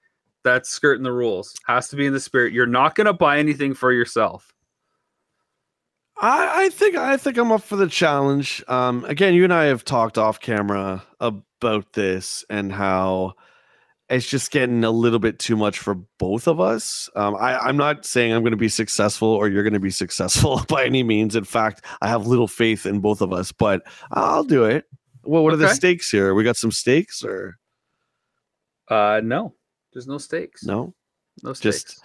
that's 0.43 0.69
skirting 0.69 1.03
the 1.03 1.11
rules. 1.11 1.55
Has 1.67 1.89
to 1.89 1.95
be 1.95 2.05
in 2.05 2.13
the 2.13 2.19
spirit. 2.19 2.53
You're 2.53 2.67
not 2.67 2.95
going 2.95 3.05
to 3.05 3.13
buy 3.13 3.39
anything 3.39 3.73
for 3.73 3.91
yourself. 3.91 4.53
I, 6.17 6.65
I 6.65 6.69
think 6.69 6.95
I 6.95 7.17
think 7.17 7.37
I'm 7.37 7.51
up 7.51 7.63
for 7.63 7.75
the 7.75 7.89
challenge. 7.89 8.63
Um, 8.67 9.03
again, 9.05 9.33
you 9.33 9.43
and 9.43 9.53
I 9.53 9.65
have 9.65 9.83
talked 9.83 10.17
off 10.17 10.39
camera 10.39 11.03
about 11.19 11.91
this 11.93 12.45
and 12.49 12.71
how 12.71 13.33
it's 14.09 14.27
just 14.27 14.51
getting 14.51 14.83
a 14.83 14.91
little 14.91 15.19
bit 15.19 15.39
too 15.39 15.55
much 15.55 15.79
for 15.79 15.95
both 16.19 16.47
of 16.47 16.59
us. 16.59 17.09
Um, 17.15 17.35
I, 17.35 17.57
I'm 17.57 17.77
not 17.77 18.05
saying 18.05 18.33
I'm 18.33 18.41
going 18.41 18.51
to 18.51 18.57
be 18.57 18.69
successful 18.69 19.27
or 19.27 19.47
you're 19.47 19.63
going 19.63 19.73
to 19.73 19.79
be 19.79 19.89
successful 19.91 20.61
by 20.69 20.85
any 20.85 21.03
means. 21.03 21.35
In 21.35 21.43
fact, 21.43 21.83
I 22.01 22.07
have 22.07 22.27
little 22.27 22.47
faith 22.47 22.85
in 22.85 22.99
both 22.99 23.21
of 23.21 23.33
us, 23.33 23.51
but 23.51 23.81
I'll 24.11 24.43
do 24.43 24.65
it. 24.65 24.85
Well, 25.23 25.43
what 25.43 25.53
okay. 25.53 25.63
are 25.63 25.67
the 25.67 25.73
stakes 25.73 26.11
here? 26.11 26.35
We 26.35 26.43
got 26.43 26.57
some 26.57 26.71
stakes 26.71 27.23
or? 27.23 27.57
Uh, 28.89 29.21
no, 29.23 29.55
there's 29.93 30.07
no 30.07 30.19
stakes. 30.19 30.63
No, 30.63 30.93
no 31.41 31.53
stakes. 31.53 31.83
Just 31.83 32.03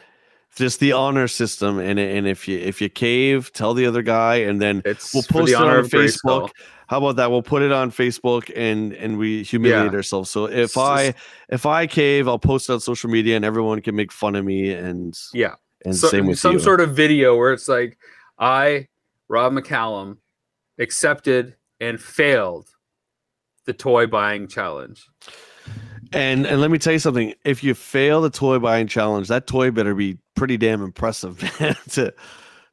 just 0.56 0.80
the 0.80 0.92
honor 0.92 1.28
system 1.28 1.78
and 1.78 1.98
and 1.98 2.26
if 2.26 2.48
you 2.48 2.58
if 2.58 2.80
you 2.80 2.88
cave 2.88 3.52
tell 3.52 3.74
the 3.74 3.86
other 3.86 4.02
guy 4.02 4.36
and 4.36 4.60
then 4.60 4.82
it's 4.84 5.14
we'll 5.14 5.22
post 5.22 5.52
it 5.52 5.56
on 5.56 5.84
facebook 5.84 6.50
how 6.88 6.98
about 6.98 7.16
that 7.16 7.30
we'll 7.30 7.42
put 7.42 7.62
it 7.62 7.72
on 7.72 7.90
facebook 7.90 8.50
and 8.56 8.92
and 8.94 9.16
we 9.16 9.42
humiliate 9.42 9.92
yeah. 9.92 9.96
ourselves 9.96 10.28
so 10.28 10.46
if 10.46 10.76
i 10.76 11.14
if 11.48 11.66
i 11.66 11.86
cave 11.86 12.26
i'll 12.26 12.38
post 12.38 12.68
it 12.68 12.72
on 12.72 12.80
social 12.80 13.08
media 13.08 13.36
and 13.36 13.44
everyone 13.44 13.80
can 13.80 13.94
make 13.94 14.10
fun 14.10 14.34
of 14.34 14.44
me 14.44 14.72
and 14.72 15.16
yeah 15.32 15.54
and 15.84 15.96
so, 15.96 16.08
same 16.08 16.26
with 16.26 16.38
some 16.38 16.54
you. 16.54 16.58
sort 16.58 16.80
of 16.80 16.94
video 16.94 17.36
where 17.36 17.52
it's 17.52 17.68
like 17.68 17.96
i 18.38 18.86
rob 19.28 19.52
mccallum 19.52 20.16
accepted 20.78 21.54
and 21.80 22.00
failed 22.00 22.68
the 23.66 23.72
toy 23.72 24.06
buying 24.06 24.48
challenge 24.48 25.06
and 26.12 26.46
and 26.46 26.60
let 26.60 26.70
me 26.70 26.78
tell 26.78 26.92
you 26.92 26.98
something. 26.98 27.34
If 27.44 27.62
you 27.62 27.74
fail 27.74 28.20
the 28.20 28.30
toy 28.30 28.58
buying 28.58 28.86
challenge, 28.88 29.28
that 29.28 29.46
toy 29.46 29.70
better 29.70 29.94
be 29.94 30.18
pretty 30.40 30.56
damn 30.56 30.82
impressive 30.82 31.38
to 31.90 32.14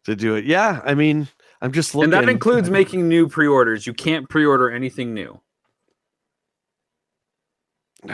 to 0.06 0.16
do 0.16 0.36
it. 0.36 0.46
Yeah, 0.46 0.80
I 0.86 0.94
mean, 0.94 1.28
I'm 1.62 1.74
just 1.74 1.94
looking. 1.94 2.14
And 2.14 2.14
that 2.14 2.30
includes 2.32 2.70
making 2.70 3.10
new 3.10 3.28
pre-orders. 3.28 3.86
You 3.86 3.94
can't 3.94 4.30
pre-order 4.30 4.72
anything 4.72 5.14
new. 5.14 5.42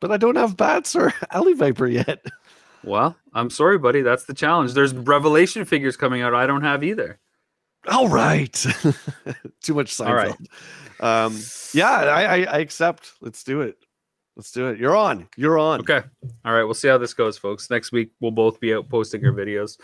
But 0.00 0.12
I 0.12 0.18
don't 0.18 0.36
have 0.36 0.54
bats 0.54 0.94
or 0.94 1.14
alley 1.30 1.54
viper 1.54 1.86
yet. 1.86 2.22
Well, 2.82 3.16
I'm 3.32 3.48
sorry, 3.48 3.78
buddy. 3.78 4.02
That's 4.02 4.24
the 4.26 4.34
challenge. 4.34 4.74
There's 4.74 4.92
revelation 4.92 5.64
figures 5.64 5.96
coming 5.96 6.20
out. 6.20 6.34
I 6.34 6.46
don't 6.46 6.60
have 6.60 6.84
either. 6.84 7.18
All 7.88 8.08
right. 8.08 8.52
Too 9.62 9.72
much 9.72 9.96
Seinfeld. 9.96 10.06
All 10.06 10.14
right. 10.14 10.36
Um, 11.00 11.38
yeah, 11.72 11.90
I, 11.90 12.24
I, 12.24 12.36
I 12.42 12.58
accept. 12.58 13.12
Let's 13.22 13.44
do 13.44 13.62
it. 13.62 13.78
Let's 14.36 14.50
do 14.50 14.68
it. 14.68 14.78
You're 14.78 14.96
on. 14.96 15.28
You're 15.36 15.58
on. 15.58 15.80
Okay. 15.80 16.02
All 16.44 16.52
right. 16.52 16.64
We'll 16.64 16.74
see 16.74 16.88
how 16.88 16.98
this 16.98 17.14
goes, 17.14 17.38
folks. 17.38 17.70
Next 17.70 17.92
week 17.92 18.10
we'll 18.20 18.32
both 18.32 18.58
be 18.58 18.74
out 18.74 18.88
posting 18.88 19.24
our 19.24 19.32
videos. 19.32 19.78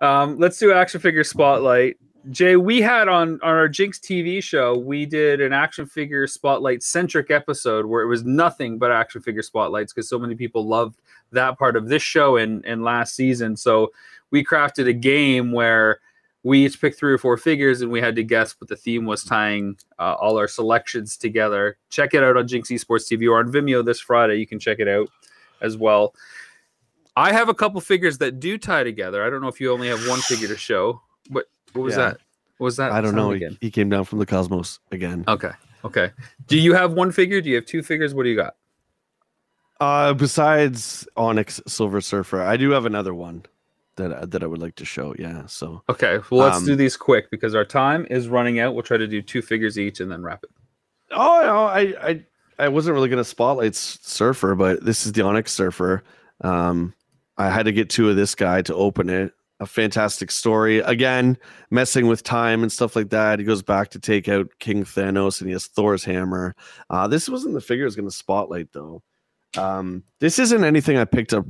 Um, 0.00 0.38
let's 0.38 0.58
do 0.58 0.72
action 0.72 1.00
figure 1.00 1.24
spotlight. 1.24 1.98
Jay, 2.30 2.56
we 2.56 2.80
had 2.80 3.08
on, 3.08 3.34
on 3.42 3.54
our 3.54 3.68
GINX 3.68 3.98
TV 3.98 4.42
show, 4.42 4.76
we 4.76 5.06
did 5.06 5.40
an 5.40 5.54
action 5.54 5.86
figure 5.86 6.26
spotlight 6.26 6.82
centric 6.82 7.30
episode 7.30 7.86
where 7.86 8.02
it 8.02 8.06
was 8.06 8.24
nothing 8.24 8.78
but 8.78 8.92
action 8.92 9.22
figure 9.22 9.42
spotlights 9.42 9.92
because 9.92 10.08
so 10.08 10.18
many 10.18 10.34
people 10.34 10.66
loved 10.66 10.98
that 11.32 11.58
part 11.58 11.76
of 11.76 11.88
this 11.88 12.02
show 12.02 12.36
and, 12.36 12.64
and 12.66 12.84
last 12.84 13.14
season. 13.14 13.56
So 13.56 13.90
we 14.30 14.44
crafted 14.44 14.86
a 14.86 14.92
game 14.92 15.52
where 15.52 16.00
we 16.42 16.64
each 16.64 16.80
picked 16.80 16.98
three 16.98 17.12
or 17.12 17.18
four 17.18 17.36
figures 17.36 17.82
and 17.82 17.90
we 17.90 18.00
had 18.00 18.16
to 18.16 18.22
guess 18.22 18.54
what 18.60 18.68
the 18.68 18.76
theme 18.76 19.04
was 19.04 19.24
tying 19.24 19.76
uh, 19.98 20.14
all 20.18 20.38
our 20.38 20.48
selections 20.48 21.16
together. 21.16 21.76
Check 21.90 22.14
it 22.14 22.22
out 22.22 22.36
on 22.36 22.48
GINX 22.48 22.70
Esports 22.70 23.10
TV 23.10 23.30
or 23.30 23.38
on 23.38 23.52
Vimeo 23.52 23.84
this 23.84 24.00
Friday. 24.00 24.36
You 24.36 24.46
can 24.46 24.58
check 24.58 24.78
it 24.80 24.88
out 24.88 25.08
as 25.60 25.76
well. 25.76 26.14
I 27.16 27.32
have 27.32 27.48
a 27.48 27.54
couple 27.54 27.80
figures 27.80 28.18
that 28.18 28.40
do 28.40 28.56
tie 28.56 28.84
together. 28.84 29.24
I 29.24 29.30
don't 29.30 29.42
know 29.42 29.48
if 29.48 29.60
you 29.60 29.72
only 29.72 29.88
have 29.88 30.06
one 30.08 30.20
figure 30.20 30.48
to 30.48 30.56
show. 30.56 31.02
What 31.28 31.46
what 31.72 31.82
was 31.82 31.96
yeah. 31.96 32.10
that? 32.10 32.18
What 32.56 32.64
was 32.66 32.76
that? 32.76 32.92
I 32.92 33.00
don't 33.00 33.14
know. 33.14 33.32
Again? 33.32 33.58
He 33.60 33.70
came 33.70 33.90
down 33.90 34.04
from 34.04 34.18
the 34.18 34.26
cosmos 34.26 34.78
again. 34.92 35.24
Okay. 35.28 35.50
Okay. 35.84 36.12
Do 36.46 36.58
you 36.58 36.74
have 36.74 36.92
one 36.92 37.10
figure? 37.12 37.40
Do 37.40 37.50
you 37.50 37.56
have 37.56 37.66
two 37.66 37.82
figures? 37.82 38.14
What 38.14 38.22
do 38.22 38.30
you 38.30 38.36
got? 38.36 38.54
Uh, 39.80 40.12
besides 40.12 41.08
Onyx 41.16 41.60
Silver 41.66 42.00
Surfer, 42.00 42.42
I 42.42 42.56
do 42.56 42.70
have 42.70 42.84
another 42.84 43.14
one 43.14 43.44
that 43.96 44.30
that 44.30 44.42
I 44.42 44.46
would 44.46 44.60
like 44.60 44.76
to 44.76 44.84
show. 44.84 45.14
Yeah. 45.18 45.46
So 45.46 45.82
okay, 45.88 46.18
well 46.30 46.46
let's 46.46 46.58
um, 46.58 46.66
do 46.66 46.76
these 46.76 46.96
quick 46.96 47.30
because 47.30 47.54
our 47.54 47.64
time 47.64 48.06
is 48.10 48.28
running 48.28 48.60
out. 48.60 48.74
We'll 48.74 48.82
try 48.82 48.96
to 48.96 49.06
do 49.06 49.22
two 49.22 49.42
figures 49.42 49.78
each 49.78 50.00
and 50.00 50.10
then 50.10 50.22
wrap 50.22 50.44
it. 50.44 50.50
Oh 51.10 51.40
no, 51.42 51.64
I 51.64 52.08
I 52.08 52.24
I 52.58 52.68
wasn't 52.68 52.94
really 52.94 53.08
gonna 53.08 53.24
spotlight 53.24 53.74
Surfer, 53.74 54.54
but 54.54 54.84
this 54.84 55.06
is 55.06 55.12
the 55.12 55.22
Onyx 55.22 55.52
Surfer. 55.52 56.02
Um, 56.42 56.94
I 57.36 57.48
had 57.48 57.64
to 57.64 57.72
get 57.72 57.90
two 57.90 58.08
of 58.10 58.16
this 58.16 58.34
guy 58.34 58.62
to 58.62 58.74
open 58.74 59.08
it. 59.08 59.32
A 59.60 59.66
fantastic 59.66 60.30
story. 60.30 60.78
Again, 60.78 61.36
messing 61.70 62.06
with 62.06 62.22
time 62.22 62.62
and 62.62 62.72
stuff 62.72 62.96
like 62.96 63.10
that. 63.10 63.38
He 63.38 63.44
goes 63.44 63.62
back 63.62 63.90
to 63.90 63.98
take 63.98 64.26
out 64.26 64.48
King 64.58 64.84
Thanos 64.84 65.40
and 65.40 65.48
he 65.48 65.52
has 65.52 65.66
Thor's 65.66 66.02
hammer. 66.04 66.54
Uh, 66.88 67.06
this 67.08 67.28
wasn't 67.28 67.52
the 67.52 67.60
figure 67.60 67.84
I 67.84 67.86
was 67.86 67.96
going 67.96 68.08
to 68.08 68.14
spotlight 68.14 68.72
though. 68.72 69.02
Um, 69.58 70.04
this 70.18 70.38
isn't 70.38 70.64
anything 70.64 70.96
I 70.96 71.04
picked 71.04 71.34
up 71.34 71.44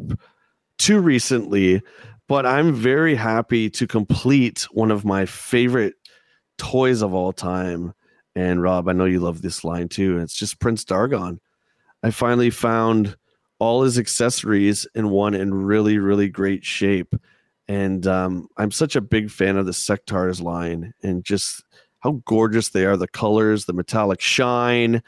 too 0.78 0.99
recently, 0.99 1.82
but 2.30 2.46
I'm 2.46 2.72
very 2.72 3.16
happy 3.16 3.68
to 3.70 3.88
complete 3.88 4.68
one 4.70 4.92
of 4.92 5.04
my 5.04 5.26
favorite 5.26 5.94
toys 6.58 7.02
of 7.02 7.12
all 7.12 7.32
time. 7.32 7.92
And 8.36 8.62
Rob, 8.62 8.88
I 8.88 8.92
know 8.92 9.04
you 9.04 9.18
love 9.18 9.42
this 9.42 9.64
line 9.64 9.88
too. 9.88 10.16
It's 10.18 10.36
just 10.36 10.60
Prince 10.60 10.84
Dargon. 10.84 11.38
I 12.04 12.12
finally 12.12 12.50
found 12.50 13.16
all 13.58 13.82
his 13.82 13.98
accessories 13.98 14.86
in 14.94 15.10
one 15.10 15.34
in 15.34 15.52
really, 15.52 15.98
really 15.98 16.28
great 16.28 16.64
shape. 16.64 17.16
And 17.66 18.06
um, 18.06 18.46
I'm 18.56 18.70
such 18.70 18.94
a 18.94 19.00
big 19.00 19.28
fan 19.28 19.56
of 19.56 19.66
the 19.66 19.72
Sectaurs 19.72 20.40
line 20.40 20.94
and 21.02 21.24
just 21.24 21.64
how 21.98 22.22
gorgeous 22.26 22.68
they 22.68 22.84
are 22.84 22.96
the 22.96 23.08
colors, 23.08 23.64
the 23.64 23.72
metallic 23.72 24.20
shine. 24.20 25.02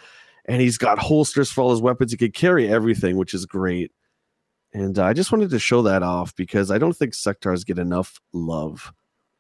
And 0.47 0.61
he's 0.61 0.77
got 0.77 0.99
holsters 0.99 1.53
for 1.53 1.61
all 1.61 1.71
his 1.71 1.81
weapons. 1.81 2.11
He 2.11 2.19
could 2.19 2.35
carry 2.35 2.69
everything, 2.69 3.17
which 3.17 3.33
is 3.33 3.47
great. 3.47 3.93
And 4.75 4.99
uh, 4.99 5.05
I 5.05 5.13
just 5.13 5.33
wanted 5.33 5.51
to 5.51 5.59
show 5.59 5.83
that 5.83 6.03
off 6.03 6.35
because 6.35 6.71
I 6.71 6.79
don't 6.79 6.97
think 6.97 7.13
Sectaurs 7.13 7.67
get 7.67 7.79
enough 7.79 8.21
love. 8.33 8.93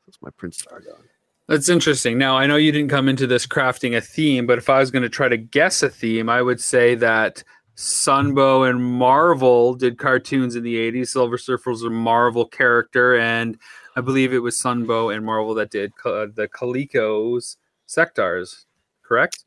That's 0.06 0.20
my 0.20 0.30
Prince 0.30 0.62
Dargon. 0.62 1.00
That's 1.48 1.68
interesting. 1.68 2.18
Now, 2.18 2.36
I 2.36 2.46
know 2.46 2.56
you 2.56 2.70
didn't 2.70 2.90
come 2.90 3.08
into 3.08 3.26
this 3.26 3.46
crafting 3.46 3.96
a 3.96 4.00
theme, 4.00 4.46
but 4.46 4.58
if 4.58 4.70
I 4.70 4.78
was 4.78 4.90
going 4.90 5.02
to 5.02 5.08
try 5.08 5.28
to 5.28 5.36
guess 5.36 5.82
a 5.82 5.88
theme, 5.88 6.28
I 6.28 6.42
would 6.42 6.60
say 6.60 6.94
that 6.96 7.42
Sunbow 7.76 8.68
and 8.68 8.82
Marvel 8.82 9.74
did 9.74 9.98
cartoons 9.98 10.54
in 10.54 10.62
the 10.62 10.76
80s. 10.76 11.08
Silver 11.08 11.38
Surfer 11.38 11.70
was 11.70 11.82
a 11.82 11.90
Marvel 11.90 12.46
character, 12.46 13.16
and 13.16 13.58
I 13.96 14.02
believe 14.02 14.32
it 14.32 14.38
was 14.38 14.56
Sunbow 14.56 15.14
and 15.14 15.24
Marvel 15.24 15.54
that 15.54 15.70
did 15.70 15.92
uh, 16.04 16.26
the 16.32 16.48
Coleco's 16.48 17.56
Sectaurs, 17.88 18.66
correct? 19.02 19.44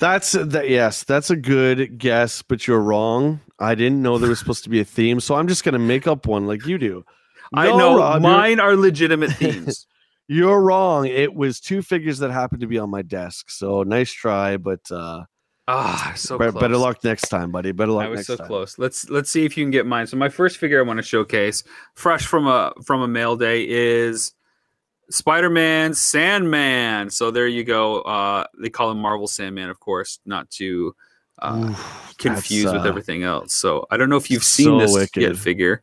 That's 0.00 0.32
that. 0.32 0.68
Yes, 0.68 1.04
that's 1.04 1.30
a 1.30 1.36
good 1.36 1.98
guess, 1.98 2.42
but 2.42 2.66
you're 2.66 2.80
wrong. 2.80 3.40
I 3.58 3.74
didn't 3.74 4.02
know 4.02 4.18
there 4.18 4.30
was 4.30 4.38
supposed 4.40 4.64
to 4.64 4.70
be 4.70 4.80
a 4.80 4.84
theme, 4.84 5.20
so 5.20 5.36
I'm 5.36 5.46
just 5.46 5.62
gonna 5.62 5.78
make 5.78 6.06
up 6.06 6.26
one 6.26 6.46
like 6.46 6.66
you 6.66 6.78
do. 6.78 7.04
No, 7.52 7.60
I 7.60 7.66
know 7.66 7.98
Rob, 7.98 8.22
mine 8.22 8.60
are 8.60 8.76
legitimate 8.76 9.32
themes. 9.32 9.86
you're 10.28 10.60
wrong. 10.60 11.06
It 11.06 11.34
was 11.34 11.60
two 11.60 11.82
figures 11.82 12.18
that 12.20 12.30
happened 12.30 12.62
to 12.62 12.66
be 12.66 12.78
on 12.78 12.90
my 12.90 13.02
desk. 13.02 13.50
So 13.50 13.82
nice 13.82 14.10
try, 14.10 14.56
but 14.56 14.90
uh 14.90 15.24
Ah, 15.72 16.14
so 16.16 16.36
better, 16.36 16.50
better, 16.50 16.76
luck 16.76 17.04
next 17.04 17.28
time, 17.28 17.52
buddy. 17.52 17.70
Better 17.70 17.92
luck. 17.92 18.06
I 18.06 18.08
was 18.08 18.26
so 18.26 18.36
time. 18.36 18.48
close. 18.48 18.76
Let's 18.76 19.08
let's 19.08 19.30
see 19.30 19.44
if 19.44 19.56
you 19.56 19.62
can 19.62 19.70
get 19.70 19.86
mine. 19.86 20.08
So 20.08 20.16
my 20.16 20.28
first 20.28 20.56
figure 20.58 20.80
I 20.80 20.82
want 20.82 20.96
to 20.96 21.02
showcase, 21.02 21.62
fresh 21.94 22.26
from 22.26 22.48
a 22.48 22.72
from 22.84 23.02
a 23.02 23.08
mail 23.08 23.36
day, 23.36 23.68
is 23.68 24.32
Spider-Man, 25.10 25.94
Sandman. 25.94 27.10
So 27.10 27.30
there 27.30 27.48
you 27.48 27.64
go. 27.64 28.02
Uh, 28.02 28.44
they 28.58 28.70
call 28.70 28.90
him 28.90 28.98
Marvel 28.98 29.26
Sandman, 29.26 29.68
of 29.68 29.80
course, 29.80 30.20
not 30.24 30.48
to 30.52 30.94
uh, 31.40 31.70
Oof, 31.70 32.14
confuse 32.18 32.66
uh, 32.66 32.74
with 32.74 32.86
everything 32.86 33.22
else. 33.22 33.52
So 33.54 33.86
I 33.90 33.96
don't 33.96 34.08
know 34.08 34.16
if 34.16 34.30
you've 34.30 34.44
seen 34.44 34.66
so 34.66 34.78
this 34.78 34.94
wicked. 34.94 35.22
yet 35.22 35.36
figure. 35.36 35.82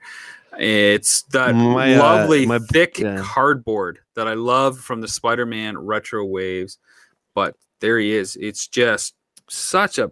It's 0.58 1.24
that 1.34 1.54
my, 1.54 1.96
uh, 1.96 2.00
lovely 2.00 2.46
my, 2.46 2.60
thick 2.60 3.00
yeah. 3.00 3.20
cardboard 3.22 4.00
that 4.16 4.28
I 4.28 4.34
love 4.34 4.80
from 4.80 5.02
the 5.02 5.08
Spider-Man 5.08 5.78
retro 5.78 6.26
waves. 6.26 6.80
But 7.36 7.56
there 7.80 8.00
he 8.00 8.16
is. 8.16 8.36
It's 8.38 8.68
just 8.68 9.14
such 9.50 10.00
a 10.00 10.12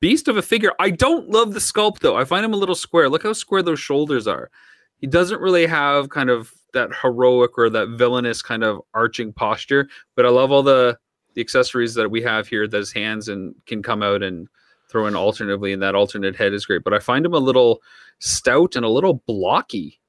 beast 0.00 0.28
of 0.28 0.36
a 0.36 0.42
figure. 0.42 0.72
I 0.78 0.90
don't 0.90 1.28
love 1.28 1.54
the 1.54 1.60
sculpt 1.60 2.00
though. 2.00 2.16
I 2.16 2.24
find 2.24 2.44
him 2.44 2.54
a 2.54 2.58
little 2.58 2.74
square. 2.74 3.08
Look 3.08 3.24
how 3.24 3.32
square 3.32 3.62
those 3.62 3.80
shoulders 3.80 4.28
are. 4.28 4.50
He 4.98 5.06
doesn't 5.06 5.40
really 5.40 5.66
have 5.66 6.08
kind 6.08 6.30
of 6.30 6.52
that 6.74 6.90
heroic 7.02 7.52
or 7.56 7.70
that 7.70 7.88
villainous 7.90 8.42
kind 8.42 8.62
of 8.62 8.80
arching 8.94 9.32
posture. 9.32 9.88
But 10.16 10.26
I 10.26 10.30
love 10.30 10.52
all 10.52 10.62
the 10.62 10.98
the 11.34 11.40
accessories 11.40 11.94
that 11.94 12.10
we 12.10 12.22
have 12.22 12.48
here. 12.48 12.66
That 12.66 12.78
his 12.78 12.92
hands 12.92 13.28
and 13.28 13.54
can 13.66 13.82
come 13.82 14.02
out 14.02 14.22
and 14.22 14.48
throw 14.90 15.06
in 15.06 15.16
alternatively, 15.16 15.72
and 15.72 15.82
that 15.82 15.94
alternate 15.94 16.36
head 16.36 16.52
is 16.52 16.66
great. 16.66 16.84
But 16.84 16.94
I 16.94 16.98
find 16.98 17.24
him 17.24 17.34
a 17.34 17.38
little 17.38 17.82
stout 18.18 18.76
and 18.76 18.84
a 18.84 18.88
little 18.88 19.22
blocky 19.26 20.00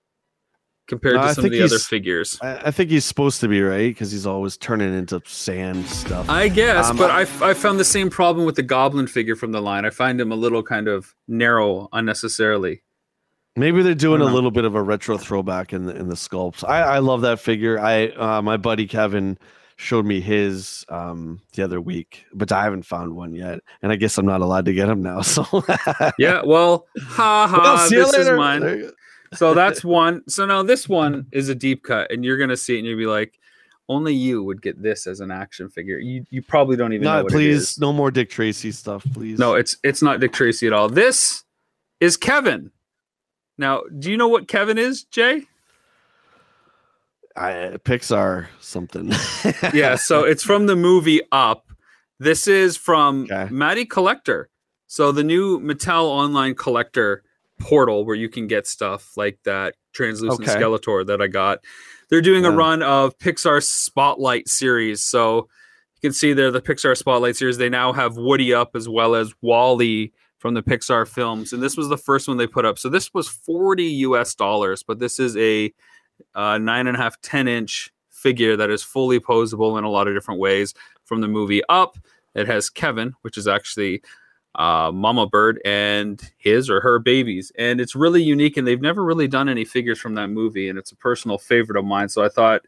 compared 0.90 1.16
no, 1.16 1.28
to 1.28 1.34
some 1.36 1.46
of 1.46 1.52
the 1.52 1.62
other 1.62 1.80
figures. 1.80 2.38
I, 2.42 2.68
I, 2.68 2.72
think 2.72 2.90
he's 2.90 3.06
supposed 3.06 3.40
to 3.42 3.48
be 3.48 3.62
right 3.62 3.90
because 3.90 4.12
he's 4.12 4.26
always 4.26 4.58
turning 4.58 4.94
into 4.94 5.22
sand 5.26 5.86
stuff. 5.86 6.28
I 6.28 6.50
guess, 6.50 6.90
um, 6.90 6.98
but 6.98 7.12
I, 7.12 7.22
I 7.48 7.54
found 7.54 7.80
the 7.80 7.86
same 7.86 8.10
problem 8.10 8.46
with 8.46 8.56
the 8.56 8.64
Goblin 8.64 9.08
figure 9.08 9.36
from 9.36 9.52
the 9.52 9.62
line. 9.62 9.86
I 9.86 9.92
find 9.92 10.20
him 10.20 10.32
a 10.32 10.36
little 10.36 10.64
kind 10.64 10.88
of 10.88 11.16
narrow 11.28 11.88
unnecessarily. 11.94 12.82
Maybe 13.56 13.82
they're 13.82 13.96
doing 13.96 14.22
a 14.22 14.26
little 14.26 14.52
bit 14.52 14.64
of 14.64 14.76
a 14.76 14.82
retro 14.82 15.18
throwback 15.18 15.74
in 15.74 15.86
the 15.86 15.96
in 15.96 16.08
the 16.08 16.16
sculpts. 16.16 16.68
I, 16.68 16.82
I 16.82 17.00
love 17.00 17.22
that 17.22 17.40
figure. 17.40 17.80
I 17.80 18.08
uh, 18.10 18.42
my 18.42 18.58
buddy 18.58 18.88
Kevin 18.88 19.38
showed 19.76 20.06
me 20.06 20.22
his 20.22 20.86
um 20.90 21.42
the 21.54 21.64
other 21.64 21.82
week, 21.82 22.26
but 22.34 22.52
I 22.52 22.64
haven't 22.64 22.84
found 22.84 23.16
one 23.16 23.34
yet. 23.34 23.60
And 23.82 23.92
I 23.92 23.96
guess 23.96 24.18
I'm 24.18 24.26
not 24.26 24.42
allowed 24.42 24.66
to 24.66 24.74
get 24.74 24.88
him 24.88 25.02
now. 25.02 25.22
So 25.24 25.46
yeah, 26.18 26.42
well, 26.46 26.88
ha 27.02 27.48
ha. 27.52 27.62
Well, 27.62 27.90
this 27.90 28.14
is 28.14 28.30
mine 28.32 28.92
so 29.34 29.54
that's 29.54 29.84
one. 29.84 30.28
So 30.28 30.46
now 30.46 30.64
this 30.64 30.90
one 30.90 31.28
is 31.32 31.50
a 31.50 31.56
deep 31.56 31.84
cut, 31.84 32.12
and 32.12 32.24
you're 32.24 32.38
gonna 32.38 32.58
see 32.58 32.76
it, 32.76 32.80
and 32.80 32.88
you'll 32.88 32.98
be 32.98 33.06
like, 33.06 33.40
only 33.88 34.14
you 34.14 34.44
would 34.44 34.62
get 34.62 34.82
this 34.82 35.08
as 35.08 35.20
an 35.20 35.32
action 35.32 35.70
figure. 35.70 35.98
You 35.98 36.26
you 36.30 36.42
probably 36.42 36.76
don't 36.76 36.94
even 36.94 37.06
no, 37.06 37.22
know. 37.22 37.28
please, 37.28 37.80
no 37.80 37.94
more 37.94 38.12
Dick 38.12 38.30
Tracy 38.30 38.72
stuff, 38.72 39.06
please. 39.14 39.40
No, 39.40 39.56
it's 39.56 39.78
it's 39.84 40.02
not 40.02 40.20
Dick 40.20 40.34
Tracy 40.34 40.68
at 40.68 40.74
all. 40.74 40.90
This 40.90 41.44
is 42.00 42.18
Kevin. 42.18 42.72
Now, 43.60 43.82
do 44.00 44.10
you 44.10 44.16
know 44.16 44.30
what 44.30 44.48
Kevin 44.48 44.78
is, 44.78 45.04
Jay? 45.04 45.46
I, 47.36 47.78
Pixar 47.84 48.48
something. 48.62 49.12
yeah, 49.74 49.96
so 49.96 50.24
it's 50.24 50.44
from 50.44 50.66
the 50.66 50.78
movie 50.78 51.22
Up. 51.32 51.66
This 52.20 52.48
is 52.48 52.78
from 52.78 53.24
okay. 53.24 53.48
Matty 53.52 53.86
Collector. 53.86 54.50
So 54.88 55.12
the 55.12 55.24
new 55.24 55.60
Mattel 55.60 56.06
online 56.06 56.56
collector 56.56 57.24
portal 57.60 58.06
where 58.06 58.16
you 58.16 58.30
can 58.30 58.48
get 58.48 58.66
stuff 58.66 59.16
like 59.18 59.38
that 59.44 59.76
translucent 59.94 60.48
okay. 60.48 60.60
Skeletor 60.60 61.06
that 61.08 61.22
I 61.22 61.28
got. 61.28 61.60
They're 62.10 62.22
doing 62.22 62.44
yeah. 62.44 62.52
a 62.52 62.56
run 62.56 62.82
of 62.82 63.18
Pixar 63.20 63.62
Spotlight 63.62 64.48
series. 64.48 65.04
So 65.04 65.50
you 65.96 66.10
can 66.10 66.14
see 66.14 66.32
there 66.32 66.50
the 66.50 66.62
Pixar 66.62 66.98
Spotlight 66.98 67.36
series. 67.36 67.58
They 67.58 67.70
now 67.70 67.92
have 67.92 68.16
Woody 68.16 68.54
up 68.54 68.76
as 68.76 68.88
well 68.88 69.16
as 69.16 69.34
WALL-E 69.42 70.14
from 70.40 70.54
the 70.54 70.64
Pixar 70.64 71.08
films. 71.08 71.54
And 71.54 71.62
this 71.62 71.78
was 71.78 71.90
the 71.90 71.98
first 71.98 72.28
one 72.28 72.38
they 72.38 72.48
put 72.48 72.66
up. 72.66 72.80
So 72.80 72.90
this 72.90 73.14
was 73.14 73.28
40 73.28 73.84
US 73.84 74.34
dollars, 74.34 74.82
but 74.82 74.98
this 74.98 75.20
is 75.20 75.38
a 75.38 75.72
uh, 76.34 76.58
nine 76.58 76.88
and 76.88 76.98
a 76.98 77.00
half, 77.00 77.20
10 77.22 77.48
inch 77.48 77.94
figure 78.10 78.58
that 78.58 78.70
is 78.70 78.82
fully 78.82 79.20
posable 79.20 79.78
in 79.78 79.84
a 79.84 79.90
lot 79.90 80.08
of 80.08 80.14
different 80.14 80.40
ways 80.40 80.74
from 81.06 81.22
the 81.22 81.28
movie 81.28 81.62
Up. 81.70 81.98
It 82.36 82.48
has 82.48 82.70
Kevin, 82.70 83.14
which 83.22 83.38
is 83.38 83.48
actually 83.48 84.02
uh, 84.56 84.92
Mama 84.94 85.28
Bird 85.28 85.62
and 85.66 86.22
his 86.38 86.70
or 86.70 86.82
her 86.82 87.00
babies. 87.00 87.52
And 87.58 87.80
it's 87.80 87.96
really 87.96 88.24
unique, 88.24 88.58
and 88.58 88.68
they've 88.68 88.82
never 88.82 89.04
really 89.04 89.28
done 89.28 89.50
any 89.50 89.66
figures 89.66 90.00
from 90.00 90.16
that 90.16 90.30
movie, 90.30 90.70
and 90.70 90.78
it's 90.78 90.92
a 90.92 90.96
personal 90.96 91.38
favorite 91.38 91.78
of 91.78 91.86
mine. 91.86 92.10
So 92.10 92.24
I 92.24 92.30
thought 92.30 92.62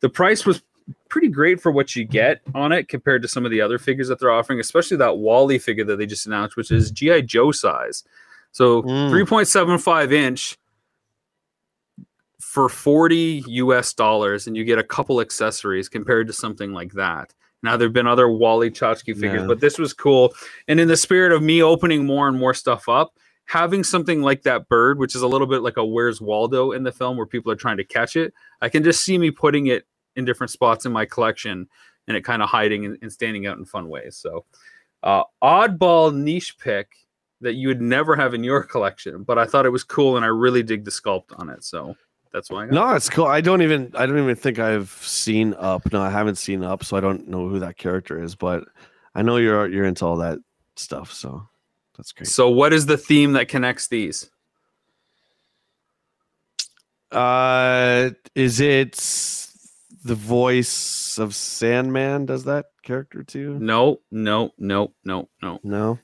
the 0.00 0.08
price 0.08 0.44
was 0.46 0.62
pretty 1.08 1.28
great 1.28 1.60
for 1.60 1.70
what 1.70 1.96
you 1.96 2.04
get 2.04 2.40
on 2.54 2.72
it 2.72 2.88
compared 2.88 3.22
to 3.22 3.28
some 3.28 3.44
of 3.44 3.50
the 3.50 3.60
other 3.60 3.78
figures 3.78 4.08
that 4.08 4.18
they're 4.18 4.30
offering, 4.30 4.60
especially 4.60 4.96
that 4.98 5.18
WALL-E 5.18 5.58
figure 5.58 5.84
that 5.84 5.96
they 5.96 6.06
just 6.06 6.26
announced, 6.26 6.56
which 6.56 6.70
is 6.70 6.90
G.I. 6.90 7.22
Joe 7.22 7.52
size. 7.52 8.04
So 8.52 8.82
mm. 8.82 9.10
3.75 9.10 10.12
inch 10.12 10.58
for 12.40 12.68
40 12.68 13.44
US 13.46 13.92
dollars, 13.92 14.46
and 14.46 14.56
you 14.56 14.64
get 14.64 14.78
a 14.78 14.84
couple 14.84 15.20
accessories 15.20 15.88
compared 15.88 16.26
to 16.26 16.32
something 16.32 16.72
like 16.72 16.92
that. 16.92 17.34
Now 17.62 17.76
there've 17.76 17.92
been 17.92 18.06
other 18.06 18.28
WALL-E 18.28 18.70
Chachki 18.70 19.14
figures, 19.14 19.42
yeah. 19.42 19.46
but 19.46 19.60
this 19.60 19.78
was 19.78 19.92
cool. 19.92 20.34
And 20.68 20.78
in 20.78 20.88
the 20.88 20.96
spirit 20.96 21.32
of 21.32 21.42
me 21.42 21.62
opening 21.62 22.06
more 22.06 22.28
and 22.28 22.38
more 22.38 22.54
stuff 22.54 22.88
up, 22.88 23.14
having 23.46 23.84
something 23.84 24.22
like 24.22 24.42
that 24.42 24.68
bird, 24.68 24.98
which 24.98 25.14
is 25.14 25.22
a 25.22 25.26
little 25.26 25.46
bit 25.46 25.62
like 25.62 25.76
a 25.76 25.84
Where's 25.84 26.20
Waldo 26.20 26.72
in 26.72 26.82
the 26.82 26.92
film, 26.92 27.16
where 27.16 27.26
people 27.26 27.50
are 27.50 27.56
trying 27.56 27.76
to 27.76 27.84
catch 27.84 28.16
it, 28.16 28.34
I 28.60 28.68
can 28.68 28.82
just 28.82 29.04
see 29.04 29.18
me 29.18 29.30
putting 29.30 29.66
it 29.66 29.86
in 30.16 30.24
different 30.24 30.50
spots 30.50 30.86
in 30.86 30.92
my 30.92 31.04
collection, 31.04 31.68
and 32.08 32.16
it 32.16 32.24
kind 32.24 32.42
of 32.42 32.48
hiding 32.48 32.84
and, 32.84 32.98
and, 33.02 33.12
standing 33.12 33.46
out 33.46 33.58
in 33.58 33.64
fun 33.64 33.88
ways. 33.88 34.16
So, 34.16 34.44
uh, 35.02 35.24
oddball 35.42 36.14
niche 36.14 36.58
pick 36.58 36.88
that 37.40 37.54
you 37.54 37.68
would 37.68 37.80
never 37.80 38.16
have 38.16 38.34
in 38.34 38.42
your 38.42 38.62
collection, 38.62 39.22
but 39.22 39.38
I 39.38 39.44
thought 39.44 39.66
it 39.66 39.70
was 39.70 39.84
cool, 39.84 40.16
and 40.16 40.24
I 40.24 40.28
really 40.28 40.62
dig 40.62 40.84
the 40.84 40.90
sculpt 40.90 41.38
on 41.38 41.50
it. 41.50 41.62
So 41.64 41.96
that's 42.32 42.50
why. 42.50 42.66
no, 42.66 42.94
it's 42.94 43.08
cool. 43.10 43.26
I 43.26 43.40
don't 43.40 43.62
even. 43.62 43.92
I 43.94 44.06
don't 44.06 44.18
even 44.18 44.36
think 44.36 44.58
I've 44.58 44.90
seen 44.90 45.54
Up. 45.58 45.90
No, 45.92 46.00
I 46.00 46.10
haven't 46.10 46.36
seen 46.36 46.62
Up, 46.62 46.84
so 46.84 46.96
I 46.96 47.00
don't 47.00 47.28
know 47.28 47.48
who 47.48 47.58
that 47.60 47.76
character 47.76 48.22
is. 48.22 48.34
But 48.34 48.64
I 49.14 49.22
know 49.22 49.36
you're 49.36 49.68
you're 49.68 49.84
into 49.84 50.04
all 50.04 50.16
that 50.16 50.38
stuff, 50.76 51.12
so 51.12 51.48
that's 51.96 52.12
great. 52.12 52.28
So, 52.28 52.50
what 52.50 52.72
is 52.72 52.86
the 52.86 52.98
theme 52.98 53.32
that 53.32 53.48
connects 53.48 53.88
these? 53.88 54.30
Uh, 57.12 58.10
is 58.34 58.60
it 58.60 58.96
the 60.06 60.14
voice 60.14 61.18
of 61.18 61.34
Sandman? 61.34 62.26
Does 62.26 62.44
that 62.44 62.66
character 62.82 63.22
too? 63.22 63.58
No, 63.58 64.00
no, 64.10 64.52
no, 64.58 64.92
no, 65.04 65.28
no, 65.42 65.60
no. 65.62 65.98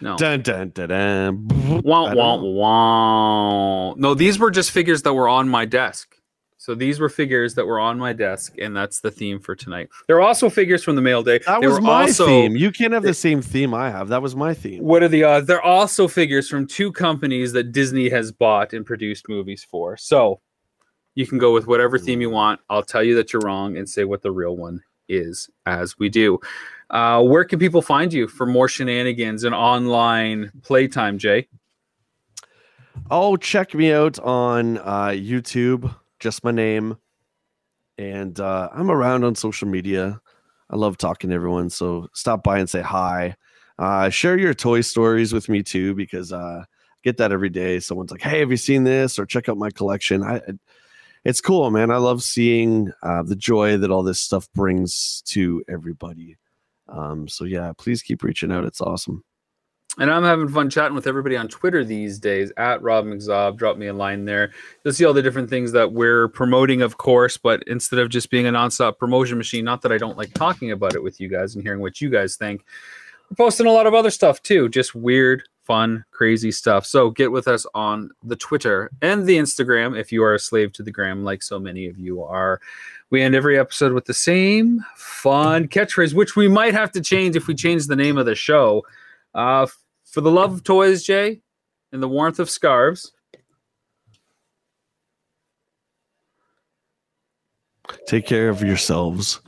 No. 0.00 0.16
Dun, 0.16 0.42
dun, 0.42 0.70
dun, 0.70 0.88
dun. 0.88 1.82
Wah, 1.84 2.12
wah, 2.12 2.36
wah. 2.42 3.94
No, 3.94 4.14
these 4.14 4.36
were 4.36 4.50
just 4.50 4.72
figures 4.72 5.02
that 5.02 5.14
were 5.14 5.28
on 5.28 5.48
my 5.48 5.64
desk. 5.64 6.16
So 6.58 6.74
these 6.74 6.98
were 7.00 7.08
figures 7.08 7.54
that 7.56 7.66
were 7.66 7.80
on 7.80 7.98
my 7.98 8.12
desk, 8.12 8.54
and 8.60 8.76
that's 8.76 9.00
the 9.00 9.10
theme 9.10 9.40
for 9.40 9.54
tonight. 9.54 9.88
There 10.06 10.16
are 10.16 10.20
also 10.20 10.48
figures 10.48 10.82
from 10.84 10.96
the 10.96 11.02
mail 11.02 11.22
day. 11.22 11.38
That 11.38 11.60
they 11.60 11.66
was 11.66 11.80
my 11.80 12.02
also, 12.02 12.26
theme. 12.26 12.56
You 12.56 12.70
can't 12.70 12.92
have 12.92 13.02
the 13.02 13.14
same 13.14 13.42
theme 13.42 13.74
I 13.74 13.90
have. 13.90 14.08
That 14.08 14.22
was 14.22 14.36
my 14.36 14.54
theme. 14.54 14.82
What 14.82 15.02
are 15.02 15.08
the 15.08 15.24
odds? 15.24 15.46
There 15.46 15.58
are 15.58 15.62
also 15.62 16.06
figures 16.06 16.48
from 16.48 16.66
two 16.66 16.92
companies 16.92 17.52
that 17.52 17.72
Disney 17.72 18.08
has 18.10 18.30
bought 18.32 18.72
and 18.72 18.86
produced 18.86 19.28
movies 19.28 19.64
for. 19.68 19.96
So 19.96 20.40
you 21.14 21.26
can 21.26 21.38
go 21.38 21.52
with 21.52 21.66
whatever 21.66 21.98
theme 21.98 22.20
you 22.20 22.30
want. 22.30 22.60
I'll 22.70 22.82
tell 22.82 23.02
you 23.02 23.14
that 23.16 23.32
you're 23.32 23.42
wrong 23.42 23.76
and 23.76 23.88
say 23.88 24.04
what 24.04 24.22
the 24.22 24.30
real 24.30 24.56
one 24.56 24.82
is 25.08 25.50
as 25.66 25.98
we 25.98 26.08
do. 26.08 26.38
Uh, 26.90 27.22
where 27.22 27.44
can 27.44 27.58
people 27.58 27.82
find 27.82 28.12
you 28.12 28.28
for 28.28 28.46
more 28.46 28.68
shenanigans 28.68 29.44
and 29.44 29.54
online 29.54 30.52
playtime, 30.62 31.18
Jay? 31.18 31.48
Oh, 33.10 33.36
check 33.36 33.74
me 33.74 33.92
out 33.92 34.18
on 34.18 34.78
uh, 34.78 35.12
YouTube, 35.14 35.94
just 36.20 36.44
my 36.44 36.50
name. 36.50 36.96
And 37.98 38.38
uh, 38.40 38.68
I'm 38.72 38.90
around 38.90 39.24
on 39.24 39.34
social 39.34 39.68
media. 39.68 40.20
I 40.70 40.76
love 40.76 40.96
talking 40.96 41.30
to 41.30 41.36
everyone. 41.36 41.70
So 41.70 42.08
stop 42.14 42.42
by 42.42 42.58
and 42.58 42.68
say 42.68 42.80
hi. 42.82 43.36
Uh, 43.78 44.10
share 44.10 44.38
your 44.38 44.54
toy 44.54 44.80
stories 44.80 45.32
with 45.32 45.48
me 45.48 45.62
too, 45.62 45.94
because 45.94 46.32
uh, 46.32 46.62
I 46.62 46.64
get 47.02 47.16
that 47.18 47.32
every 47.32 47.48
day. 47.50 47.80
Someone's 47.80 48.10
like, 48.10 48.22
"Hey, 48.22 48.40
have 48.40 48.50
you 48.50 48.56
seen 48.56 48.84
this?" 48.84 49.18
or 49.18 49.26
"Check 49.26 49.48
out 49.48 49.58
my 49.58 49.70
collection." 49.70 50.22
I, 50.22 50.40
it's 51.24 51.40
cool, 51.40 51.70
man. 51.70 51.90
I 51.90 51.96
love 51.96 52.22
seeing 52.22 52.92
uh, 53.02 53.22
the 53.22 53.36
joy 53.36 53.76
that 53.76 53.90
all 53.90 54.02
this 54.02 54.20
stuff 54.20 54.50
brings 54.52 55.22
to 55.26 55.62
everybody. 55.68 56.36
Um, 56.88 57.28
so 57.28 57.44
yeah, 57.44 57.72
please 57.76 58.02
keep 58.02 58.22
reaching 58.22 58.52
out. 58.52 58.64
It's 58.64 58.80
awesome. 58.80 59.24
And 59.98 60.10
I'm 60.10 60.24
having 60.24 60.48
fun 60.48 60.70
chatting 60.70 60.94
with 60.94 61.06
everybody 61.06 61.36
on 61.36 61.48
Twitter 61.48 61.84
these 61.84 62.18
days 62.18 62.50
at 62.56 62.80
Rob 62.80 63.04
McZob. 63.04 63.58
Drop 63.58 63.76
me 63.76 63.88
a 63.88 63.92
line 63.92 64.24
there. 64.24 64.50
You'll 64.82 64.94
see 64.94 65.04
all 65.04 65.12
the 65.12 65.20
different 65.20 65.50
things 65.50 65.70
that 65.72 65.92
we're 65.92 66.28
promoting, 66.28 66.80
of 66.80 66.96
course, 66.96 67.36
but 67.36 67.62
instead 67.66 67.98
of 67.98 68.08
just 68.08 68.30
being 68.30 68.46
a 68.46 68.52
nonstop 68.52 68.96
promotion 68.96 69.36
machine, 69.36 69.66
not 69.66 69.82
that 69.82 69.92
I 69.92 69.98
don't 69.98 70.16
like 70.16 70.32
talking 70.32 70.70
about 70.70 70.94
it 70.94 71.02
with 71.02 71.20
you 71.20 71.28
guys 71.28 71.54
and 71.54 71.62
hearing 71.62 71.80
what 71.80 72.00
you 72.00 72.08
guys 72.08 72.36
think, 72.36 72.64
we're 73.28 73.36
posting 73.36 73.66
a 73.66 73.72
lot 73.72 73.86
of 73.86 73.92
other 73.92 74.10
stuff 74.10 74.42
too, 74.42 74.70
just 74.70 74.94
weird, 74.94 75.42
fun, 75.72 76.04
crazy 76.10 76.52
stuff. 76.52 76.84
So 76.84 77.08
get 77.08 77.32
with 77.32 77.48
us 77.48 77.64
on 77.74 78.10
the 78.22 78.36
Twitter 78.36 78.90
and 79.00 79.24
the 79.24 79.38
Instagram 79.38 79.98
if 79.98 80.12
you 80.12 80.22
are 80.22 80.34
a 80.34 80.38
slave 80.38 80.70
to 80.74 80.82
the 80.82 80.90
gram, 80.90 81.24
like 81.24 81.42
so 81.42 81.58
many 81.58 81.86
of 81.86 81.98
you 81.98 82.22
are. 82.22 82.60
We 83.08 83.22
end 83.22 83.34
every 83.34 83.58
episode 83.58 83.94
with 83.94 84.04
the 84.04 84.12
same 84.12 84.84
fun 84.96 85.68
catchphrase, 85.68 86.12
which 86.12 86.36
we 86.36 86.46
might 86.46 86.74
have 86.74 86.92
to 86.92 87.00
change 87.00 87.36
if 87.36 87.46
we 87.46 87.54
change 87.54 87.86
the 87.86 87.96
name 87.96 88.18
of 88.18 88.26
the 88.26 88.34
show. 88.34 88.84
Uh, 89.34 89.66
for 90.04 90.20
the 90.20 90.30
love 90.30 90.52
of 90.52 90.62
toys, 90.62 91.04
Jay, 91.04 91.40
and 91.90 92.02
the 92.02 92.08
warmth 92.08 92.38
of 92.38 92.50
scarves. 92.50 93.10
Take 98.06 98.26
care 98.26 98.50
of 98.50 98.60
yourselves. 98.60 99.40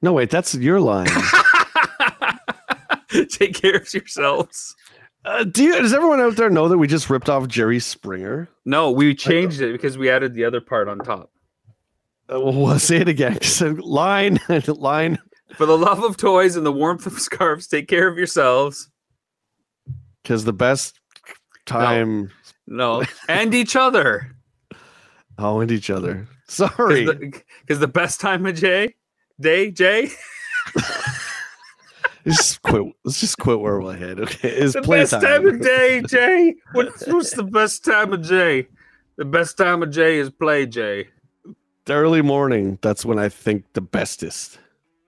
No, 0.00 0.12
wait, 0.12 0.30
that's 0.30 0.54
your 0.54 0.78
line. 0.80 1.08
Take 3.30 3.54
care 3.54 3.78
of 3.78 3.92
yourselves. 3.92 4.76
Uh, 5.28 5.44
do 5.44 5.62
you, 5.62 5.78
does 5.78 5.92
everyone 5.92 6.20
out 6.20 6.36
there 6.36 6.48
know 6.48 6.68
that 6.68 6.78
we 6.78 6.86
just 6.86 7.10
ripped 7.10 7.28
off 7.28 7.46
Jerry 7.48 7.80
Springer? 7.80 8.48
No, 8.64 8.90
we 8.90 9.14
changed 9.14 9.60
it 9.60 9.72
because 9.72 9.98
we 9.98 10.08
added 10.08 10.32
the 10.32 10.46
other 10.46 10.62
part 10.62 10.88
on 10.88 10.98
top. 11.00 11.30
Uh, 12.32 12.40
well, 12.40 12.78
say 12.78 12.96
it 12.96 13.08
again. 13.08 13.38
So 13.42 13.76
line, 13.78 14.40
line. 14.66 15.18
For 15.54 15.66
the 15.66 15.76
love 15.76 16.02
of 16.02 16.16
toys 16.16 16.56
and 16.56 16.64
the 16.64 16.72
warmth 16.72 17.06
of 17.06 17.12
scarves, 17.20 17.66
take 17.66 17.88
care 17.88 18.08
of 18.08 18.16
yourselves. 18.16 18.88
Because 20.22 20.44
the 20.44 20.54
best 20.54 20.98
time. 21.66 22.30
No. 22.66 23.00
no. 23.00 23.06
and 23.28 23.52
each 23.52 23.76
other. 23.76 24.34
Oh, 25.36 25.60
and 25.60 25.70
each 25.70 25.90
other. 25.90 26.26
Sorry. 26.48 27.04
Because 27.04 27.42
the, 27.68 27.76
the, 27.76 27.88
best 27.88 28.18
time 28.18 28.46
of 28.46 28.54
Jay, 28.54 28.94
day, 29.38 29.70
Jay. 29.70 30.08
Just 32.28 32.62
quit. 32.62 32.84
Let's 33.04 33.20
just 33.20 33.38
quit 33.38 33.60
where 33.60 33.80
we're 33.80 33.96
head. 33.96 34.20
Okay, 34.20 34.48
it's 34.48 34.74
the 34.74 34.82
best 34.82 35.12
time. 35.12 35.22
time 35.22 35.46
of 35.46 35.60
day, 35.60 36.02
Jay. 36.06 36.54
What's, 36.72 37.06
what's 37.06 37.34
the 37.34 37.42
best 37.42 37.84
time 37.84 38.12
of 38.12 38.26
day? 38.26 38.68
The 39.16 39.24
best 39.24 39.58
time 39.58 39.82
of 39.82 39.90
Jay 39.90 40.18
is 40.18 40.30
play 40.30 40.66
Jay. 40.66 41.08
The 41.86 41.94
early 41.94 42.22
morning, 42.22 42.78
that's 42.82 43.04
when 43.04 43.18
I 43.18 43.28
think 43.28 43.64
the 43.72 43.80
bestest. 43.80 44.60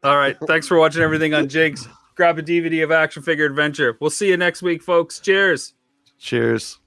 All 0.03 0.16
right. 0.16 0.37
Thanks 0.47 0.66
for 0.66 0.79
watching 0.79 1.03
everything 1.03 1.33
on 1.35 1.47
GINX. 1.47 1.87
Grab 2.16 2.39
a 2.39 2.43
DVD 2.43 2.83
of 2.83 2.91
Action 2.91 3.23
Figure 3.23 3.47
Adventure. 3.47 3.97
We'll 4.01 4.11
see 4.11 4.29
you 4.29 4.37
next 4.37 4.62
week, 4.62 4.83
folks. 4.83 5.21
Cheers. 5.21 5.75
Cheers. 6.18 6.80